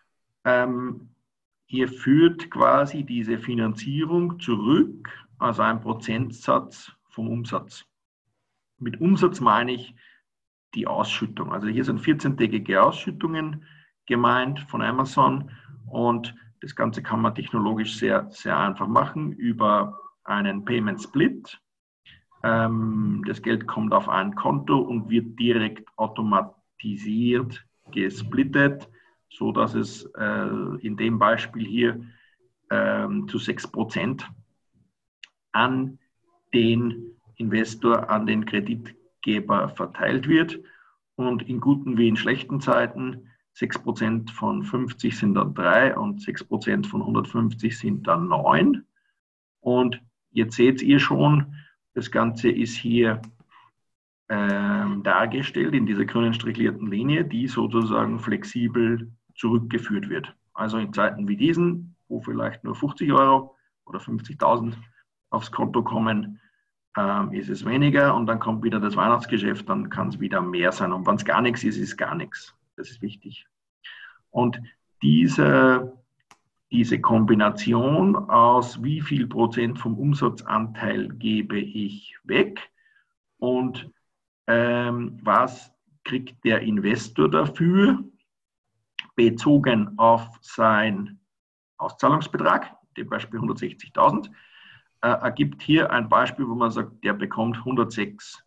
ähm, 0.44 1.10
ihr 1.66 1.88
führt 1.88 2.50
quasi 2.50 3.04
diese 3.04 3.38
Finanzierung 3.38 4.38
zurück, 4.40 5.08
also 5.38 5.62
einen 5.62 5.80
Prozentsatz 5.80 6.92
vom 7.10 7.28
Umsatz. 7.28 7.87
Mit 8.78 9.00
Umsatz 9.00 9.40
meine 9.40 9.72
ich 9.72 9.94
die 10.74 10.86
Ausschüttung. 10.86 11.52
Also 11.52 11.66
hier 11.68 11.84
sind 11.84 12.00
14-tägige 12.00 12.82
Ausschüttungen 12.82 13.64
gemeint 14.06 14.60
von 14.60 14.82
Amazon 14.82 15.50
und 15.86 16.34
das 16.60 16.74
Ganze 16.74 17.02
kann 17.02 17.20
man 17.20 17.34
technologisch 17.34 17.96
sehr, 17.96 18.30
sehr 18.30 18.58
einfach 18.58 18.88
machen 18.88 19.32
über 19.32 19.98
einen 20.24 20.64
Payment 20.64 21.02
Split. 21.02 21.60
Ähm, 22.42 23.24
das 23.26 23.42
Geld 23.42 23.66
kommt 23.66 23.92
auf 23.92 24.08
ein 24.08 24.34
Konto 24.34 24.78
und 24.78 25.10
wird 25.10 25.38
direkt 25.38 25.88
automatisiert 25.96 27.64
gesplittet, 27.90 28.88
so 29.30 29.52
dass 29.52 29.74
es 29.74 30.04
äh, 30.16 30.48
in 30.80 30.96
dem 30.96 31.18
Beispiel 31.18 31.66
hier 31.66 32.04
ähm, 32.70 33.28
zu 33.28 33.38
6% 33.38 34.24
an 35.52 35.98
den 36.52 37.17
Investor 37.38 38.10
an 38.10 38.26
den 38.26 38.44
Kreditgeber 38.44 39.68
verteilt 39.70 40.28
wird. 40.28 40.60
Und 41.16 41.42
in 41.48 41.60
guten 41.60 41.96
wie 41.96 42.08
in 42.08 42.16
schlechten 42.16 42.60
Zeiten 42.60 43.28
6% 43.56 44.30
von 44.30 44.62
50 44.62 45.16
sind 45.16 45.34
dann 45.34 45.54
3 45.54 45.96
und 45.96 46.20
6% 46.20 46.86
von 46.86 47.00
150 47.00 47.76
sind 47.76 48.06
dann 48.06 48.28
9. 48.28 48.84
Und 49.60 50.00
jetzt 50.30 50.56
seht 50.56 50.80
ihr 50.82 51.00
schon, 51.00 51.56
das 51.94 52.10
Ganze 52.10 52.50
ist 52.50 52.76
hier 52.76 53.20
ähm, 54.28 55.02
dargestellt 55.02 55.74
in 55.74 55.86
dieser 55.86 56.04
grünen 56.04 56.34
strichlierten 56.34 56.88
Linie, 56.88 57.24
die 57.24 57.48
sozusagen 57.48 58.20
flexibel 58.20 59.10
zurückgeführt 59.34 60.08
wird. 60.08 60.34
Also 60.54 60.78
in 60.78 60.92
Zeiten 60.92 61.26
wie 61.28 61.36
diesen, 61.36 61.96
wo 62.08 62.20
vielleicht 62.20 62.62
nur 62.62 62.74
50 62.74 63.12
Euro 63.12 63.56
oder 63.86 63.98
50.000 63.98 64.74
aufs 65.30 65.50
Konto 65.50 65.82
kommen, 65.82 66.40
ähm, 66.98 67.32
ist 67.32 67.48
es 67.48 67.64
weniger 67.64 68.14
und 68.16 68.26
dann 68.26 68.40
kommt 68.40 68.64
wieder 68.64 68.80
das 68.80 68.96
Weihnachtsgeschäft, 68.96 69.68
dann 69.68 69.88
kann 69.88 70.08
es 70.08 70.18
wieder 70.18 70.40
mehr 70.40 70.72
sein. 70.72 70.92
Und 70.92 71.06
wenn 71.06 71.14
es 71.14 71.24
gar 71.24 71.40
nichts 71.40 71.62
ist, 71.62 71.76
ist 71.76 71.96
gar 71.96 72.16
nichts. 72.16 72.54
Das 72.76 72.90
ist 72.90 73.00
wichtig. 73.02 73.46
Und 74.30 74.60
diese, 75.00 75.96
diese 76.72 77.00
Kombination 77.00 78.16
aus 78.16 78.82
wie 78.82 79.00
viel 79.00 79.28
Prozent 79.28 79.78
vom 79.78 79.96
Umsatzanteil 79.96 81.08
gebe 81.10 81.58
ich 81.58 82.16
weg 82.24 82.60
und 83.38 83.90
ähm, 84.48 85.20
was 85.22 85.72
kriegt 86.04 86.44
der 86.44 86.62
Investor 86.62 87.30
dafür, 87.30 88.02
bezogen 89.14 89.96
auf 89.98 90.26
sein 90.40 91.20
Auszahlungsbetrag, 91.76 92.74
dem 92.96 93.08
Beispiel 93.08 93.38
160.000, 93.38 94.30
äh, 95.02 95.08
ergibt 95.08 95.62
hier 95.62 95.90
ein 95.90 96.08
Beispiel, 96.08 96.48
wo 96.48 96.54
man 96.54 96.70
sagt, 96.70 97.04
der 97.04 97.12
bekommt 97.12 97.58
106 97.58 98.44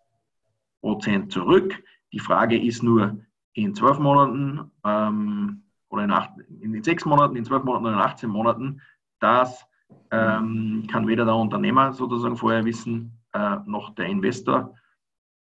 Prozent 0.82 1.32
zurück. 1.32 1.82
Die 2.12 2.20
Frage 2.20 2.62
ist 2.62 2.84
nur, 2.84 3.18
in 3.54 3.76
zwölf 3.76 4.00
Monaten 4.00 4.72
ähm, 4.86 5.64
oder 5.90 6.04
in, 6.04 6.12
acht, 6.12 6.32
in 6.62 6.82
sechs 6.84 7.06
Monaten, 7.06 7.36
in 7.36 7.46
zwölf 7.46 7.64
Monaten 7.64 7.86
oder 7.86 7.96
in 7.96 8.02
18 8.02 8.30
Monaten, 8.30 8.82
das 9.20 9.66
ähm, 10.12 10.88
kann 10.90 11.08
weder 11.08 11.26
der 11.26 11.36
Unternehmer 11.36 11.94
sozusagen 11.94 12.38
vorher 12.38 12.64
wissen, 12.66 13.20
äh, 13.34 13.58
noch 13.66 13.94
der 13.96 14.06
Investor. 14.06 14.74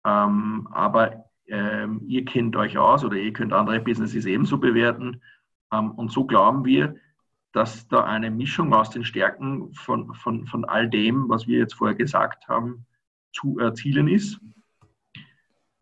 Ähm, 0.05 0.69
aber 0.73 1.25
ähm, 1.47 2.03
ihr 2.07 2.25
kennt 2.25 2.57
euch 2.57 2.77
aus 2.79 3.05
oder 3.05 3.17
ihr 3.17 3.33
könnt 3.33 3.53
andere 3.53 3.81
Businesses 3.81 4.27
ebenso 4.27 4.59
bewerten. 4.59 5.21
Ähm, 5.73 5.93
und 5.93 6.11
so 6.11 6.25
glauben 6.25 6.65
wir, 6.65 6.97
dass 7.53 7.89
da 7.89 8.05
eine 8.05 8.31
Mischung 8.31 8.73
aus 8.73 8.91
den 8.91 9.05
Stärken 9.05 9.73
von, 9.75 10.15
von, 10.15 10.47
von 10.47 10.65
all 10.65 10.89
dem, 10.89 11.29
was 11.29 11.47
wir 11.47 11.59
jetzt 11.59 11.75
vorher 11.75 11.97
gesagt 11.97 12.49
haben, 12.49 12.87
zu 13.33 13.59
erzielen 13.59 14.09
ist. 14.09 14.41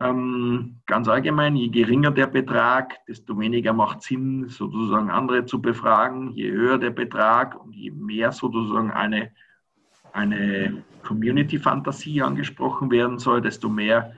Ähm, 0.01 0.77
ganz 0.85 1.07
allgemein, 1.07 1.55
je 1.55 1.67
geringer 1.67 2.11
der 2.11 2.27
Betrag, 2.27 3.05
desto 3.05 3.37
weniger 3.37 3.73
macht 3.73 4.01
Sinn, 4.01 4.47
sozusagen 4.47 5.09
andere 5.09 5.45
zu 5.45 5.61
befragen. 5.61 6.31
Je 6.31 6.51
höher 6.51 6.77
der 6.77 6.91
Betrag 6.91 7.61
und 7.61 7.75
je 7.75 7.91
mehr 7.91 8.31
sozusagen 8.31 8.91
eine 8.91 9.31
eine 10.13 10.83
Community-Fantasie 11.03 12.21
angesprochen 12.21 12.91
werden 12.91 13.19
soll, 13.19 13.41
desto 13.41 13.69
mehr 13.69 14.13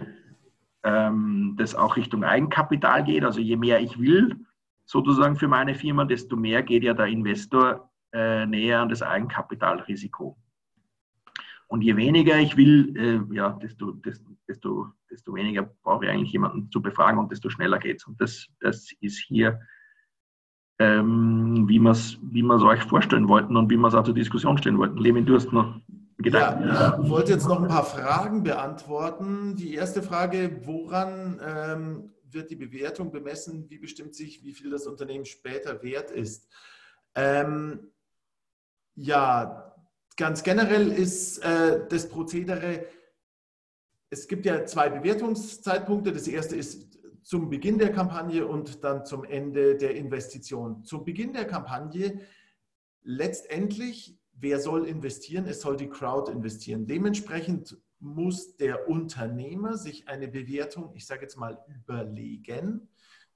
ähm, 0.83 1.55
das 1.57 1.75
auch 1.75 1.95
Richtung 1.95 2.23
Eigenkapital 2.23 3.03
geht. 3.03 3.23
Also 3.23 3.39
je 3.39 3.57
mehr 3.57 3.81
ich 3.81 3.99
will, 3.99 4.35
sozusagen 4.91 5.37
für 5.37 5.47
meine 5.47 5.73
Firma, 5.73 6.03
desto 6.03 6.35
mehr 6.35 6.61
geht 6.63 6.83
ja 6.83 6.93
der 6.93 7.05
Investor 7.05 7.89
äh, 8.13 8.45
näher 8.45 8.81
an 8.81 8.89
das 8.89 9.01
Eigenkapitalrisiko. 9.01 10.37
Und 11.67 11.81
je 11.81 11.95
weniger 11.95 12.37
ich 12.37 12.57
will, 12.57 12.93
äh, 12.97 13.33
ja, 13.33 13.51
desto, 13.51 13.93
desto, 13.93 14.89
desto, 15.09 15.33
weniger 15.33 15.63
brauche 15.81 16.03
ich 16.03 16.11
eigentlich 16.11 16.33
jemanden 16.33 16.69
zu 16.69 16.81
befragen 16.81 17.19
und 17.19 17.31
desto 17.31 17.49
schneller 17.49 17.79
geht 17.79 18.01
es. 18.01 18.05
Und 18.05 18.19
das, 18.19 18.47
das 18.59 18.91
ist 18.99 19.17
hier, 19.19 19.61
ähm, 20.79 21.69
wie 21.69 21.79
wir 21.79 21.91
es 21.91 22.19
wie 22.21 22.43
euch 22.43 22.83
vorstellen 22.83 23.29
wollten 23.29 23.55
und 23.55 23.69
wie 23.69 23.77
wir 23.77 23.87
es 23.87 23.93
auch 23.93 24.03
zur 24.03 24.13
Diskussion 24.13 24.57
stellen 24.57 24.77
wollten. 24.77 24.97
Levin, 24.97 25.25
du 25.25 25.35
hast 25.35 25.53
noch 25.53 25.79
Gedanken. 26.17 26.67
Ja, 26.67 26.99
ich 27.01 27.09
wollte 27.09 27.31
jetzt 27.31 27.47
noch 27.47 27.61
ein 27.61 27.69
paar 27.69 27.85
Fragen 27.85 28.43
beantworten. 28.43 29.55
Die 29.55 29.73
erste 29.73 30.03
Frage, 30.03 30.59
woran 30.65 31.39
ähm, 31.41 32.11
wird 32.33 32.49
die 32.49 32.55
Bewertung 32.55 33.11
bemessen? 33.11 33.69
Wie 33.69 33.79
bestimmt 33.79 34.15
sich, 34.15 34.43
wie 34.43 34.53
viel 34.53 34.69
das 34.69 34.87
Unternehmen 34.87 35.25
später 35.25 35.81
wert 35.83 36.11
ist? 36.11 36.47
Ähm, 37.15 37.91
ja, 38.95 39.75
ganz 40.17 40.43
generell 40.43 40.91
ist 40.91 41.39
äh, 41.39 41.85
das 41.89 42.07
Prozedere, 42.09 42.85
es 44.09 44.27
gibt 44.27 44.45
ja 44.45 44.65
zwei 44.65 44.89
Bewertungszeitpunkte. 44.89 46.11
Das 46.11 46.27
erste 46.27 46.55
ist 46.55 46.99
zum 47.23 47.49
Beginn 47.49 47.77
der 47.77 47.91
Kampagne 47.91 48.45
und 48.45 48.83
dann 48.83 49.05
zum 49.05 49.23
Ende 49.23 49.77
der 49.77 49.95
Investition. 49.95 50.83
Zum 50.83 51.05
Beginn 51.05 51.33
der 51.33 51.45
Kampagne 51.45 52.19
letztendlich, 53.03 54.19
wer 54.33 54.59
soll 54.59 54.85
investieren? 54.85 55.45
Es 55.45 55.61
soll 55.61 55.77
die 55.77 55.89
Crowd 55.89 56.31
investieren. 56.31 56.87
Dementsprechend 56.87 57.77
muss 58.01 58.57
der 58.57 58.89
Unternehmer 58.89 59.77
sich 59.77 60.07
eine 60.07 60.27
Bewertung, 60.27 60.91
ich 60.95 61.05
sage 61.05 61.21
jetzt 61.21 61.37
mal, 61.37 61.63
überlegen, 61.67 62.89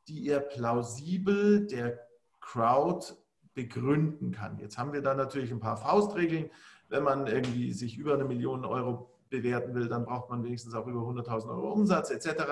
die 0.08 0.28
er 0.28 0.40
plausibel 0.40 1.66
der 1.68 2.00
Crowd 2.42 3.14
begründen 3.54 4.32
kann. 4.32 4.60
Jetzt 4.60 4.78
haben 4.78 4.92
wir 4.94 5.02
da 5.02 5.14
natürlich 5.14 5.52
ein 5.52 5.60
paar 5.60 5.78
Faustregeln. 5.78 6.50
Wenn 6.90 7.04
man 7.04 7.28
irgendwie 7.28 7.72
sich 7.74 7.98
über 7.98 8.14
eine 8.14 8.26
Million 8.26 8.66
Euro 8.66 9.16
bewerten 9.30 9.74
will, 9.74 9.88
dann 9.88 10.06
braucht 10.06 10.30
man 10.30 10.44
wenigstens 10.44 10.74
auch 10.76 10.88
über 10.88 11.02
100.000 11.02 11.50
Euro 11.50 11.72
Umsatz 11.72 12.12
etc. 12.12 12.44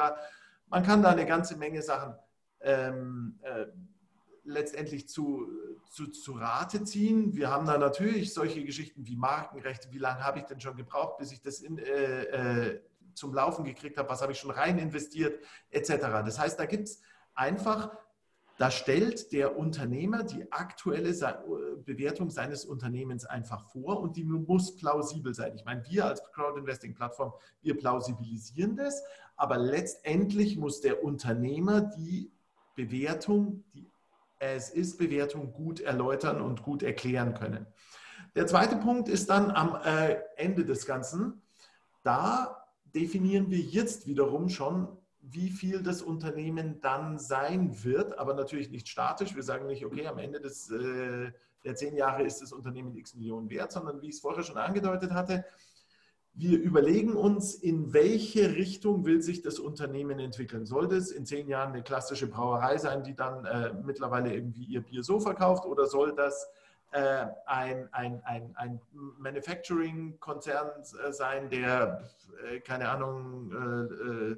Man 0.69 0.83
kann 0.83 1.03
da 1.03 1.09
eine 1.09 1.25
ganze 1.25 1.57
Menge 1.57 1.81
Sachen 1.81 2.15
ähm, 2.61 3.39
äh, 3.41 3.65
letztendlich 4.45 5.07
zu, 5.07 5.47
zu, 5.89 6.07
zu 6.07 6.33
Rate 6.33 6.83
ziehen. 6.83 7.35
Wir 7.35 7.49
haben 7.49 7.65
da 7.65 7.77
natürlich 7.77 8.33
solche 8.33 8.63
Geschichten 8.63 9.05
wie 9.05 9.15
Markenrechte. 9.15 9.91
Wie 9.91 9.97
lange 9.97 10.23
habe 10.23 10.39
ich 10.39 10.45
denn 10.45 10.59
schon 10.59 10.75
gebraucht, 10.75 11.17
bis 11.17 11.31
ich 11.31 11.41
das 11.41 11.59
in, 11.59 11.77
äh, 11.77 12.23
äh, 12.23 12.81
zum 13.13 13.33
Laufen 13.33 13.63
gekriegt 13.63 13.97
habe? 13.97 14.09
Was 14.09 14.21
habe 14.21 14.31
ich 14.31 14.39
schon 14.39 14.51
rein 14.51 14.79
investiert, 14.79 15.43
etc. 15.69 15.97
Das 16.25 16.39
heißt, 16.39 16.59
da 16.59 16.65
gibt 16.65 16.87
es 16.87 17.01
einfach, 17.35 17.91
da 18.57 18.69
stellt 18.69 19.31
der 19.31 19.57
Unternehmer 19.57 20.23
die 20.23 20.51
aktuelle 20.51 21.13
Bewertung 21.85 22.29
seines 22.29 22.65
Unternehmens 22.65 23.25
einfach 23.25 23.63
vor 23.71 23.99
und 23.99 24.15
die 24.15 24.23
muss 24.23 24.75
plausibel 24.75 25.33
sein. 25.33 25.55
Ich 25.55 25.65
meine, 25.65 25.83
wir 25.89 26.05
als 26.05 26.23
Crowd-Investing-Plattform, 26.33 27.33
wir 27.61 27.77
plausibilisieren 27.77 28.75
das, 28.75 29.03
aber 29.35 29.57
letztendlich 29.57 30.57
muss 30.57 30.81
der 30.81 31.03
Unternehmer 31.03 31.81
die 31.81 32.31
Bewertung, 32.75 33.63
die 33.73 33.87
es 34.51 34.69
ist 34.69 34.97
Bewertung 34.97 35.53
gut 35.53 35.79
erläutern 35.79 36.41
und 36.41 36.63
gut 36.63 36.83
erklären 36.83 37.33
können. 37.33 37.65
Der 38.35 38.47
zweite 38.47 38.75
Punkt 38.77 39.07
ist 39.07 39.29
dann 39.29 39.51
am 39.51 39.77
äh, 39.83 40.17
Ende 40.35 40.65
des 40.65 40.85
Ganzen. 40.85 41.41
Da 42.03 42.65
definieren 42.93 43.49
wir 43.49 43.59
jetzt 43.59 44.07
wiederum 44.07 44.49
schon, 44.49 44.97
wie 45.21 45.49
viel 45.49 45.81
das 45.81 46.01
Unternehmen 46.01 46.81
dann 46.81 47.17
sein 47.17 47.83
wird, 47.83 48.17
aber 48.19 48.33
natürlich 48.33 48.69
nicht 48.69 48.89
statisch. 48.89 49.35
Wir 49.35 49.43
sagen 49.43 49.67
nicht, 49.67 49.85
okay, 49.85 50.05
am 50.07 50.17
Ende 50.17 50.41
des, 50.41 50.69
äh, 50.69 51.31
der 51.63 51.75
zehn 51.75 51.95
Jahre 51.95 52.23
ist 52.23 52.41
das 52.41 52.51
Unternehmen 52.51 52.95
x 52.97 53.15
Millionen 53.15 53.49
wert, 53.49 53.71
sondern 53.71 54.01
wie 54.01 54.09
ich 54.09 54.15
es 54.15 54.21
vorher 54.21 54.43
schon 54.43 54.57
angedeutet 54.57 55.11
hatte, 55.11 55.45
wir 56.35 56.59
überlegen 56.59 57.15
uns, 57.15 57.53
in 57.53 57.93
welche 57.93 58.55
Richtung 58.55 59.05
will 59.05 59.21
sich 59.21 59.41
das 59.43 59.59
Unternehmen 59.59 60.19
entwickeln. 60.19 60.65
Soll 60.65 60.87
das 60.87 61.11
in 61.11 61.25
zehn 61.25 61.47
Jahren 61.47 61.73
eine 61.73 61.83
klassische 61.83 62.27
Brauerei 62.27 62.77
sein, 62.77 63.03
die 63.03 63.15
dann 63.15 63.45
äh, 63.45 63.73
mittlerweile 63.83 64.33
irgendwie 64.33 64.63
ihr 64.63 64.81
Bier 64.81 65.03
so 65.03 65.19
verkauft, 65.19 65.65
oder 65.65 65.85
soll 65.85 66.15
das 66.15 66.49
äh, 66.91 67.27
ein, 67.45 67.87
ein, 67.91 68.21
ein, 68.23 68.51
ein 68.55 68.81
Manufacturing-Konzern 69.19 70.69
äh, 71.05 71.11
sein, 71.13 71.49
der, 71.49 72.03
äh, 72.51 72.59
keine 72.61 72.89
Ahnung, 72.89 73.51
äh, 73.51 74.31
äh, 74.31 74.37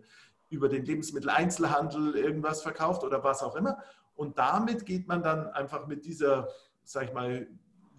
über 0.49 0.67
den 0.67 0.85
Lebensmitteleinzelhandel 0.85 2.15
irgendwas 2.15 2.61
verkauft 2.61 3.03
oder 3.03 3.23
was 3.23 3.41
auch 3.41 3.55
immer. 3.55 3.77
Und 4.15 4.37
damit 4.37 4.85
geht 4.85 5.07
man 5.07 5.23
dann 5.23 5.47
einfach 5.47 5.87
mit 5.87 6.05
dieser, 6.05 6.49
sag 6.83 7.05
ich 7.05 7.13
mal, 7.13 7.47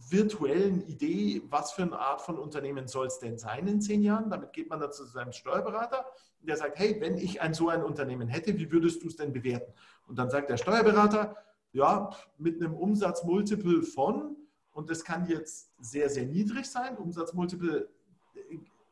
virtuellen 0.09 0.87
Idee, 0.87 1.43
was 1.49 1.73
für 1.73 1.83
eine 1.83 1.99
Art 1.99 2.23
von 2.23 2.39
Unternehmen 2.39 2.87
soll 2.87 3.07
es 3.07 3.19
denn 3.19 3.39
sein 3.39 3.67
in 3.67 3.81
zehn 3.81 4.03
Jahren. 4.03 4.31
Damit 4.31 4.53
geht 4.53 4.71
man 4.71 4.81
dann 4.81 4.93
zu 4.93 5.05
seinem 5.05 5.33
Steuerberater 5.33 6.05
der 6.47 6.57
sagt, 6.57 6.79
hey, 6.79 6.97
wenn 7.01 7.19
ich 7.19 7.41
ein 7.41 7.55
so 7.55 7.69
ein 7.69 7.83
Unternehmen 7.83 8.29
hätte, 8.29 8.57
wie 8.57 8.71
würdest 8.71 9.03
du 9.03 9.09
es 9.09 9.17
denn 9.17 9.33
bewerten? 9.33 9.73
Und 10.07 10.19
dann 10.19 10.31
sagt 10.31 10.49
der 10.49 10.57
Steuerberater, 10.57 11.37
ja, 11.73 12.11
mit 12.39 12.63
einem 12.63 12.75
Umsatzmultiple 12.75 13.83
von, 13.83 14.37
und 14.73 14.91
das 14.91 15.05
kann 15.05 15.27
jetzt 15.27 15.71
sehr, 15.79 16.09
sehr 16.09 16.27
niedrig 16.27 16.67
sein, 16.67 16.97
Umsatzmultiple 16.97 17.89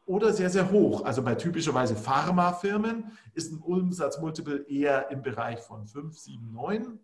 oder 0.06 0.32
sehr, 0.32 0.50
sehr 0.50 0.70
hoch. 0.70 1.04
Also 1.04 1.22
bei 1.22 1.34
typischerweise 1.34 1.96
Pharmafirmen 1.96 3.12
ist 3.32 3.52
ein 3.52 3.60
Umsatzmultiple 3.60 4.66
eher 4.68 5.10
im 5.10 5.22
Bereich 5.22 5.60
von 5.60 5.86
5, 5.86 6.18
7, 6.18 6.52
9 6.52 6.98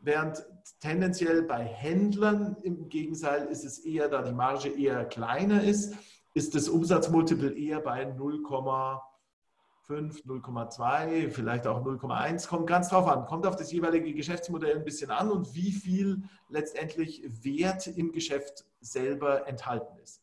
während 0.00 0.44
tendenziell 0.80 1.42
bei 1.42 1.64
Händlern 1.64 2.56
im 2.62 2.88
Gegenteil 2.88 3.46
ist 3.46 3.64
es 3.64 3.78
eher, 3.80 4.08
da 4.08 4.22
die 4.22 4.32
Marge 4.32 4.68
eher 4.68 5.04
kleiner 5.04 5.62
ist, 5.62 5.94
ist 6.34 6.54
das 6.54 6.68
Umsatzmultiple 6.68 7.52
eher 7.52 7.80
bei 7.80 8.04
0,5, 8.04 9.00
0,2, 9.88 11.30
vielleicht 11.30 11.66
auch 11.66 11.84
0,1, 11.84 12.48
kommt 12.48 12.66
ganz 12.66 12.90
drauf 12.90 13.08
an, 13.08 13.26
kommt 13.26 13.46
auf 13.46 13.56
das 13.56 13.72
jeweilige 13.72 14.14
Geschäftsmodell 14.14 14.76
ein 14.76 14.84
bisschen 14.84 15.10
an 15.10 15.30
und 15.30 15.54
wie 15.54 15.72
viel 15.72 16.22
letztendlich 16.48 17.22
Wert 17.42 17.86
im 17.86 18.12
Geschäft 18.12 18.64
selber 18.80 19.48
enthalten 19.48 19.98
ist. 19.98 20.22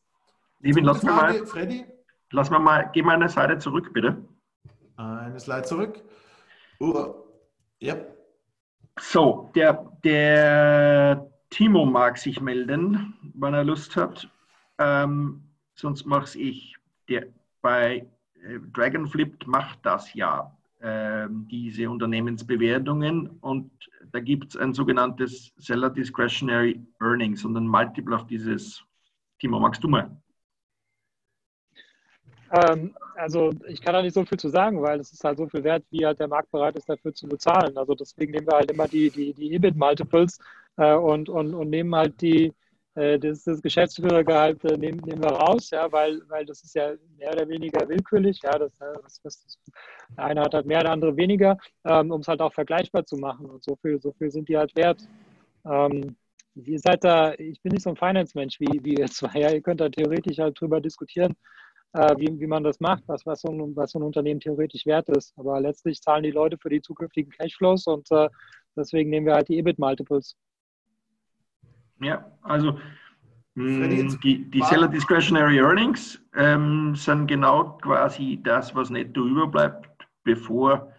Liebe, 0.60 0.80
lass 0.80 1.00
Frage, 1.00 1.40
mal, 1.40 1.46
Freddy? 1.46 1.86
Lass 2.30 2.50
mal, 2.50 2.58
mal, 2.58 2.90
geh 2.92 3.02
mal 3.02 3.16
eine 3.16 3.28
Seite 3.28 3.58
zurück, 3.58 3.92
bitte. 3.92 4.24
Eine 4.96 5.38
Slide 5.38 5.62
zurück. 5.62 6.02
Uh, 6.80 7.14
ja. 7.78 7.96
So, 8.98 9.50
der, 9.54 9.92
der 10.04 11.30
Timo 11.50 11.84
mag 11.84 12.18
sich 12.18 12.40
melden, 12.40 13.14
wenn 13.34 13.54
er 13.54 13.64
Lust 13.64 13.96
hat. 13.96 14.28
Ähm, 14.78 15.42
sonst 15.74 16.06
mache 16.06 16.38
ich. 16.38 16.76
Der, 17.08 17.26
bei 17.62 18.06
äh, 18.42 18.58
Dragonflip 18.72 19.46
macht 19.46 19.78
das 19.82 20.12
ja, 20.14 20.50
äh, 20.80 21.28
diese 21.30 21.88
Unternehmensbewertungen. 21.90 23.28
Und 23.40 23.70
da 24.12 24.20
gibt 24.20 24.54
es 24.54 24.56
ein 24.56 24.72
sogenanntes 24.72 25.52
Seller 25.56 25.90
Discretionary 25.90 26.80
Earnings 27.00 27.44
und 27.44 27.56
ein 27.56 27.66
Multiple 27.66 28.16
auf 28.16 28.26
dieses. 28.26 28.82
Timo, 29.38 29.60
magst 29.60 29.84
du 29.84 29.88
mal? 29.88 30.10
Ähm, 32.52 32.94
also 33.16 33.52
ich 33.66 33.80
kann 33.80 33.94
da 33.94 34.02
nicht 34.02 34.14
so 34.14 34.24
viel 34.24 34.38
zu 34.38 34.48
sagen, 34.48 34.82
weil 34.82 35.00
es 35.00 35.12
ist 35.12 35.24
halt 35.24 35.38
so 35.38 35.48
viel 35.48 35.64
wert, 35.64 35.84
wie 35.90 36.04
halt 36.06 36.20
der 36.20 36.28
Markt 36.28 36.50
bereit 36.50 36.76
ist, 36.76 36.88
dafür 36.88 37.14
zu 37.14 37.26
bezahlen. 37.26 37.76
Also 37.76 37.94
deswegen 37.94 38.32
nehmen 38.32 38.46
wir 38.46 38.56
halt 38.56 38.70
immer 38.70 38.86
die, 38.88 39.10
die, 39.10 39.32
die 39.32 39.54
EBIT-Multiples 39.54 40.38
äh, 40.76 40.94
und, 40.94 41.28
und, 41.28 41.54
und 41.54 41.70
nehmen 41.70 41.94
halt 41.94 42.20
die, 42.20 42.52
äh, 42.94 43.18
das, 43.18 43.44
das 43.44 43.60
Geschäftsführergehalt 43.62 44.64
äh, 44.64 44.76
nehmen, 44.76 45.00
nehmen 45.04 45.22
wir 45.22 45.30
raus, 45.30 45.70
ja, 45.70 45.90
weil, 45.90 46.20
weil 46.28 46.46
das 46.46 46.62
ist 46.62 46.74
ja 46.74 46.92
mehr 47.18 47.32
oder 47.32 47.48
weniger 47.48 47.88
willkürlich. 47.88 48.40
Ja, 48.42 48.58
das, 48.58 48.78
äh, 48.80 48.94
das, 49.02 49.20
das, 49.22 49.58
der 50.16 50.24
eine 50.24 50.42
hat 50.42 50.54
halt 50.54 50.66
mehr, 50.66 50.80
der 50.80 50.92
andere 50.92 51.16
weniger, 51.16 51.58
ähm, 51.84 52.10
um 52.10 52.20
es 52.20 52.28
halt 52.28 52.40
auch 52.40 52.52
vergleichbar 52.52 53.04
zu 53.04 53.16
machen. 53.16 53.46
Und 53.46 53.64
so 53.64 53.76
viel, 53.76 54.00
so 54.00 54.12
viel 54.12 54.30
sind 54.30 54.48
die 54.48 54.56
halt 54.56 54.74
wert. 54.76 55.02
Ähm, 55.64 56.16
ihr 56.54 56.78
seid 56.78 57.02
da, 57.04 57.34
ich 57.34 57.60
bin 57.60 57.72
nicht 57.72 57.82
so 57.82 57.90
ein 57.90 57.96
Finance-Mensch 57.96 58.60
wie, 58.60 58.80
wie 58.84 58.94
ihr 58.94 59.08
zwei. 59.08 59.40
Ja, 59.40 59.50
ihr 59.50 59.62
könnt 59.62 59.80
da 59.80 59.88
theoretisch 59.88 60.38
halt 60.38 60.60
drüber 60.60 60.80
diskutieren 60.80 61.34
wie, 61.92 62.38
wie 62.38 62.46
man 62.46 62.62
das 62.62 62.80
macht, 62.80 63.04
was, 63.06 63.24
was, 63.24 63.40
so 63.40 63.48
ein, 63.48 63.74
was 63.74 63.92
so 63.92 63.98
ein 63.98 64.02
Unternehmen 64.02 64.40
theoretisch 64.40 64.86
wert 64.86 65.08
ist. 65.08 65.32
Aber 65.38 65.60
letztlich 65.60 66.00
zahlen 66.00 66.22
die 66.22 66.30
Leute 66.30 66.58
für 66.58 66.68
die 66.68 66.82
zukünftigen 66.82 67.30
Cashflows 67.32 67.86
und 67.86 68.10
äh, 68.10 68.28
deswegen 68.76 69.10
nehmen 69.10 69.26
wir 69.26 69.34
halt 69.34 69.48
die 69.48 69.58
EBIT-Multiples. 69.58 70.36
Ja, 72.00 72.30
also 72.42 72.78
mh, 73.54 73.86
mm, 73.86 74.20
die, 74.22 74.50
die 74.50 74.62
Seller 74.62 74.88
Discretionary 74.88 75.58
Earnings 75.58 76.20
ähm, 76.34 76.94
sind 76.94 77.26
genau 77.26 77.78
quasi 77.78 78.40
das, 78.42 78.74
was 78.74 78.90
netto 78.90 79.24
überbleibt, 79.26 80.06
bevor 80.24 80.92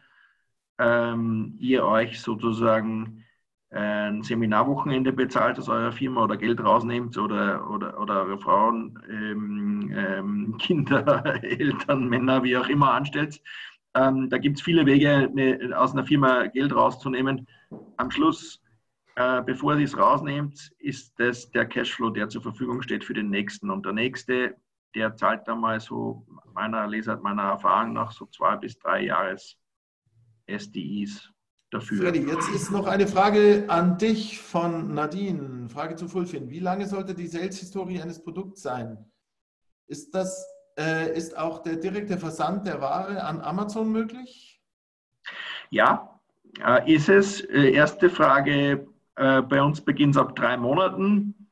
ähm, 0.79 1.55
ihr 1.59 1.85
euch 1.85 2.19
sozusagen 2.19 3.23
ein 3.69 4.23
Seminarwochenende 4.23 5.11
bezahlt 5.11 5.59
aus 5.59 5.67
eurer 5.67 5.91
Firma 5.91 6.23
oder 6.23 6.37
Geld 6.37 6.63
rausnehmt 6.63 7.17
oder, 7.17 7.69
oder, 7.69 7.99
oder 7.99 8.21
eure 8.21 8.39
Frauen, 8.39 8.97
ähm, 9.09 9.93
ähm, 9.95 10.57
Kinder, 10.59 11.43
Eltern, 11.43 12.07
Männer, 12.07 12.43
wie 12.43 12.57
auch 12.57 12.69
immer 12.69 12.93
anstellt. 12.93 13.41
Ähm, 13.93 14.29
da 14.29 14.37
gibt 14.37 14.57
es 14.57 14.63
viele 14.63 14.85
Wege, 14.85 15.29
eine, 15.29 15.77
aus 15.77 15.93
einer 15.93 16.05
Firma 16.05 16.47
Geld 16.47 16.73
rauszunehmen. 16.73 17.47
Am 17.97 18.09
Schluss, 18.09 18.61
äh, 19.15 19.41
bevor 19.41 19.75
ihr 19.75 19.83
es 19.83 19.97
rausnehmt, 19.97 20.71
ist 20.79 21.19
das 21.19 21.51
der 21.51 21.65
Cashflow, 21.65 22.11
der 22.11 22.29
zur 22.29 22.43
Verfügung 22.43 22.81
steht 22.81 23.03
für 23.03 23.13
den 23.13 23.29
nächsten. 23.29 23.69
Und 23.69 23.85
der 23.85 23.93
nächste, 23.93 24.55
der 24.95 25.15
zahlt 25.15 25.47
dann 25.47 25.59
mal 25.59 25.79
so 25.79 26.25
meiner 26.53 26.87
Lesart, 26.87 27.21
meiner 27.21 27.43
Erfahrung 27.43 27.93
nach 27.93 28.11
so 28.11 28.27
zwei 28.27 28.55
bis 28.55 28.77
drei 28.77 29.05
Jahres 29.05 29.57
SDIs 30.47 31.33
dafür. 31.71 32.03
Freddy, 32.03 32.27
jetzt 32.27 32.49
ist 32.49 32.71
noch 32.71 32.87
eine 32.87 33.07
Frage 33.07 33.65
an 33.67 33.97
dich 33.97 34.39
von 34.39 34.93
Nadine. 34.93 35.69
Frage 35.69 35.95
zu 35.95 36.07
Fulfin. 36.07 36.49
Wie 36.49 36.59
lange 36.59 36.87
sollte 36.87 37.13
die 37.13 37.27
Sales-Historie 37.27 38.01
eines 38.01 38.23
Produkts 38.23 38.61
sein? 38.61 38.97
Ist, 39.87 40.13
das, 40.13 40.45
äh, 40.77 41.15
ist 41.15 41.37
auch 41.37 41.61
der 41.63 41.77
direkte 41.77 42.17
Versand 42.17 42.67
der 42.67 42.81
Ware 42.81 43.23
an 43.23 43.41
Amazon 43.41 43.91
möglich? 43.91 44.61
Ja, 45.69 46.19
äh, 46.65 46.93
ist 46.93 47.09
es. 47.09 47.41
Äh, 47.41 47.71
erste 47.71 48.09
Frage, 48.09 48.87
äh, 49.15 49.41
bei 49.41 49.61
uns 49.61 49.81
beginnt 49.81 50.15
es 50.15 50.21
ab 50.21 50.35
drei 50.35 50.57
Monaten. 50.57 51.49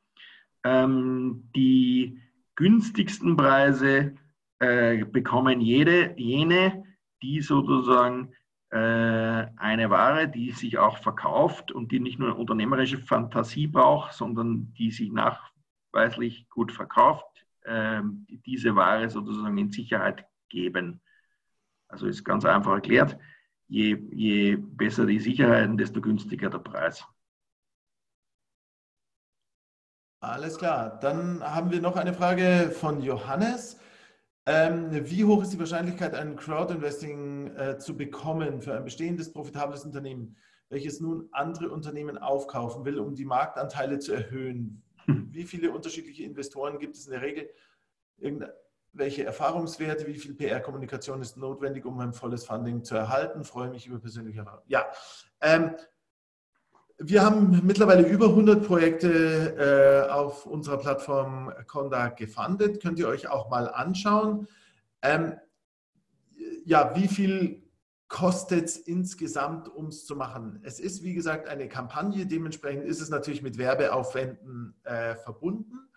Ähm, 0.63 1.49
die 1.55 2.19
günstigsten 2.55 3.35
Preise 3.35 4.15
äh, 4.59 5.03
bekommen 5.03 5.59
jede, 5.61 6.13
jene, 6.17 6.83
die 7.21 7.41
sozusagen 7.41 8.33
eine 8.77 9.89
Ware, 9.89 10.27
die 10.27 10.51
sich 10.51 10.77
auch 10.77 10.97
verkauft 10.97 11.71
und 11.71 11.91
die 11.91 11.99
nicht 11.99 12.19
nur 12.19 12.37
unternehmerische 12.37 12.97
Fantasie 12.97 13.67
braucht, 13.67 14.13
sondern 14.13 14.73
die 14.73 14.91
sich 14.91 15.11
nachweislich 15.11 16.49
gut 16.49 16.71
verkauft, 16.71 17.45
ähm, 17.65 18.25
diese 18.45 18.75
Ware 18.75 19.09
sozusagen 19.09 19.57
in 19.57 19.71
Sicherheit 19.71 20.25
geben. 20.49 21.01
Also 21.87 22.07
ist 22.07 22.23
ganz 22.23 22.43
einfach 22.43 22.73
erklärt, 22.73 23.17
je, 23.67 23.97
je 24.11 24.57
besser 24.57 25.05
die 25.05 25.19
Sicherheiten, 25.19 25.77
desto 25.77 26.01
günstiger 26.01 26.49
der 26.49 26.59
Preis. 26.59 27.05
Alles 30.19 30.57
klar. 30.57 30.99
Dann 30.99 31.43
haben 31.43 31.71
wir 31.71 31.81
noch 31.81 31.95
eine 31.95 32.13
Frage 32.13 32.71
von 32.71 33.01
Johannes. 33.01 33.79
Ähm, 34.47 34.89
wie 35.09 35.25
hoch 35.25 35.41
ist 35.41 35.53
die 35.53 35.59
Wahrscheinlichkeit, 35.59 36.13
ein 36.13 36.35
Crowdinvesting 36.35 37.55
äh, 37.55 37.77
zu 37.79 37.97
bekommen 37.97 38.61
für 38.61 38.75
ein 38.75 38.83
bestehendes, 38.83 39.31
profitables 39.31 39.83
Unternehmen, 39.85 40.37
welches 40.69 40.99
nun 40.99 41.29
andere 41.31 41.71
Unternehmen 41.71 42.17
aufkaufen 42.19 42.85
will, 42.85 42.99
um 42.99 43.15
die 43.15 43.25
Marktanteile 43.25 43.97
zu 43.97 44.13
erhöhen? 44.13 44.83
Hm. 45.05 45.29
Wie 45.31 45.45
viele 45.45 45.71
unterschiedliche 45.71 46.23
Investoren 46.23 46.77
gibt 46.77 46.95
es 46.95 47.05
in 47.05 47.13
der 47.13 47.21
Regel? 47.21 47.49
Irgendwelche 48.17 49.25
Erfahrungswerte? 49.25 50.05
Wie 50.05 50.15
viel 50.15 50.35
PR-Kommunikation 50.35 51.21
ist 51.21 51.37
notwendig, 51.37 51.85
um 51.85 51.99
ein 51.99 52.13
volles 52.13 52.45
Funding 52.45 52.83
zu 52.83 52.95
erhalten? 52.95 53.43
Freue 53.43 53.69
mich 53.69 53.87
über 53.87 53.99
persönliche 53.99 54.39
Erfahrungen. 54.39 54.65
Ja, 54.67 54.85
ähm, 55.41 55.75
wir 56.97 57.23
haben 57.23 57.61
mittlerweile 57.65 58.07
über 58.07 58.29
100 58.29 58.65
Projekte 58.65 60.07
äh, 60.07 60.11
auf 60.11 60.45
unserer 60.45 60.77
Plattform 60.77 61.51
Conda 61.67 62.09
gefundet. 62.09 62.81
Könnt 62.81 62.99
ihr 62.99 63.07
euch 63.07 63.27
auch 63.27 63.49
mal 63.49 63.67
anschauen. 63.69 64.47
Ähm, 65.01 65.33
ja, 66.63 66.95
wie 66.95 67.07
viel 67.07 67.63
kostet 68.07 68.65
es 68.65 68.77
insgesamt, 68.77 69.67
um 69.67 69.87
es 69.87 70.05
zu 70.05 70.15
machen? 70.15 70.61
Es 70.63 70.79
ist, 70.79 71.03
wie 71.03 71.13
gesagt, 71.13 71.49
eine 71.49 71.67
Kampagne. 71.67 72.25
Dementsprechend 72.25 72.85
ist 72.85 73.01
es 73.01 73.09
natürlich 73.09 73.41
mit 73.41 73.57
Werbeaufwänden 73.57 74.75
äh, 74.83 75.15
verbunden. 75.15 75.89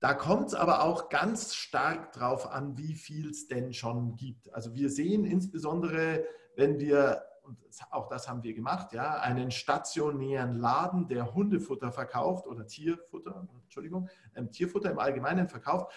Da 0.00 0.14
kommt 0.14 0.48
es 0.48 0.54
aber 0.54 0.82
auch 0.82 1.08
ganz 1.08 1.54
stark 1.54 2.12
darauf 2.12 2.50
an, 2.50 2.76
wie 2.78 2.94
viel 2.94 3.30
es 3.30 3.48
denn 3.48 3.72
schon 3.72 4.16
gibt. 4.16 4.52
Also 4.54 4.74
wir 4.74 4.90
sehen 4.90 5.24
insbesondere, 5.24 6.24
wenn 6.56 6.78
wir 6.80 7.22
und 7.48 7.58
auch 7.90 8.08
das 8.08 8.28
haben 8.28 8.42
wir 8.42 8.52
gemacht, 8.54 8.92
ja, 8.92 9.20
einen 9.20 9.50
stationären 9.50 10.58
Laden, 10.58 11.08
der 11.08 11.34
Hundefutter 11.34 11.90
verkauft 11.90 12.46
oder 12.46 12.66
Tierfutter, 12.66 13.48
Entschuldigung, 13.64 14.08
ähm, 14.36 14.52
Tierfutter 14.52 14.90
im 14.90 14.98
Allgemeinen 14.98 15.48
verkauft, 15.48 15.92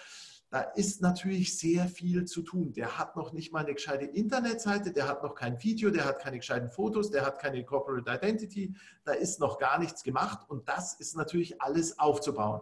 da 0.48 0.60
ist 0.60 1.00
natürlich 1.00 1.58
sehr 1.58 1.86
viel 1.86 2.26
zu 2.26 2.42
tun. 2.42 2.74
Der 2.74 2.98
hat 2.98 3.16
noch 3.16 3.32
nicht 3.32 3.52
mal 3.52 3.64
eine 3.64 3.72
gescheite 3.72 4.04
Internetseite, 4.04 4.92
der 4.92 5.08
hat 5.08 5.22
noch 5.22 5.34
kein 5.34 5.62
Video, 5.62 5.90
der 5.90 6.04
hat 6.04 6.18
keine 6.18 6.38
gescheiten 6.38 6.70
Fotos, 6.70 7.10
der 7.10 7.24
hat 7.24 7.38
keine 7.38 7.64
Corporate 7.64 8.10
Identity, 8.10 8.74
da 9.04 9.12
ist 9.12 9.40
noch 9.40 9.58
gar 9.58 9.78
nichts 9.78 10.02
gemacht 10.02 10.40
und 10.48 10.68
das 10.68 10.94
ist 11.00 11.16
natürlich 11.16 11.62
alles 11.62 11.98
aufzubauen. 11.98 12.60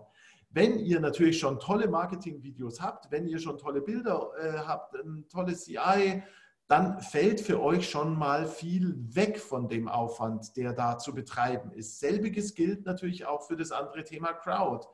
Wenn 0.50 0.80
ihr 0.80 0.98
natürlich 0.98 1.38
schon 1.38 1.60
tolle 1.60 1.88
Marketing-Videos 1.88 2.80
habt, 2.80 3.10
wenn 3.10 3.26
ihr 3.26 3.38
schon 3.38 3.56
tolle 3.56 3.80
Bilder 3.80 4.30
äh, 4.38 4.58
habt, 4.58 4.94
ein 4.96 5.26
tolles 5.28 5.64
CI, 5.64 6.22
dann 6.70 7.00
fällt 7.00 7.40
für 7.40 7.60
euch 7.60 7.90
schon 7.90 8.16
mal 8.16 8.46
viel 8.46 8.94
weg 9.16 9.40
von 9.40 9.68
dem 9.68 9.88
Aufwand, 9.88 10.56
der 10.56 10.72
da 10.72 10.98
zu 10.98 11.12
betreiben 11.12 11.72
ist. 11.72 11.98
Selbiges 11.98 12.54
gilt 12.54 12.86
natürlich 12.86 13.26
auch 13.26 13.42
für 13.42 13.56
das 13.56 13.72
andere 13.72 14.04
Thema 14.04 14.32
Crowd. 14.34 14.86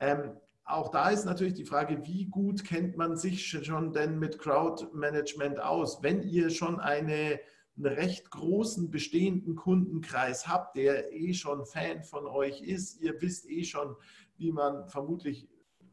Ähm, 0.00 0.32
auch 0.64 0.88
da 0.90 1.10
ist 1.10 1.24
natürlich 1.24 1.54
die 1.54 1.64
Frage, 1.64 2.04
wie 2.04 2.26
gut 2.26 2.64
kennt 2.64 2.96
man 2.96 3.16
sich 3.16 3.46
schon 3.46 3.92
denn 3.92 4.18
mit 4.18 4.40
Crowd-Management 4.40 5.60
aus? 5.60 6.02
Wenn 6.02 6.24
ihr 6.24 6.50
schon 6.50 6.80
eine, 6.80 7.38
einen 7.76 7.86
recht 7.86 8.32
großen 8.32 8.90
bestehenden 8.90 9.54
Kundenkreis 9.54 10.48
habt, 10.48 10.76
der 10.76 11.12
eh 11.12 11.32
schon 11.32 11.64
Fan 11.64 12.02
von 12.02 12.26
euch 12.26 12.60
ist, 12.60 13.00
ihr 13.00 13.22
wisst 13.22 13.48
eh 13.48 13.62
schon, 13.62 13.94
wie 14.36 14.50
man 14.50 14.88
vermutlich 14.88 15.48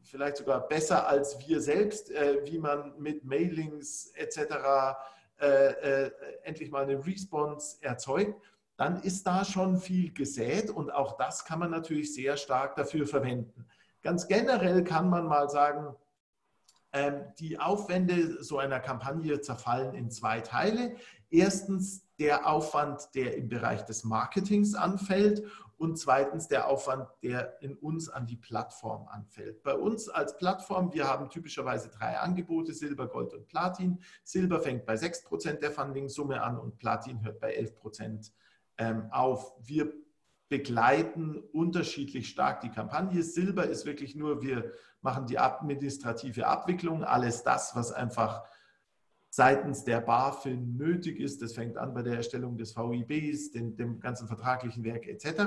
vielleicht 0.06 0.38
sogar 0.38 0.66
besser 0.66 1.06
als 1.06 1.38
wir 1.46 1.60
selbst, 1.60 2.10
äh, 2.10 2.38
wie 2.44 2.58
man 2.58 2.98
mit 2.98 3.24
Mailings 3.24 4.12
etc. 4.14 4.96
Äh, 5.38 5.46
äh, 5.46 6.10
endlich 6.44 6.70
mal 6.70 6.84
eine 6.84 7.04
Response 7.04 7.76
erzeugt, 7.82 8.40
dann 8.76 9.02
ist 9.02 9.26
da 9.26 9.44
schon 9.44 9.78
viel 9.78 10.12
gesät 10.12 10.70
und 10.70 10.90
auch 10.90 11.16
das 11.16 11.44
kann 11.44 11.58
man 11.58 11.70
natürlich 11.70 12.14
sehr 12.14 12.36
stark 12.36 12.76
dafür 12.76 13.06
verwenden. 13.06 13.66
Ganz 14.02 14.28
generell 14.28 14.84
kann 14.84 15.10
man 15.10 15.26
mal 15.26 15.48
sagen, 15.48 15.94
ähm, 16.92 17.24
die 17.38 17.58
Aufwände 17.58 18.42
so 18.42 18.58
einer 18.58 18.80
Kampagne 18.80 19.40
zerfallen 19.40 19.94
in 19.94 20.10
zwei 20.10 20.40
Teile. 20.40 20.96
Erstens 21.30 22.06
der 22.18 22.46
Aufwand, 22.46 23.14
der 23.14 23.36
im 23.36 23.48
Bereich 23.48 23.82
des 23.84 24.04
Marketings 24.04 24.74
anfällt 24.74 25.44
und 25.78 25.98
zweitens 25.98 26.48
der 26.48 26.68
Aufwand, 26.68 27.08
der 27.22 27.60
in 27.60 27.74
uns 27.74 28.08
an 28.08 28.26
die 28.26 28.36
Plattform 28.36 29.08
anfällt. 29.08 29.62
Bei 29.62 29.74
uns 29.74 30.08
als 30.08 30.36
Plattform, 30.36 30.92
wir 30.92 31.06
haben 31.06 31.28
typischerweise 31.28 31.90
drei 31.90 32.18
Angebote, 32.18 32.72
Silber, 32.72 33.06
Gold 33.06 33.34
und 33.34 33.46
Platin. 33.46 34.00
Silber 34.24 34.60
fängt 34.60 34.86
bei 34.86 34.94
6% 34.94 35.60
der 35.60 35.70
Funding-Summe 35.70 36.42
an 36.42 36.58
und 36.58 36.78
Platin 36.78 37.22
hört 37.22 37.40
bei 37.40 37.58
11% 37.58 38.32
ähm, 38.78 39.08
auf. 39.10 39.54
Wir 39.60 39.92
begleiten 40.48 41.38
unterschiedlich 41.52 42.28
stark 42.28 42.60
die 42.60 42.70
Kampagne. 42.70 43.22
Silber 43.22 43.66
ist 43.66 43.84
wirklich 43.84 44.14
nur, 44.14 44.42
wir 44.42 44.72
machen 45.02 45.26
die 45.26 45.38
administrative 45.38 46.46
Abwicklung, 46.46 47.04
alles 47.04 47.42
das, 47.42 47.74
was 47.74 47.92
einfach 47.92 48.44
seitens 49.36 49.84
der 49.84 50.00
BaFin 50.00 50.78
nötig 50.78 51.20
ist. 51.20 51.42
Das 51.42 51.52
fängt 51.52 51.76
an 51.76 51.92
bei 51.92 52.00
der 52.00 52.14
Erstellung 52.16 52.56
des 52.56 52.74
VIBs, 52.74 53.50
dem, 53.50 53.76
dem 53.76 54.00
ganzen 54.00 54.26
vertraglichen 54.26 54.82
Werk 54.82 55.06
etc. 55.06 55.42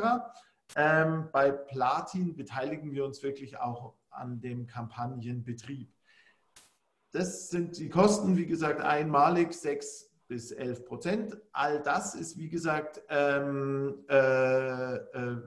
Ähm, 0.75 1.29
bei 1.31 1.49
Platin 1.49 2.35
beteiligen 2.35 2.91
wir 2.91 3.03
uns 3.03 3.23
wirklich 3.23 3.57
auch 3.57 3.95
an 4.11 4.41
dem 4.41 4.67
Kampagnenbetrieb. 4.67 5.91
Das 7.13 7.49
sind 7.49 7.79
die 7.79 7.89
Kosten, 7.89 8.37
wie 8.37 8.45
gesagt, 8.45 8.79
einmalig 8.79 9.53
6 9.53 10.11
bis 10.27 10.51
11 10.51 10.85
Prozent. 10.85 11.37
All 11.51 11.81
das 11.81 12.13
ist, 12.13 12.37
wie 12.37 12.49
gesagt, 12.49 13.01
ähm, 13.09 14.05
äh, 14.07 14.97
äh, 14.97 15.37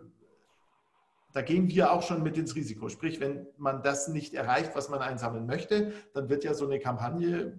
da 1.33 1.43
gehen 1.43 1.69
wir 1.69 1.93
auch 1.93 2.03
schon 2.03 2.25
mit 2.25 2.37
ins 2.37 2.57
Risiko. 2.57 2.89
Sprich, 2.89 3.21
wenn 3.21 3.47
man 3.57 3.85
das 3.85 4.09
nicht 4.09 4.35
erreicht, 4.35 4.75
was 4.75 4.89
man 4.89 4.99
einsammeln 4.99 5.47
möchte, 5.47 5.93
dann 6.13 6.29
wird 6.29 6.43
ja 6.43 6.55
so 6.55 6.67
eine 6.67 6.81
Kampagne 6.81 7.57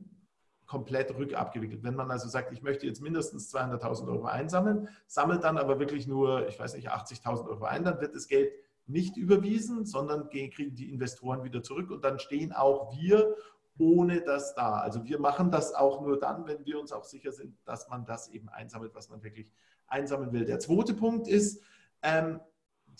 komplett 0.65 1.15
rückabgewickelt. 1.15 1.83
Wenn 1.83 1.95
man 1.95 2.09
also 2.09 2.27
sagt, 2.27 2.51
ich 2.51 2.61
möchte 2.61 2.87
jetzt 2.87 3.01
mindestens 3.01 3.53
200.000 3.53 4.07
Euro 4.07 4.25
einsammeln, 4.25 4.87
sammelt 5.07 5.43
dann 5.43 5.57
aber 5.57 5.79
wirklich 5.79 6.07
nur, 6.07 6.47
ich 6.47 6.59
weiß 6.59 6.75
nicht, 6.75 6.91
80.000 6.91 7.47
Euro 7.47 7.65
ein, 7.65 7.83
dann 7.83 8.01
wird 8.01 8.15
das 8.15 8.27
Geld 8.27 8.51
nicht 8.85 9.17
überwiesen, 9.17 9.85
sondern 9.85 10.29
kriegen 10.29 10.75
die 10.75 10.89
Investoren 10.89 11.43
wieder 11.43 11.63
zurück 11.63 11.89
und 11.91 12.03
dann 12.03 12.19
stehen 12.19 12.51
auch 12.51 12.93
wir 12.97 13.35
ohne 13.79 14.21
das 14.21 14.53
da. 14.55 14.79
Also 14.79 15.03
wir 15.05 15.19
machen 15.19 15.51
das 15.51 15.73
auch 15.73 16.01
nur 16.01 16.19
dann, 16.19 16.45
wenn 16.47 16.65
wir 16.65 16.79
uns 16.79 16.91
auch 16.91 17.03
sicher 17.03 17.31
sind, 17.31 17.57
dass 17.65 17.89
man 17.89 18.05
das 18.05 18.29
eben 18.29 18.49
einsammelt, 18.49 18.93
was 18.93 19.09
man 19.09 19.23
wirklich 19.23 19.51
einsammeln 19.87 20.31
will. 20.31 20.45
Der 20.45 20.59
zweite 20.59 20.93
Punkt 20.93 21.27
ist, 21.27 21.63
ähm, 22.01 22.39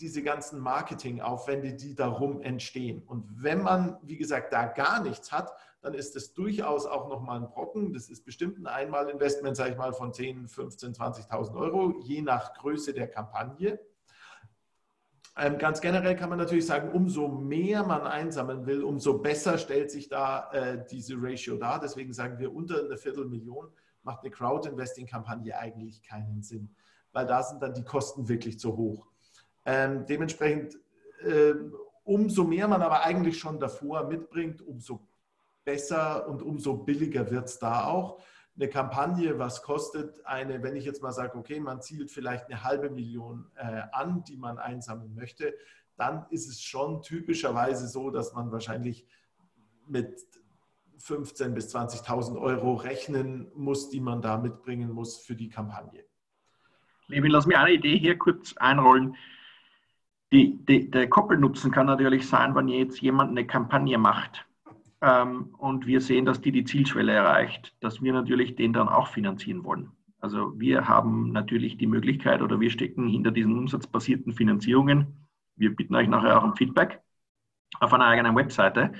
diese 0.00 0.22
ganzen 0.22 0.58
Marketingaufwände, 0.60 1.74
die 1.74 1.94
darum 1.94 2.40
entstehen. 2.42 3.02
Und 3.02 3.24
wenn 3.42 3.62
man, 3.62 3.98
wie 4.02 4.16
gesagt, 4.16 4.52
da 4.52 4.66
gar 4.66 5.02
nichts 5.02 5.32
hat, 5.32 5.52
dann 5.80 5.94
ist 5.94 6.16
es 6.16 6.32
durchaus 6.32 6.86
auch 6.86 7.08
nochmal 7.08 7.40
ein 7.40 7.50
Brocken. 7.50 7.92
Das 7.92 8.08
ist 8.08 8.24
bestimmt 8.24 8.58
ein 8.58 8.66
Einmalinvestment, 8.66 9.56
sage 9.56 9.72
ich 9.72 9.76
mal, 9.76 9.92
von 9.92 10.12
10, 10.12 10.48
15, 10.48 10.94
20.000 10.94 11.54
Euro, 11.56 12.00
je 12.02 12.22
nach 12.22 12.54
Größe 12.54 12.94
der 12.94 13.08
Kampagne. 13.08 13.78
Ähm, 15.36 15.58
ganz 15.58 15.80
generell 15.80 16.14
kann 16.16 16.30
man 16.30 16.38
natürlich 16.38 16.66
sagen, 16.66 16.92
umso 16.92 17.28
mehr 17.28 17.82
man 17.82 18.02
einsammeln 18.02 18.66
will, 18.66 18.84
umso 18.84 19.18
besser 19.18 19.58
stellt 19.58 19.90
sich 19.90 20.08
da 20.08 20.50
äh, 20.52 20.84
diese 20.88 21.14
Ratio 21.18 21.56
dar. 21.56 21.80
Deswegen 21.80 22.12
sagen 22.12 22.38
wir, 22.38 22.54
unter 22.54 22.84
eine 22.84 22.96
Viertelmillion 22.96 23.68
macht 24.04 24.20
eine 24.20 24.30
Crowd-Investing-Kampagne 24.30 25.56
eigentlich 25.58 26.02
keinen 26.02 26.42
Sinn, 26.42 26.74
weil 27.12 27.26
da 27.26 27.42
sind 27.42 27.60
dann 27.62 27.74
die 27.74 27.84
Kosten 27.84 28.28
wirklich 28.28 28.60
zu 28.60 28.76
hoch. 28.76 29.08
Ähm, 29.64 30.04
dementsprechend, 30.06 30.78
äh, 31.20 31.54
umso 32.04 32.44
mehr 32.44 32.68
man 32.68 32.82
aber 32.82 33.02
eigentlich 33.02 33.38
schon 33.38 33.58
davor 33.58 34.06
mitbringt, 34.06 34.60
umso 34.62 35.08
besser 35.64 36.28
und 36.28 36.42
umso 36.42 36.74
billiger 36.74 37.30
wird 37.30 37.46
es 37.46 37.58
da 37.58 37.86
auch. 37.86 38.22
Eine 38.56 38.68
Kampagne, 38.68 39.38
was 39.38 39.62
kostet 39.62 40.24
eine, 40.26 40.62
wenn 40.62 40.76
ich 40.76 40.84
jetzt 40.84 41.02
mal 41.02 41.12
sage, 41.12 41.36
okay, 41.36 41.58
man 41.58 41.80
zielt 41.82 42.10
vielleicht 42.10 42.46
eine 42.46 42.62
halbe 42.62 42.90
Million 42.90 43.50
äh, 43.56 43.82
an, 43.92 44.22
die 44.24 44.36
man 44.36 44.58
einsammeln 44.58 45.14
möchte, 45.14 45.54
dann 45.96 46.26
ist 46.30 46.48
es 46.48 46.60
schon 46.62 47.02
typischerweise 47.02 47.88
so, 47.88 48.10
dass 48.10 48.32
man 48.32 48.52
wahrscheinlich 48.52 49.06
mit 49.86 50.20
15.000 51.00 51.48
bis 51.50 51.74
20.000 51.74 52.40
Euro 52.40 52.74
rechnen 52.74 53.50
muss, 53.54 53.90
die 53.90 54.00
man 54.00 54.22
da 54.22 54.38
mitbringen 54.38 54.92
muss 54.92 55.18
für 55.18 55.34
die 55.34 55.48
Kampagne. 55.48 56.04
Levin, 57.08 57.30
lass 57.30 57.46
mir 57.46 57.58
eine 57.58 57.72
Idee 57.72 57.98
hier 57.98 58.16
kurz 58.16 58.56
einrollen. 58.56 59.16
Die, 60.34 60.58
die, 60.66 60.90
der 60.90 61.08
Koppelnutzen 61.08 61.70
kann 61.70 61.86
natürlich 61.86 62.26
sein, 62.26 62.56
wenn 62.56 62.66
jetzt 62.66 63.00
jemand 63.00 63.30
eine 63.30 63.46
Kampagne 63.46 63.98
macht 63.98 64.44
ähm, 65.00 65.54
und 65.58 65.86
wir 65.86 66.00
sehen, 66.00 66.24
dass 66.24 66.40
die 66.40 66.50
die 66.50 66.64
Zielschwelle 66.64 67.12
erreicht, 67.12 67.72
dass 67.78 68.02
wir 68.02 68.12
natürlich 68.12 68.56
den 68.56 68.72
dann 68.72 68.88
auch 68.88 69.06
finanzieren 69.06 69.62
wollen. 69.62 69.92
Also 70.18 70.58
wir 70.58 70.88
haben 70.88 71.30
natürlich 71.30 71.76
die 71.76 71.86
Möglichkeit 71.86 72.42
oder 72.42 72.58
wir 72.58 72.70
stecken 72.70 73.06
hinter 73.06 73.30
diesen 73.30 73.56
umsatzbasierten 73.56 74.32
Finanzierungen. 74.32 75.06
Wir 75.54 75.76
bitten 75.76 75.94
euch 75.94 76.08
nachher 76.08 76.36
auch 76.36 76.44
um 76.44 76.56
Feedback 76.56 77.00
auf 77.78 77.92
einer 77.92 78.06
eigenen 78.06 78.34
Webseite. 78.34 78.92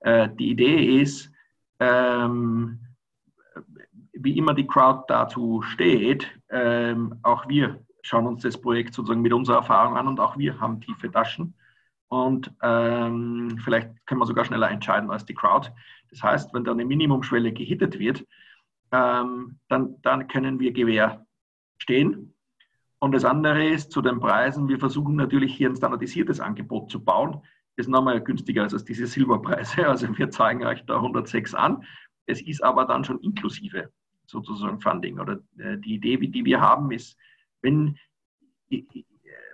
Äh, 0.00 0.28
die 0.38 0.50
Idee 0.50 1.00
ist, 1.00 1.32
ähm, 1.80 2.80
wie 4.12 4.36
immer 4.36 4.52
die 4.52 4.66
Crowd 4.66 5.04
dazu 5.08 5.62
steht, 5.62 6.28
ähm, 6.50 7.14
auch 7.22 7.48
wir 7.48 7.80
schauen 8.02 8.26
uns 8.26 8.42
das 8.42 8.60
Projekt 8.60 8.94
sozusagen 8.94 9.22
mit 9.22 9.32
unserer 9.32 9.56
Erfahrung 9.58 9.96
an 9.96 10.08
und 10.08 10.20
auch 10.20 10.36
wir 10.36 10.60
haben 10.60 10.80
tiefe 10.80 11.10
Taschen. 11.10 11.54
Und 12.08 12.52
ähm, 12.62 13.58
vielleicht 13.64 13.88
können 14.06 14.20
wir 14.20 14.26
sogar 14.26 14.44
schneller 14.44 14.70
entscheiden 14.70 15.10
als 15.10 15.24
die 15.24 15.34
Crowd. 15.34 15.70
Das 16.10 16.22
heißt, 16.22 16.52
wenn 16.52 16.64
da 16.64 16.72
eine 16.72 16.84
Minimumschwelle 16.84 17.52
gehittet 17.52 17.98
wird, 17.98 18.26
ähm, 18.90 19.58
dann, 19.68 19.96
dann 20.02 20.28
können 20.28 20.60
wir 20.60 20.72
Gewähr 20.72 21.24
stehen. 21.78 22.34
Und 22.98 23.12
das 23.12 23.24
andere 23.24 23.66
ist 23.66 23.90
zu 23.90 24.02
den 24.02 24.20
Preisen, 24.20 24.68
wir 24.68 24.78
versuchen 24.78 25.16
natürlich 25.16 25.56
hier 25.56 25.70
ein 25.70 25.76
standardisiertes 25.76 26.38
Angebot 26.38 26.90
zu 26.90 27.02
bauen. 27.02 27.40
Das 27.76 27.86
ist 27.86 27.90
nochmal 27.90 28.20
günstiger 28.20 28.64
als 28.64 28.84
diese 28.84 29.06
Silberpreise. 29.06 29.86
Also 29.88 30.16
wir 30.16 30.30
zeigen 30.30 30.64
euch 30.66 30.84
da 30.84 30.96
106 30.96 31.54
an. 31.54 31.82
Es 32.26 32.42
ist 32.42 32.62
aber 32.62 32.84
dann 32.84 33.04
schon 33.04 33.20
inklusive 33.20 33.90
sozusagen 34.26 34.80
Funding. 34.80 35.18
Oder 35.18 35.40
äh, 35.58 35.78
die 35.78 35.94
Idee, 35.94 36.18
die 36.18 36.44
wir 36.44 36.60
haben, 36.60 36.90
ist, 36.92 37.16
wenn 37.62 37.96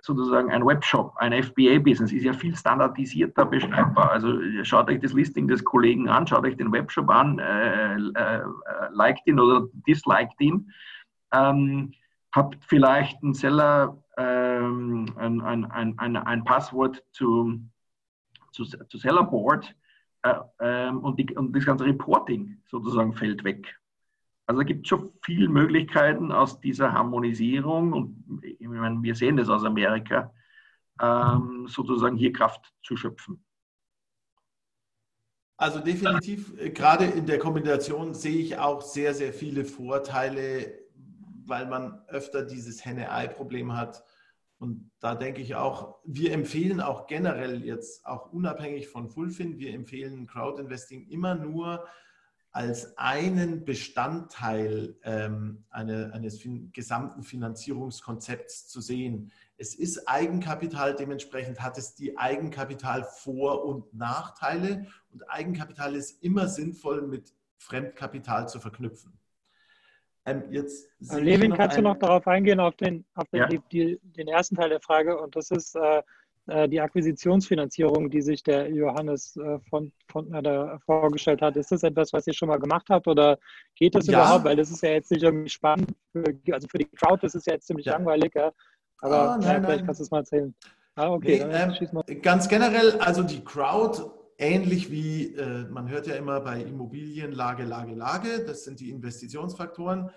sozusagen 0.01 0.49
ein 0.51 0.65
Webshop, 0.65 1.15
ein 1.17 1.43
FBA-Business 1.43 2.11
ist 2.11 2.23
ja 2.23 2.33
viel 2.33 2.55
standardisierter 2.55 3.45
beschreibbar. 3.45 4.11
Also 4.11 4.39
schaut 4.63 4.89
euch 4.89 4.99
das 4.99 5.13
Listing 5.13 5.47
des 5.47 5.63
Kollegen 5.63 6.07
an, 6.09 6.25
schaut 6.25 6.45
euch 6.45 6.57
den 6.57 6.71
Webshop 6.71 7.09
an, 7.09 7.39
äh, 7.39 7.95
äh, 7.95 8.43
liked 8.91 9.27
ihn 9.27 9.39
oder 9.39 9.67
disliked 9.87 10.39
ihn. 10.39 10.71
Ähm, 11.33 11.93
habt 12.33 12.63
vielleicht 12.65 13.21
einen 13.23 13.33
Seller, 13.33 14.01
ähm, 14.17 15.05
ein, 15.17 15.41
ein, 15.41 15.99
ein, 15.99 16.17
ein, 16.17 16.43
Passwort 16.43 17.03
zu, 17.11 17.59
zu, 18.51 18.63
zu 18.65 18.97
Sellerboard 18.97 19.75
äh, 20.23 20.33
ähm, 20.59 20.99
und, 20.99 21.19
die, 21.19 21.35
und 21.35 21.55
das 21.55 21.65
ganze 21.65 21.85
Reporting 21.85 22.57
sozusagen 22.67 23.13
fällt 23.13 23.43
weg. 23.43 23.75
Also 24.49 24.61
es 24.61 24.67
gibt 24.67 24.87
schon 24.87 25.13
viele 25.21 25.47
Möglichkeiten 25.47 26.31
aus 26.31 26.59
dieser 26.59 26.91
Harmonisierung 26.91 27.93
und 27.93 28.59
meine, 28.59 28.97
wir 29.03 29.13
sehen 29.13 29.37
das 29.37 29.47
aus 29.47 29.63
Amerika, 29.63 30.33
ähm, 30.99 31.67
sozusagen 31.67 32.17
hier 32.17 32.33
Kraft 32.33 32.73
zu 32.81 32.97
schöpfen. 32.97 33.45
Also 35.55 35.79
definitiv, 35.81 36.59
äh, 36.59 36.71
gerade 36.71 37.05
in 37.05 37.27
der 37.27 37.37
Kombination 37.37 38.15
sehe 38.15 38.39
ich 38.39 38.57
auch 38.57 38.81
sehr, 38.81 39.13
sehr 39.13 39.33
viele 39.33 39.65
Vorteile, 39.65 40.79
weil 41.45 41.67
man 41.67 42.01
öfter 42.07 42.43
dieses 42.43 42.83
Henne-Ei-Problem 42.83 43.77
hat. 43.77 44.03
Und 44.57 44.89
da 44.99 45.13
denke 45.13 45.41
ich 45.41 45.53
auch, 45.53 45.99
wir 46.05 46.33
empfehlen 46.33 46.81
auch 46.81 47.05
generell 47.05 47.63
jetzt, 47.63 48.03
auch 48.03 48.33
unabhängig 48.33 48.87
von 48.87 49.09
Fullfin, 49.09 49.59
wir 49.59 49.75
empfehlen 49.75 50.25
Crowdinvesting 50.25 51.07
immer 51.07 51.35
nur, 51.35 51.85
als 52.51 52.97
einen 52.97 53.63
Bestandteil 53.63 54.95
ähm, 55.03 55.65
eine, 55.69 56.11
eines 56.13 56.41
fin 56.41 56.71
gesamten 56.73 57.21
Finanzierungskonzepts 57.21 58.67
zu 58.67 58.81
sehen. 58.81 59.31
Es 59.57 59.75
ist 59.75 60.07
Eigenkapital, 60.07 60.95
dementsprechend 60.95 61.61
hat 61.61 61.77
es 61.77 61.93
die 61.93 62.17
Eigenkapital 62.17 63.03
Vor- 63.03 63.65
und 63.65 63.93
Nachteile 63.93 64.87
und 65.11 65.29
Eigenkapital 65.29 65.95
ist 65.95 66.23
immer 66.23 66.47
sinnvoll 66.47 67.03
mit 67.03 67.33
Fremdkapital 67.57 68.49
zu 68.49 68.59
verknüpfen. 68.59 69.19
Ähm, 70.25 70.43
jetzt 70.51 70.87
Levin, 70.99 71.53
kannst 71.53 71.77
du 71.77 71.81
noch 71.81 71.97
darauf 71.97 72.27
eingehen, 72.27 72.59
auf, 72.59 72.75
den, 72.75 73.05
auf 73.13 73.27
den, 73.29 73.41
ja. 73.41 73.47
die, 73.47 73.61
die, 73.71 73.99
den 74.01 74.27
ersten 74.27 74.55
Teil 74.55 74.69
der 74.69 74.81
Frage 74.81 75.19
und 75.19 75.35
das 75.35 75.51
ist, 75.51 75.75
äh, 75.75 76.01
die 76.67 76.81
Akquisitionsfinanzierung, 76.81 78.09
die 78.09 78.21
sich 78.21 78.43
der 78.43 78.69
Johannes 78.71 79.37
äh, 79.37 79.59
von, 79.69 79.91
von 80.11 80.31
da 80.43 80.79
vorgestellt 80.85 81.41
hat, 81.41 81.57
ist 81.57 81.71
das 81.71 81.83
etwas, 81.83 82.13
was 82.13 82.27
ihr 82.27 82.33
schon 82.33 82.49
mal 82.49 82.59
gemacht 82.59 82.87
habt 82.89 83.07
oder 83.07 83.37
geht 83.75 83.95
das 83.95 84.07
ja. 84.07 84.19
überhaupt? 84.19 84.45
Weil 84.45 84.55
das 84.55 84.71
ist 84.71 84.83
ja 84.83 84.91
jetzt 84.91 85.11
nicht 85.11 85.23
irgendwie 85.23 85.49
spannend. 85.49 85.91
Für, 86.11 86.23
also 86.51 86.67
für 86.67 86.77
die 86.77 86.85
Crowd 86.85 87.25
ist 87.25 87.35
es 87.35 87.45
ja 87.45 87.53
jetzt 87.53 87.67
ziemlich 87.67 87.85
ja. 87.85 87.93
langweilig, 87.93 88.33
ja. 88.35 88.51
aber 88.99 89.31
ah, 89.31 89.37
nein, 89.37 89.63
vielleicht 89.63 89.85
kannst 89.85 89.99
du 89.99 90.03
es 90.03 90.11
mal 90.11 90.19
erzählen. 90.19 90.53
Ah, 90.95 91.11
okay. 91.11 91.45
Nee, 91.45 91.53
ähm, 91.53 92.21
ganz 92.21 92.49
generell, 92.49 92.99
also 92.99 93.23
die 93.23 93.43
Crowd, 93.43 94.01
ähnlich 94.37 94.91
wie 94.91 95.35
äh, 95.35 95.65
man 95.69 95.89
hört 95.89 96.07
ja 96.07 96.15
immer 96.15 96.41
bei 96.41 96.61
Immobilien 96.61 97.31
Lage, 97.31 97.63
Lage, 97.63 97.93
Lage, 97.93 98.43
das 98.45 98.63
sind 98.63 98.79
die 98.79 98.89
Investitionsfaktoren 98.89 100.11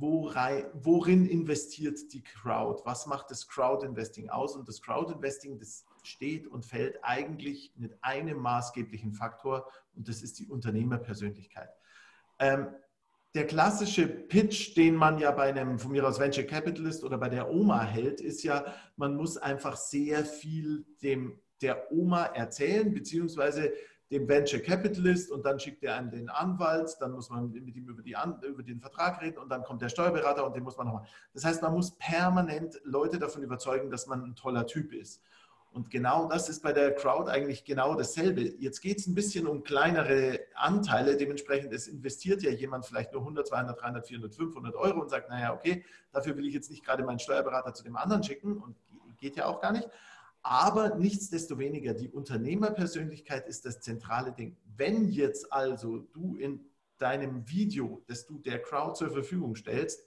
worin 0.00 1.26
investiert 1.26 2.12
die 2.12 2.22
Crowd? 2.22 2.82
Was 2.84 3.06
macht 3.06 3.30
das 3.30 3.48
Crowd-Investing 3.48 4.30
aus? 4.30 4.56
Und 4.56 4.68
das 4.68 4.80
Crowd-Investing, 4.80 5.58
das 5.58 5.84
steht 6.02 6.46
und 6.46 6.64
fällt 6.64 6.98
eigentlich 7.02 7.72
mit 7.76 7.96
einem 8.02 8.38
maßgeblichen 8.38 9.12
Faktor 9.12 9.70
und 9.94 10.08
das 10.08 10.22
ist 10.22 10.38
die 10.38 10.48
Unternehmerpersönlichkeit. 10.48 11.70
Ähm, 12.38 12.68
der 13.34 13.46
klassische 13.46 14.08
Pitch, 14.08 14.76
den 14.76 14.94
man 14.94 15.18
ja 15.18 15.30
bei 15.30 15.44
einem 15.44 15.78
von 15.78 15.92
mir 15.92 16.06
aus 16.06 16.18
Venture 16.18 16.44
Capitalist 16.44 17.04
oder 17.04 17.18
bei 17.18 17.28
der 17.28 17.50
Oma 17.50 17.82
hält, 17.82 18.20
ist 18.20 18.42
ja, 18.42 18.74
man 18.96 19.16
muss 19.16 19.36
einfach 19.36 19.76
sehr 19.76 20.24
viel 20.24 20.86
dem 21.02 21.38
der 21.60 21.92
Oma 21.92 22.24
erzählen, 22.24 22.92
beziehungsweise 22.94 23.72
dem 24.10 24.26
Venture 24.26 24.60
Capitalist 24.60 25.30
und 25.30 25.44
dann 25.44 25.60
schickt 25.60 25.82
er 25.84 25.96
einen 25.96 26.10
den 26.10 26.30
Anwalt, 26.30 26.96
dann 27.00 27.12
muss 27.12 27.28
man 27.28 27.50
mit 27.50 27.76
ihm 27.76 27.88
über, 27.88 28.02
die, 28.02 28.16
über 28.46 28.62
den 28.62 28.80
Vertrag 28.80 29.20
reden 29.20 29.38
und 29.38 29.50
dann 29.50 29.62
kommt 29.62 29.82
der 29.82 29.90
Steuerberater 29.90 30.46
und 30.46 30.56
den 30.56 30.62
muss 30.62 30.76
man 30.78 30.86
nochmal. 30.86 31.06
Das 31.34 31.44
heißt, 31.44 31.62
man 31.62 31.72
muss 31.74 31.92
permanent 31.98 32.80
Leute 32.84 33.18
davon 33.18 33.42
überzeugen, 33.42 33.90
dass 33.90 34.06
man 34.06 34.24
ein 34.24 34.34
toller 34.34 34.66
Typ 34.66 34.92
ist. 34.92 35.22
Und 35.70 35.90
genau 35.90 36.26
das 36.28 36.48
ist 36.48 36.62
bei 36.62 36.72
der 36.72 36.94
Crowd 36.94 37.30
eigentlich 37.30 37.64
genau 37.64 37.94
dasselbe. 37.94 38.40
Jetzt 38.40 38.80
geht 38.80 38.98
es 39.00 39.06
ein 39.06 39.14
bisschen 39.14 39.46
um 39.46 39.62
kleinere 39.62 40.40
Anteile. 40.54 41.16
Dementsprechend, 41.16 41.74
es 41.74 41.86
investiert 41.86 42.42
ja 42.42 42.50
jemand 42.50 42.86
vielleicht 42.86 43.12
nur 43.12 43.20
100, 43.20 43.46
200, 43.46 43.80
300, 43.80 44.06
400, 44.06 44.34
500 44.34 44.74
Euro 44.74 45.00
und 45.02 45.10
sagt, 45.10 45.28
naja, 45.28 45.52
okay, 45.52 45.84
dafür 46.10 46.36
will 46.36 46.46
ich 46.46 46.54
jetzt 46.54 46.70
nicht 46.70 46.84
gerade 46.84 47.04
meinen 47.04 47.18
Steuerberater 47.18 47.74
zu 47.74 47.84
dem 47.84 47.96
anderen 47.96 48.22
schicken 48.22 48.56
und 48.56 48.76
geht 49.18 49.36
ja 49.36 49.46
auch 49.46 49.60
gar 49.60 49.72
nicht. 49.72 49.88
Aber 50.50 50.94
nichtsdestoweniger, 50.94 51.92
die 51.92 52.08
Unternehmerpersönlichkeit 52.08 53.46
ist 53.48 53.66
das 53.66 53.80
zentrale 53.80 54.32
Ding. 54.32 54.56
Wenn 54.78 55.10
jetzt 55.10 55.52
also 55.52 55.98
du 56.14 56.36
in 56.36 56.64
deinem 56.96 57.46
Video, 57.46 58.02
das 58.06 58.24
du 58.24 58.38
der 58.38 58.62
Crowd 58.62 58.94
zur 58.94 59.10
Verfügung 59.10 59.56
stellst, 59.56 60.06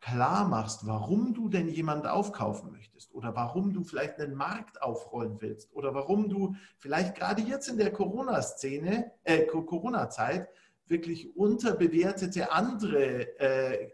klar 0.00 0.48
machst, 0.48 0.86
warum 0.86 1.34
du 1.34 1.50
denn 1.50 1.68
jemand 1.68 2.06
aufkaufen 2.06 2.72
möchtest 2.72 3.14
oder 3.14 3.36
warum 3.36 3.74
du 3.74 3.84
vielleicht 3.84 4.18
einen 4.18 4.34
Markt 4.34 4.80
aufrollen 4.80 5.42
willst 5.42 5.70
oder 5.74 5.92
warum 5.92 6.30
du 6.30 6.56
vielleicht 6.78 7.14
gerade 7.14 7.42
jetzt 7.42 7.68
in 7.68 7.76
der 7.76 7.92
Corona-Szene, 7.92 9.12
äh, 9.24 9.44
Corona-Zeit 9.44 10.48
wirklich 10.86 11.36
unterbewertete 11.36 12.50
andere 12.50 13.38
äh, 13.38 13.74
äh, 13.74 13.90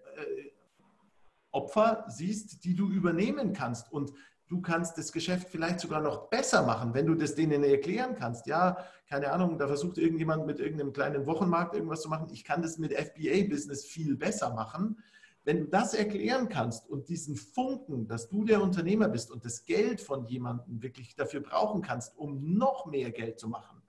Opfer 1.51 2.05
siehst, 2.07 2.65
die 2.65 2.77
du 2.77 2.89
übernehmen 2.89 3.53
kannst 3.53 3.93
und 3.93 4.13
Du 4.53 4.61
kannst 4.61 4.99
das 4.99 5.13
Geschäft 5.13 5.49
vielleicht 5.49 5.81
sogar 5.81 6.03
noch 6.03 6.29
besser 6.29 6.67
machen, 6.67 6.93
wenn 6.93 7.07
du 7.07 7.15
das 7.15 7.35
denen 7.35 7.65
erklären 7.65 8.15
kannst. 8.15 8.47
Ja, 8.47 8.77
keine 9.09 9.33
Ahnung, 9.33 9.57
da 9.57 9.67
versucht 9.67 9.97
irgendjemand 9.97 10.45
mit 10.45 10.61
irgendeinem 10.61 10.93
kleinen 10.93 11.25
Wochenmarkt 11.25 11.75
irgendwas 11.75 12.03
zu 12.03 12.11
machen. 12.11 12.29
Ich 12.31 12.45
kann 12.45 12.61
das 12.61 12.77
mit 12.77 12.93
FBA-Business 12.93 13.87
viel 13.87 14.15
besser 14.15 14.53
machen. 14.53 15.03
Wenn 15.45 15.61
du 15.61 15.65
das 15.69 15.95
erklären 15.95 16.51
kannst 16.51 16.87
und 16.87 17.09
diesen 17.09 17.35
Funken, 17.35 18.07
dass 18.09 18.29
du 18.29 18.45
der 18.45 18.63
Unternehmer 18.63 19.09
bist 19.09 19.31
und 19.31 19.43
das 19.43 19.65
Geld 19.65 20.03
von 20.03 20.27
jemandem 20.27 20.83
wirklich 20.83 21.17
dafür 21.17 21.41
brauchen 21.41 21.81
kannst, 21.81 22.19
um 22.19 22.53
noch 22.53 22.85
mehr 22.85 23.11
Geld 23.11 23.41
zu 23.41 23.49
machen, 23.49 23.81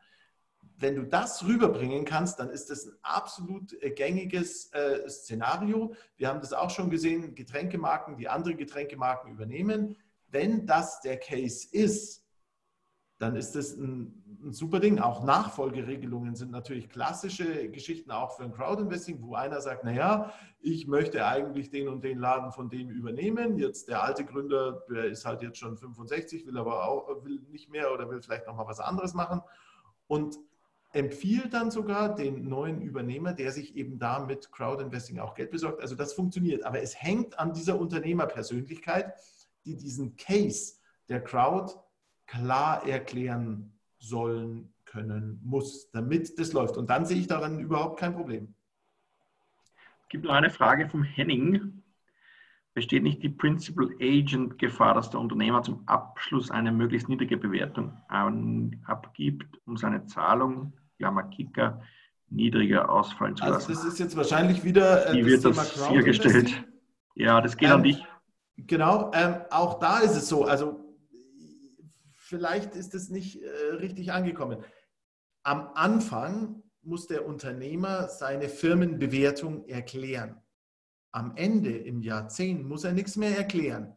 wenn 0.77 0.95
du 0.95 1.03
das 1.03 1.43
rüberbringen 1.45 2.05
kannst, 2.05 2.39
dann 2.39 2.49
ist 2.49 2.69
das 2.69 2.85
ein 2.85 2.93
absolut 3.01 3.73
äh, 3.83 3.91
gängiges 3.91 4.71
äh, 4.71 5.09
Szenario. 5.09 5.93
Wir 6.15 6.29
haben 6.29 6.39
das 6.39 6.53
auch 6.53 6.69
schon 6.69 6.89
gesehen, 6.89 7.35
Getränkemarken, 7.35 8.15
die 8.15 8.29
andere 8.29 8.55
Getränkemarken 8.55 9.29
übernehmen 9.29 9.97
wenn 10.33 10.65
das 10.65 10.99
der 11.01 11.17
Case 11.17 11.67
ist, 11.71 12.23
dann 13.19 13.35
ist 13.35 13.55
das 13.55 13.77
ein, 13.77 14.21
ein, 14.43 14.51
super 14.51 14.79
Ding. 14.79 14.99
Auch 14.99 15.23
Nachfolgeregelungen 15.23 16.35
sind 16.35 16.51
natürlich 16.51 16.89
klassische 16.89 17.69
Geschichten 17.69 18.11
auch 18.11 18.35
für 18.35 18.43
ein 18.43 18.51
Crowdinvesting, 18.51 19.21
wo 19.21 19.35
einer 19.35 19.61
sagt, 19.61 19.85
naja, 19.85 20.33
ich 20.59 20.87
möchte 20.87 21.25
eigentlich 21.25 21.69
den 21.69 21.87
und 21.87 22.03
den 22.03 22.17
Laden 22.17 22.51
von 22.51 22.69
dem 22.69 22.89
übernehmen. 22.89 23.57
Jetzt 23.57 23.87
der 23.87 24.03
alte 24.03 24.25
Gründer, 24.25 24.83
der 24.89 25.05
ist 25.05 25.25
halt 25.25 25.41
jetzt 25.41 25.59
schon 25.59 25.77
65, 25.77 26.45
will 26.45 26.57
aber 26.57 26.85
auch 26.85 27.23
will 27.23 27.39
nicht 27.49 27.69
mehr 27.69 27.93
oder 27.93 28.09
will 28.09 28.21
vielleicht 28.21 28.47
noch 28.47 28.57
mal 28.57 28.67
was 28.67 28.79
anderes 28.79 29.13
machen 29.13 29.41
und 30.07 30.37
empfiehlt 30.91 31.53
dann 31.53 31.71
sogar 31.71 32.13
den 32.13 32.47
neuen 32.47 32.81
Übernehmer, 32.81 33.33
der 33.33 33.51
sich 33.51 33.75
eben 33.75 33.97
da 33.97 34.19
mit 34.19 34.51
Crowdinvesting 34.51 35.19
auch 35.19 35.33
Geld 35.33 35.49
besorgt. 35.49 35.81
Also 35.81 35.95
das 35.95 36.13
funktioniert, 36.13 36.63
aber 36.65 36.81
es 36.81 37.01
hängt 37.01 37.39
an 37.39 37.53
dieser 37.53 37.79
Unternehmerpersönlichkeit 37.79 39.13
die 39.65 39.77
diesen 39.77 40.15
Case 40.15 40.73
der 41.09 41.23
Crowd 41.23 41.73
klar 42.25 42.87
erklären 42.87 43.73
sollen, 43.99 44.73
können, 44.85 45.39
muss, 45.43 45.89
damit 45.91 46.37
das 46.37 46.53
läuft. 46.53 46.77
Und 46.77 46.89
dann 46.89 47.05
sehe 47.05 47.17
ich 47.17 47.27
daran 47.27 47.59
überhaupt 47.59 47.99
kein 47.99 48.13
Problem. 48.13 48.53
Es 50.03 50.09
gibt 50.09 50.25
noch 50.25 50.33
eine 50.33 50.51
Frage 50.51 50.87
vom 50.87 51.03
Henning. 51.03 51.81
Besteht 52.75 53.03
nicht 53.03 53.23
die 53.23 53.29
Principal 53.29 53.89
Agent 53.99 54.59
Gefahr, 54.59 54.93
dass 54.93 55.09
der 55.09 55.19
Unternehmer 55.19 55.63
zum 55.63 55.87
Abschluss 55.87 56.51
eine 56.51 56.71
möglichst 56.71 57.09
niedrige 57.09 57.37
Bewertung 57.37 57.97
abgibt, 58.07 59.59
um 59.65 59.77
seine 59.77 60.05
Zahlung, 60.05 60.73
Klammer 60.97 61.23
Kicker, 61.23 61.81
niedriger 62.29 62.89
ausfallen 62.89 63.35
zu 63.35 63.45
lassen? 63.45 63.71
Also 63.71 63.73
das 63.73 63.93
ist 63.93 63.99
jetzt 63.99 64.15
wahrscheinlich 64.15 64.63
wieder 64.63 65.07
äh, 65.07 65.17
Wie 65.17 65.25
wird 65.25 65.45
das, 65.45 65.55
das 65.55 65.89
hier 65.89 66.03
gestellt? 66.03 66.63
Ja, 67.15 67.41
das 67.41 67.57
geht 67.57 67.69
ähm, 67.69 67.75
an 67.75 67.83
dich. 67.83 68.03
Genau, 68.57 69.11
ähm, 69.13 69.41
auch 69.49 69.79
da 69.79 69.99
ist 69.99 70.15
es 70.15 70.27
so. 70.27 70.45
Also 70.45 70.95
vielleicht 72.11 72.75
ist 72.75 72.93
es 72.93 73.09
nicht 73.09 73.41
äh, 73.41 73.73
richtig 73.75 74.11
angekommen. 74.11 74.63
Am 75.43 75.71
Anfang 75.73 76.63
muss 76.81 77.07
der 77.07 77.25
Unternehmer 77.25 78.07
seine 78.09 78.49
Firmenbewertung 78.49 79.67
erklären. 79.67 80.41
Am 81.11 81.35
Ende, 81.35 81.77
im 81.77 82.01
Jahr 82.01 82.27
10, 82.27 82.67
muss 82.67 82.83
er 82.83 82.93
nichts 82.93 83.15
mehr 83.15 83.37
erklären. 83.37 83.95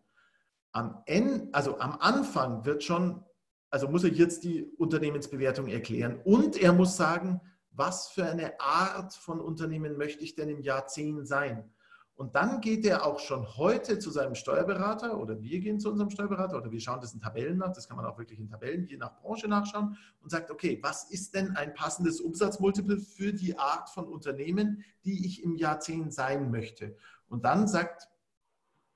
Am 0.72 1.02
Ende, 1.07 1.48
also 1.52 1.78
am 1.78 1.98
Anfang 2.00 2.64
wird 2.64 2.82
schon, 2.82 3.24
also 3.70 3.88
muss 3.88 4.04
er 4.04 4.11
jetzt 4.11 4.44
die 4.44 4.64
Unternehmensbewertung 4.78 5.68
erklären 5.68 6.20
und 6.24 6.57
er 6.57 6.72
muss 6.72 6.96
sagen, 6.96 7.40
was 7.70 8.09
für 8.09 8.24
eine 8.24 8.59
Art 8.61 9.14
von 9.14 9.40
Unternehmen 9.40 9.96
möchte 9.96 10.24
ich 10.24 10.34
denn 10.34 10.48
im 10.48 10.61
Jahr 10.61 10.86
10 10.86 11.26
sein? 11.26 11.74
Und 12.16 12.34
dann 12.34 12.62
geht 12.62 12.86
er 12.86 13.04
auch 13.04 13.18
schon 13.18 13.46
heute 13.58 13.98
zu 13.98 14.10
seinem 14.10 14.34
Steuerberater 14.34 15.20
oder 15.20 15.42
wir 15.42 15.60
gehen 15.60 15.78
zu 15.78 15.90
unserem 15.90 16.08
Steuerberater 16.08 16.56
oder 16.56 16.70
wir 16.70 16.80
schauen 16.80 17.00
das 17.02 17.12
in 17.12 17.20
Tabellen 17.20 17.58
nach, 17.58 17.74
das 17.74 17.86
kann 17.86 17.98
man 17.98 18.06
auch 18.06 18.16
wirklich 18.16 18.40
in 18.40 18.48
Tabellen 18.48 18.86
je 18.86 18.96
nach 18.96 19.20
Branche 19.20 19.48
nachschauen 19.48 19.98
und 20.22 20.30
sagt, 20.30 20.50
okay, 20.50 20.78
was 20.82 21.10
ist 21.10 21.34
denn 21.34 21.54
ein 21.56 21.74
passendes 21.74 22.22
Umsatzmultiple 22.22 22.98
für 22.98 23.34
die 23.34 23.58
Art 23.58 23.90
von 23.90 24.06
Unternehmen, 24.06 24.82
die 25.04 25.26
ich 25.26 25.44
im 25.44 25.56
Jahrzehnt 25.56 26.14
sein 26.14 26.50
möchte? 26.50 26.96
Und 27.28 27.44
dann 27.44 27.68
sagt 27.68 28.08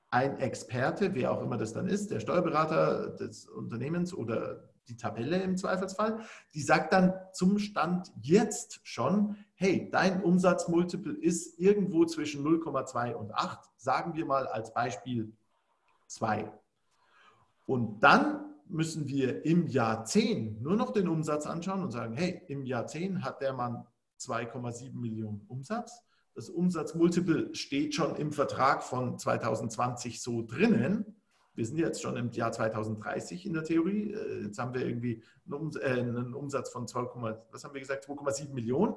ein 0.08 0.38
Experte, 0.38 1.14
wer 1.14 1.30
auch 1.30 1.42
immer 1.42 1.58
das 1.58 1.74
dann 1.74 1.88
ist, 1.88 2.10
der 2.10 2.20
Steuerberater 2.20 3.10
des 3.10 3.46
Unternehmens 3.46 4.14
oder 4.14 4.69
die 4.88 4.96
Tabelle 4.96 5.42
im 5.42 5.56
Zweifelsfall, 5.56 6.20
die 6.54 6.62
sagt 6.62 6.92
dann 6.92 7.14
zum 7.32 7.58
Stand 7.58 8.12
jetzt 8.22 8.80
schon, 8.82 9.36
hey, 9.54 9.88
dein 9.90 10.22
Umsatzmultiple 10.22 11.12
ist 11.12 11.58
irgendwo 11.58 12.04
zwischen 12.04 12.44
0,2 12.44 13.14
und 13.14 13.32
8, 13.34 13.60
sagen 13.76 14.14
wir 14.14 14.26
mal 14.26 14.46
als 14.46 14.74
Beispiel 14.74 15.32
2. 16.08 16.52
Und 17.66 18.00
dann 18.00 18.50
müssen 18.68 19.08
wir 19.08 19.44
im 19.44 19.66
Jahr 19.66 20.04
10 20.04 20.62
nur 20.62 20.76
noch 20.76 20.92
den 20.92 21.08
Umsatz 21.08 21.46
anschauen 21.46 21.82
und 21.82 21.90
sagen, 21.90 22.14
hey, 22.14 22.42
im 22.48 22.64
Jahr 22.64 22.86
10 22.86 23.24
hat 23.24 23.40
der 23.40 23.52
Mann 23.52 23.86
2,7 24.18 24.94
Millionen 24.94 25.44
Umsatz. 25.48 26.02
Das 26.34 26.48
Umsatzmultiple 26.48 27.54
steht 27.54 27.94
schon 27.94 28.14
im 28.16 28.32
Vertrag 28.32 28.82
von 28.82 29.18
2020 29.18 30.22
so 30.22 30.42
drinnen. 30.42 31.19
Wir 31.54 31.66
sind 31.66 31.78
jetzt 31.78 32.00
schon 32.00 32.16
im 32.16 32.30
Jahr 32.30 32.52
2030 32.52 33.46
in 33.46 33.52
der 33.52 33.64
Theorie. 33.64 34.12
Äh, 34.12 34.44
jetzt 34.44 34.58
haben 34.58 34.74
wir 34.74 34.86
irgendwie 34.86 35.22
einen, 35.82 36.34
Umsatz 36.34 36.70
von 36.70 36.86
2, 36.86 37.36
was 37.50 37.64
haben 37.64 37.74
wir 37.74 37.80
gesagt, 37.80 38.06
2,7 38.06 38.52
Millionen. 38.52 38.94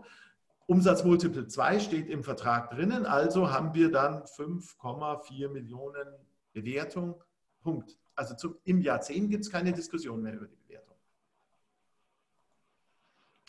Umsatzmultiple 0.66 1.48
2 1.48 1.80
steht 1.80 2.10
im 2.10 2.24
Vertrag 2.24 2.70
drinnen, 2.72 3.06
also 3.06 3.52
haben 3.52 3.74
wir 3.74 3.92
dann 3.92 4.24
5,4 4.24 5.50
Millionen 5.50 6.08
Bewertung. 6.54 7.22
Punkt. 7.62 7.98
Also 8.16 8.36
zu, 8.36 8.56
im 8.64 8.82
Jahr 8.82 9.02
10 9.02 9.30
gibt 9.30 9.44
es 9.44 9.52
keine 9.52 9.74
Diskussion 9.74 10.22
mehr 10.22 10.36
über 10.36 10.48
die 10.48 10.56
Bewertung. 10.56 10.96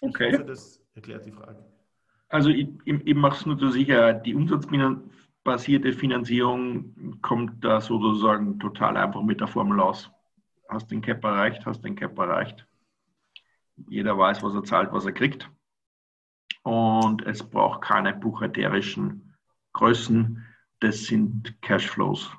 Okay. 0.01 0.29
Ich 0.29 0.35
hoffe, 0.35 0.45
das 0.45 0.83
erklärt 0.95 1.25
die 1.27 1.33
Frage. 1.33 1.65
Also 2.29 2.49
ich, 2.49 2.69
ich, 2.85 3.07
ich 3.07 3.15
mache 3.15 3.39
es 3.39 3.47
nur 3.47 3.59
so 3.59 3.71
sicher, 3.71 4.15
die 4.15 4.35
umsatzbasierte 5.45 5.93
Finanzierung 5.93 7.21
kommt 7.21 7.63
da 7.63 7.81
sozusagen 7.81 8.59
total 8.59 8.97
einfach 8.97 9.23
mit 9.23 9.41
der 9.41 9.49
Formel 9.49 9.81
aus. 9.81 10.11
Hast 10.69 10.91
den 10.91 11.03
Cap 11.03 11.23
erreicht, 11.23 11.67
hast 11.67 11.85
den 11.85 11.95
Cap 11.95 12.19
erreicht. 12.19 12.67
Jeder 13.89 14.17
weiß, 14.17 14.43
was 14.43 14.55
er 14.55 14.65
zahlt, 14.65 14.93
was 14.93 15.05
er 15.05 15.13
kriegt 15.13 15.51
und 16.63 17.27
es 17.27 17.43
braucht 17.43 17.83
keine 17.83 18.15
buchhalterischen 18.15 19.35
Größen. 19.75 20.43
Das 20.81 21.05
sind 21.05 21.61
Cashflows. 21.61 22.31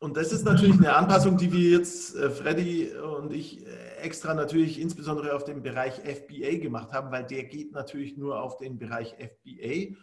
Und 0.00 0.16
das 0.16 0.32
ist 0.32 0.44
natürlich 0.44 0.76
eine 0.76 0.94
Anpassung, 0.94 1.36
die 1.36 1.52
wir 1.52 1.78
jetzt, 1.78 2.16
äh, 2.16 2.30
Freddy 2.30 2.92
und 2.92 3.32
ich, 3.32 3.66
äh, 3.66 3.96
extra 4.00 4.34
natürlich 4.34 4.80
insbesondere 4.80 5.34
auf 5.34 5.44
den 5.44 5.62
Bereich 5.62 6.00
FBA 6.04 6.58
gemacht 6.58 6.92
haben, 6.92 7.10
weil 7.10 7.24
der 7.24 7.44
geht 7.44 7.72
natürlich 7.72 8.16
nur 8.16 8.40
auf 8.40 8.56
den 8.58 8.78
Bereich 8.78 9.14
FBA 9.18 9.96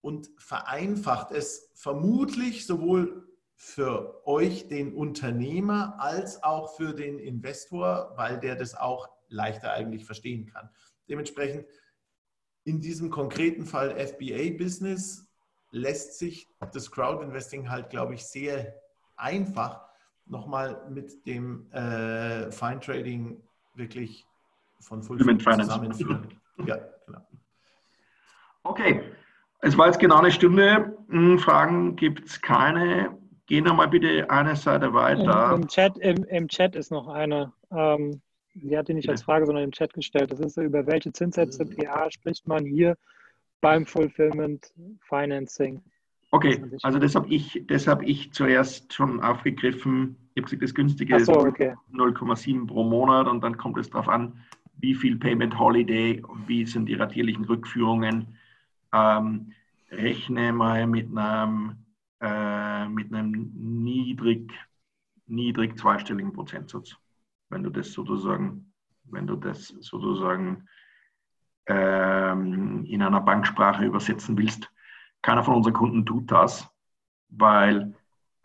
und 0.00 0.30
vereinfacht 0.38 1.30
es 1.30 1.70
vermutlich 1.74 2.66
sowohl 2.66 3.28
für 3.54 4.26
euch, 4.26 4.68
den 4.68 4.94
Unternehmer, 4.94 5.96
als 5.98 6.42
auch 6.42 6.76
für 6.76 6.94
den 6.94 7.18
Investor, 7.18 8.12
weil 8.16 8.40
der 8.40 8.56
das 8.56 8.74
auch 8.74 9.10
leichter 9.28 9.72
eigentlich 9.72 10.06
verstehen 10.06 10.46
kann. 10.46 10.70
Dementsprechend 11.08 11.66
in 12.64 12.80
diesem 12.80 13.10
konkreten 13.10 13.66
Fall 13.66 13.94
FBA-Business 13.98 15.26
lässt 15.72 16.18
sich 16.18 16.48
das 16.72 16.90
Crowd-Investing 16.90 17.68
halt, 17.70 17.90
glaube 17.90 18.14
ich, 18.14 18.24
sehr 18.24 18.74
einfach 19.16 19.82
nochmal 20.24 20.88
mit 20.90 21.26
dem 21.26 21.70
äh, 21.72 22.50
Fine 22.50 22.80
Trading 22.80 23.42
wirklich 23.74 24.26
von 24.80 25.02
Full 25.02 25.18
zusammenführen. 25.38 26.28
Ja, 26.64 26.78
genau. 27.06 27.26
Okay, 28.62 29.12
es 29.62 29.76
war 29.76 29.86
jetzt 29.86 29.98
genau 29.98 30.18
eine 30.18 30.30
Stunde. 30.30 30.96
Hm, 31.08 31.38
Fragen 31.38 31.96
gibt 31.96 32.26
es 32.26 32.40
keine. 32.40 33.16
Gehen 33.46 33.64
wir 33.64 33.72
mal 33.72 33.88
bitte 33.88 34.30
eine 34.30 34.56
Seite 34.56 34.92
weiter. 34.94 35.54
Im, 35.54 35.62
im 35.62 35.68
Chat, 35.68 35.98
im, 35.98 36.24
im 36.24 36.48
Chat 36.48 36.76
ist 36.76 36.90
noch 36.90 37.08
eine. 37.08 37.52
Ähm, 37.70 38.20
die 38.54 38.76
hat 38.76 38.88
die 38.88 38.94
nicht 38.94 39.08
als 39.08 39.22
Frage, 39.22 39.46
sondern 39.46 39.64
im 39.64 39.72
Chat 39.72 39.92
gestellt. 39.92 40.32
Das 40.32 40.40
ist 40.40 40.54
so, 40.54 40.62
über 40.62 40.86
welche 40.86 41.12
Zinssätze. 41.12 41.64
PA 41.64 42.10
spricht 42.10 42.48
man 42.48 42.64
hier 42.64 42.96
beim 43.60 43.86
Fulfillment 43.86 44.72
Financing? 45.08 45.82
Okay, 46.32 46.62
also 46.82 46.98
das 46.98 47.14
habe 47.14 47.28
ich, 47.28 47.62
das 47.66 47.86
hab 47.86 48.02
ich 48.02 48.32
zuerst 48.32 48.92
schon 48.92 49.20
aufgegriffen. 49.20 50.16
Ich 50.34 50.42
habe 50.42 50.44
gesagt, 50.44 50.62
das 50.62 50.74
günstige 50.74 51.24
so, 51.24 51.32
okay. 51.32 51.74
ist 51.90 51.98
0,7 51.98 52.66
pro 52.66 52.84
Monat 52.84 53.26
und 53.26 53.42
dann 53.42 53.56
kommt 53.56 53.78
es 53.78 53.90
darauf 53.90 54.08
an, 54.08 54.38
wie 54.78 54.94
viel 54.94 55.16
Payment 55.16 55.58
Holiday, 55.58 56.22
wie 56.46 56.64
sind 56.66 56.86
die 56.86 56.94
ratierlichen 56.94 57.44
Rückführungen. 57.44 58.36
Ähm, 58.92 59.52
rechne 59.90 60.52
mal 60.52 60.86
mit 60.86 61.16
einem, 61.16 61.84
äh, 62.20 62.88
mit 62.88 63.12
einem 63.12 63.50
niedrig, 63.54 64.52
niedrig 65.26 65.78
zweistelligen 65.78 66.32
Prozentsatz 66.32 66.96
wenn 67.50 67.64
du 67.64 67.70
das 67.70 67.92
sozusagen, 67.92 68.72
wenn 69.04 69.26
du 69.26 69.36
das 69.36 69.68
sozusagen 69.80 70.68
ähm, 71.66 72.84
in 72.86 73.02
einer 73.02 73.20
Banksprache 73.20 73.84
übersetzen 73.84 74.38
willst. 74.38 74.70
Keiner 75.20 75.44
von 75.44 75.56
unseren 75.56 75.74
Kunden 75.74 76.06
tut 76.06 76.30
das, 76.30 76.68
weil, 77.28 77.94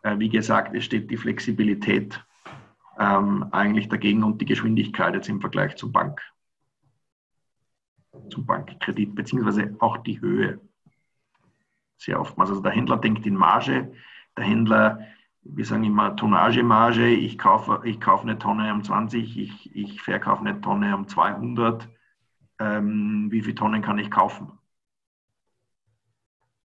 äh, 0.04 0.18
wie 0.20 0.30
gesagt, 0.30 0.76
es 0.76 0.84
steht 0.84 1.10
die 1.10 1.18
Flexibilität 1.18 2.22
ähm, 3.00 3.48
eigentlich 3.52 3.88
dagegen 3.88 4.24
und 4.24 4.42
die 4.42 4.46
Geschwindigkeit 4.46 5.14
jetzt 5.14 5.30
im 5.30 5.40
Vergleich 5.40 5.76
zum 5.76 5.92
Bank, 5.92 6.22
zum 8.30 8.46
Bankkredit, 8.46 9.16
beziehungsweise 9.16 9.76
auch 9.80 9.98
die 9.98 10.20
Höhe. 10.20 10.60
Sehr 11.98 12.20
oftmals. 12.20 12.50
Also 12.50 12.62
der 12.62 12.72
Händler 12.72 12.98
denkt 12.98 13.26
in 13.26 13.36
Marge, 13.36 13.94
der 14.38 14.44
Händler, 14.44 15.00
wir 15.44 15.66
sagen 15.66 15.84
immer 15.84 16.16
Tonnagemarge, 16.16 17.08
ich 17.08 17.38
kaufe, 17.38 17.82
ich 17.84 18.02
kaufe 18.02 18.24
eine 18.24 18.38
Tonne 18.38 18.74
um 18.74 18.84
20, 18.84 19.38
ich, 19.38 19.76
ich 19.76 20.02
verkaufe 20.02 20.42
eine 20.42 20.60
Tonne 20.60 20.96
um 20.96 21.08
200. 21.08 21.88
Ähm, 22.60 23.28
wie 23.32 23.42
viele 23.42 23.56
Tonnen 23.56 23.82
kann 23.82 24.00
ich 24.00 24.10
kaufen? 24.10 24.52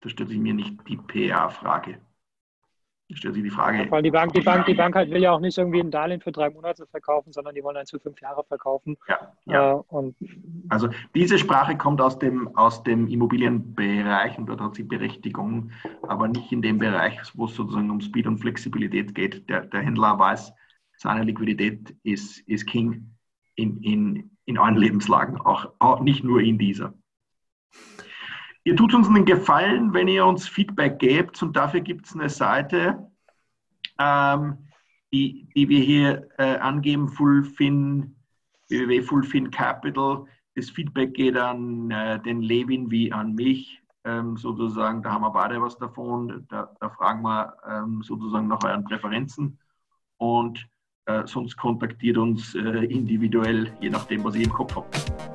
Da 0.02 0.10
stellt 0.10 0.30
sich 0.30 0.40
mir 0.40 0.54
nicht 0.54 0.88
die 0.88 0.98
PA-Frage. 0.98 2.02
Stellt 3.14 3.36
sich 3.36 3.44
die 3.44 3.52
Frage. 3.52 3.86
Weil 3.92 4.02
die 4.02 4.10
Bank, 4.10 4.34
die 4.34 4.42
Bank, 4.42 4.66
die 4.66 4.74
Bank 4.74 4.96
halt 4.96 5.12
will 5.12 5.22
ja 5.22 5.32
auch 5.32 5.40
nicht 5.40 5.58
irgendwie 5.58 5.80
ein 5.80 5.92
Darlehen 5.92 6.22
für 6.22 6.32
drei 6.32 6.50
Monate 6.50 6.88
verkaufen, 6.88 7.32
sondern 7.32 7.54
die 7.54 7.64
wollen 7.64 7.78
eins 7.78 7.92
für 7.92 8.00
fünf 8.00 8.20
Jahre 8.20 8.44
verkaufen. 8.44 8.98
Ja, 9.08 9.32
ja. 9.46 9.74
Äh, 9.74 9.84
und 9.90 10.16
also 10.70 10.90
diese 11.14 11.38
Sprache 11.38 11.78
kommt 11.78 12.02
aus 12.02 12.18
dem, 12.18 12.56
aus 12.56 12.82
dem 12.82 13.08
Immobilienbereich 13.08 14.40
und 14.40 14.48
dort 14.48 14.60
hat 14.60 14.76
sie 14.76 14.84
Berechtigung, 14.84 15.70
aber 16.02 16.28
nicht 16.28 16.52
in 16.52 16.64
dem 16.64 16.80
Bereich, 16.80 17.20
wo 17.36 17.46
es 17.46 17.56
sozusagen 17.56 17.92
um 17.92 18.02
Speed 18.02 18.26
und 18.26 18.40
Flexibilität 18.40 19.14
geht. 19.14 19.48
Der, 19.50 19.62
der 19.62 19.82
Händler 19.82 20.18
weiß, 20.18 20.52
seine 20.98 21.24
Liquidität 21.24 21.96
ist, 22.02 22.40
ist 22.48 22.66
King 22.66 23.16
in, 23.54 23.84
in, 23.84 24.32
in 24.46 24.58
allen 24.58 24.78
Lebenslagen, 24.78 25.40
auch, 25.40 25.72
auch 25.78 26.00
nicht 26.02 26.24
nur 26.24 26.42
in 26.42 26.58
dieser. 26.58 26.96
Ihr 28.68 28.76
tut 28.76 28.96
uns 28.96 29.08
einen 29.08 29.26
Gefallen, 29.26 29.94
wenn 29.94 30.08
ihr 30.08 30.26
uns 30.26 30.48
Feedback 30.48 30.98
gebt 30.98 31.42
und 31.44 31.56
dafür 31.56 31.82
gibt 31.82 32.08
es 32.08 32.16
eine 32.16 32.30
Seite, 32.30 33.12
ähm, 34.00 34.58
die, 35.14 35.48
die 35.56 35.70
wir 35.70 35.80
hier 35.80 36.28
äh, 36.40 36.58
angeben, 36.58 37.08
Fullfin, 37.08 38.16
www.fullfin 38.70 39.52
Capital. 39.52 40.26
Das 40.56 40.72
Feedback 40.72 41.14
geht 41.14 41.38
an 41.38 41.92
äh, 41.92 42.20
den 42.20 42.42
Levin 42.42 42.90
wie 42.90 43.12
an 43.12 43.36
mich, 43.36 43.84
ähm, 44.04 44.36
sozusagen. 44.36 45.04
Da 45.04 45.12
haben 45.12 45.22
wir 45.22 45.32
beide 45.32 45.62
was 45.62 45.78
davon. 45.78 46.48
Da, 46.50 46.76
da 46.80 46.90
fragen 46.90 47.22
wir 47.22 47.54
ähm, 47.70 48.02
sozusagen 48.02 48.48
nach 48.48 48.64
euren 48.64 48.84
Präferenzen 48.84 49.60
und 50.18 50.68
äh, 51.06 51.22
sonst 51.28 51.56
kontaktiert 51.56 52.18
uns 52.18 52.56
äh, 52.56 52.86
individuell, 52.86 53.72
je 53.80 53.92
nachdem, 53.92 54.24
was 54.24 54.36
ihr 54.36 54.46
im 54.46 54.54
Kopf 54.54 54.76
habt. 54.76 55.35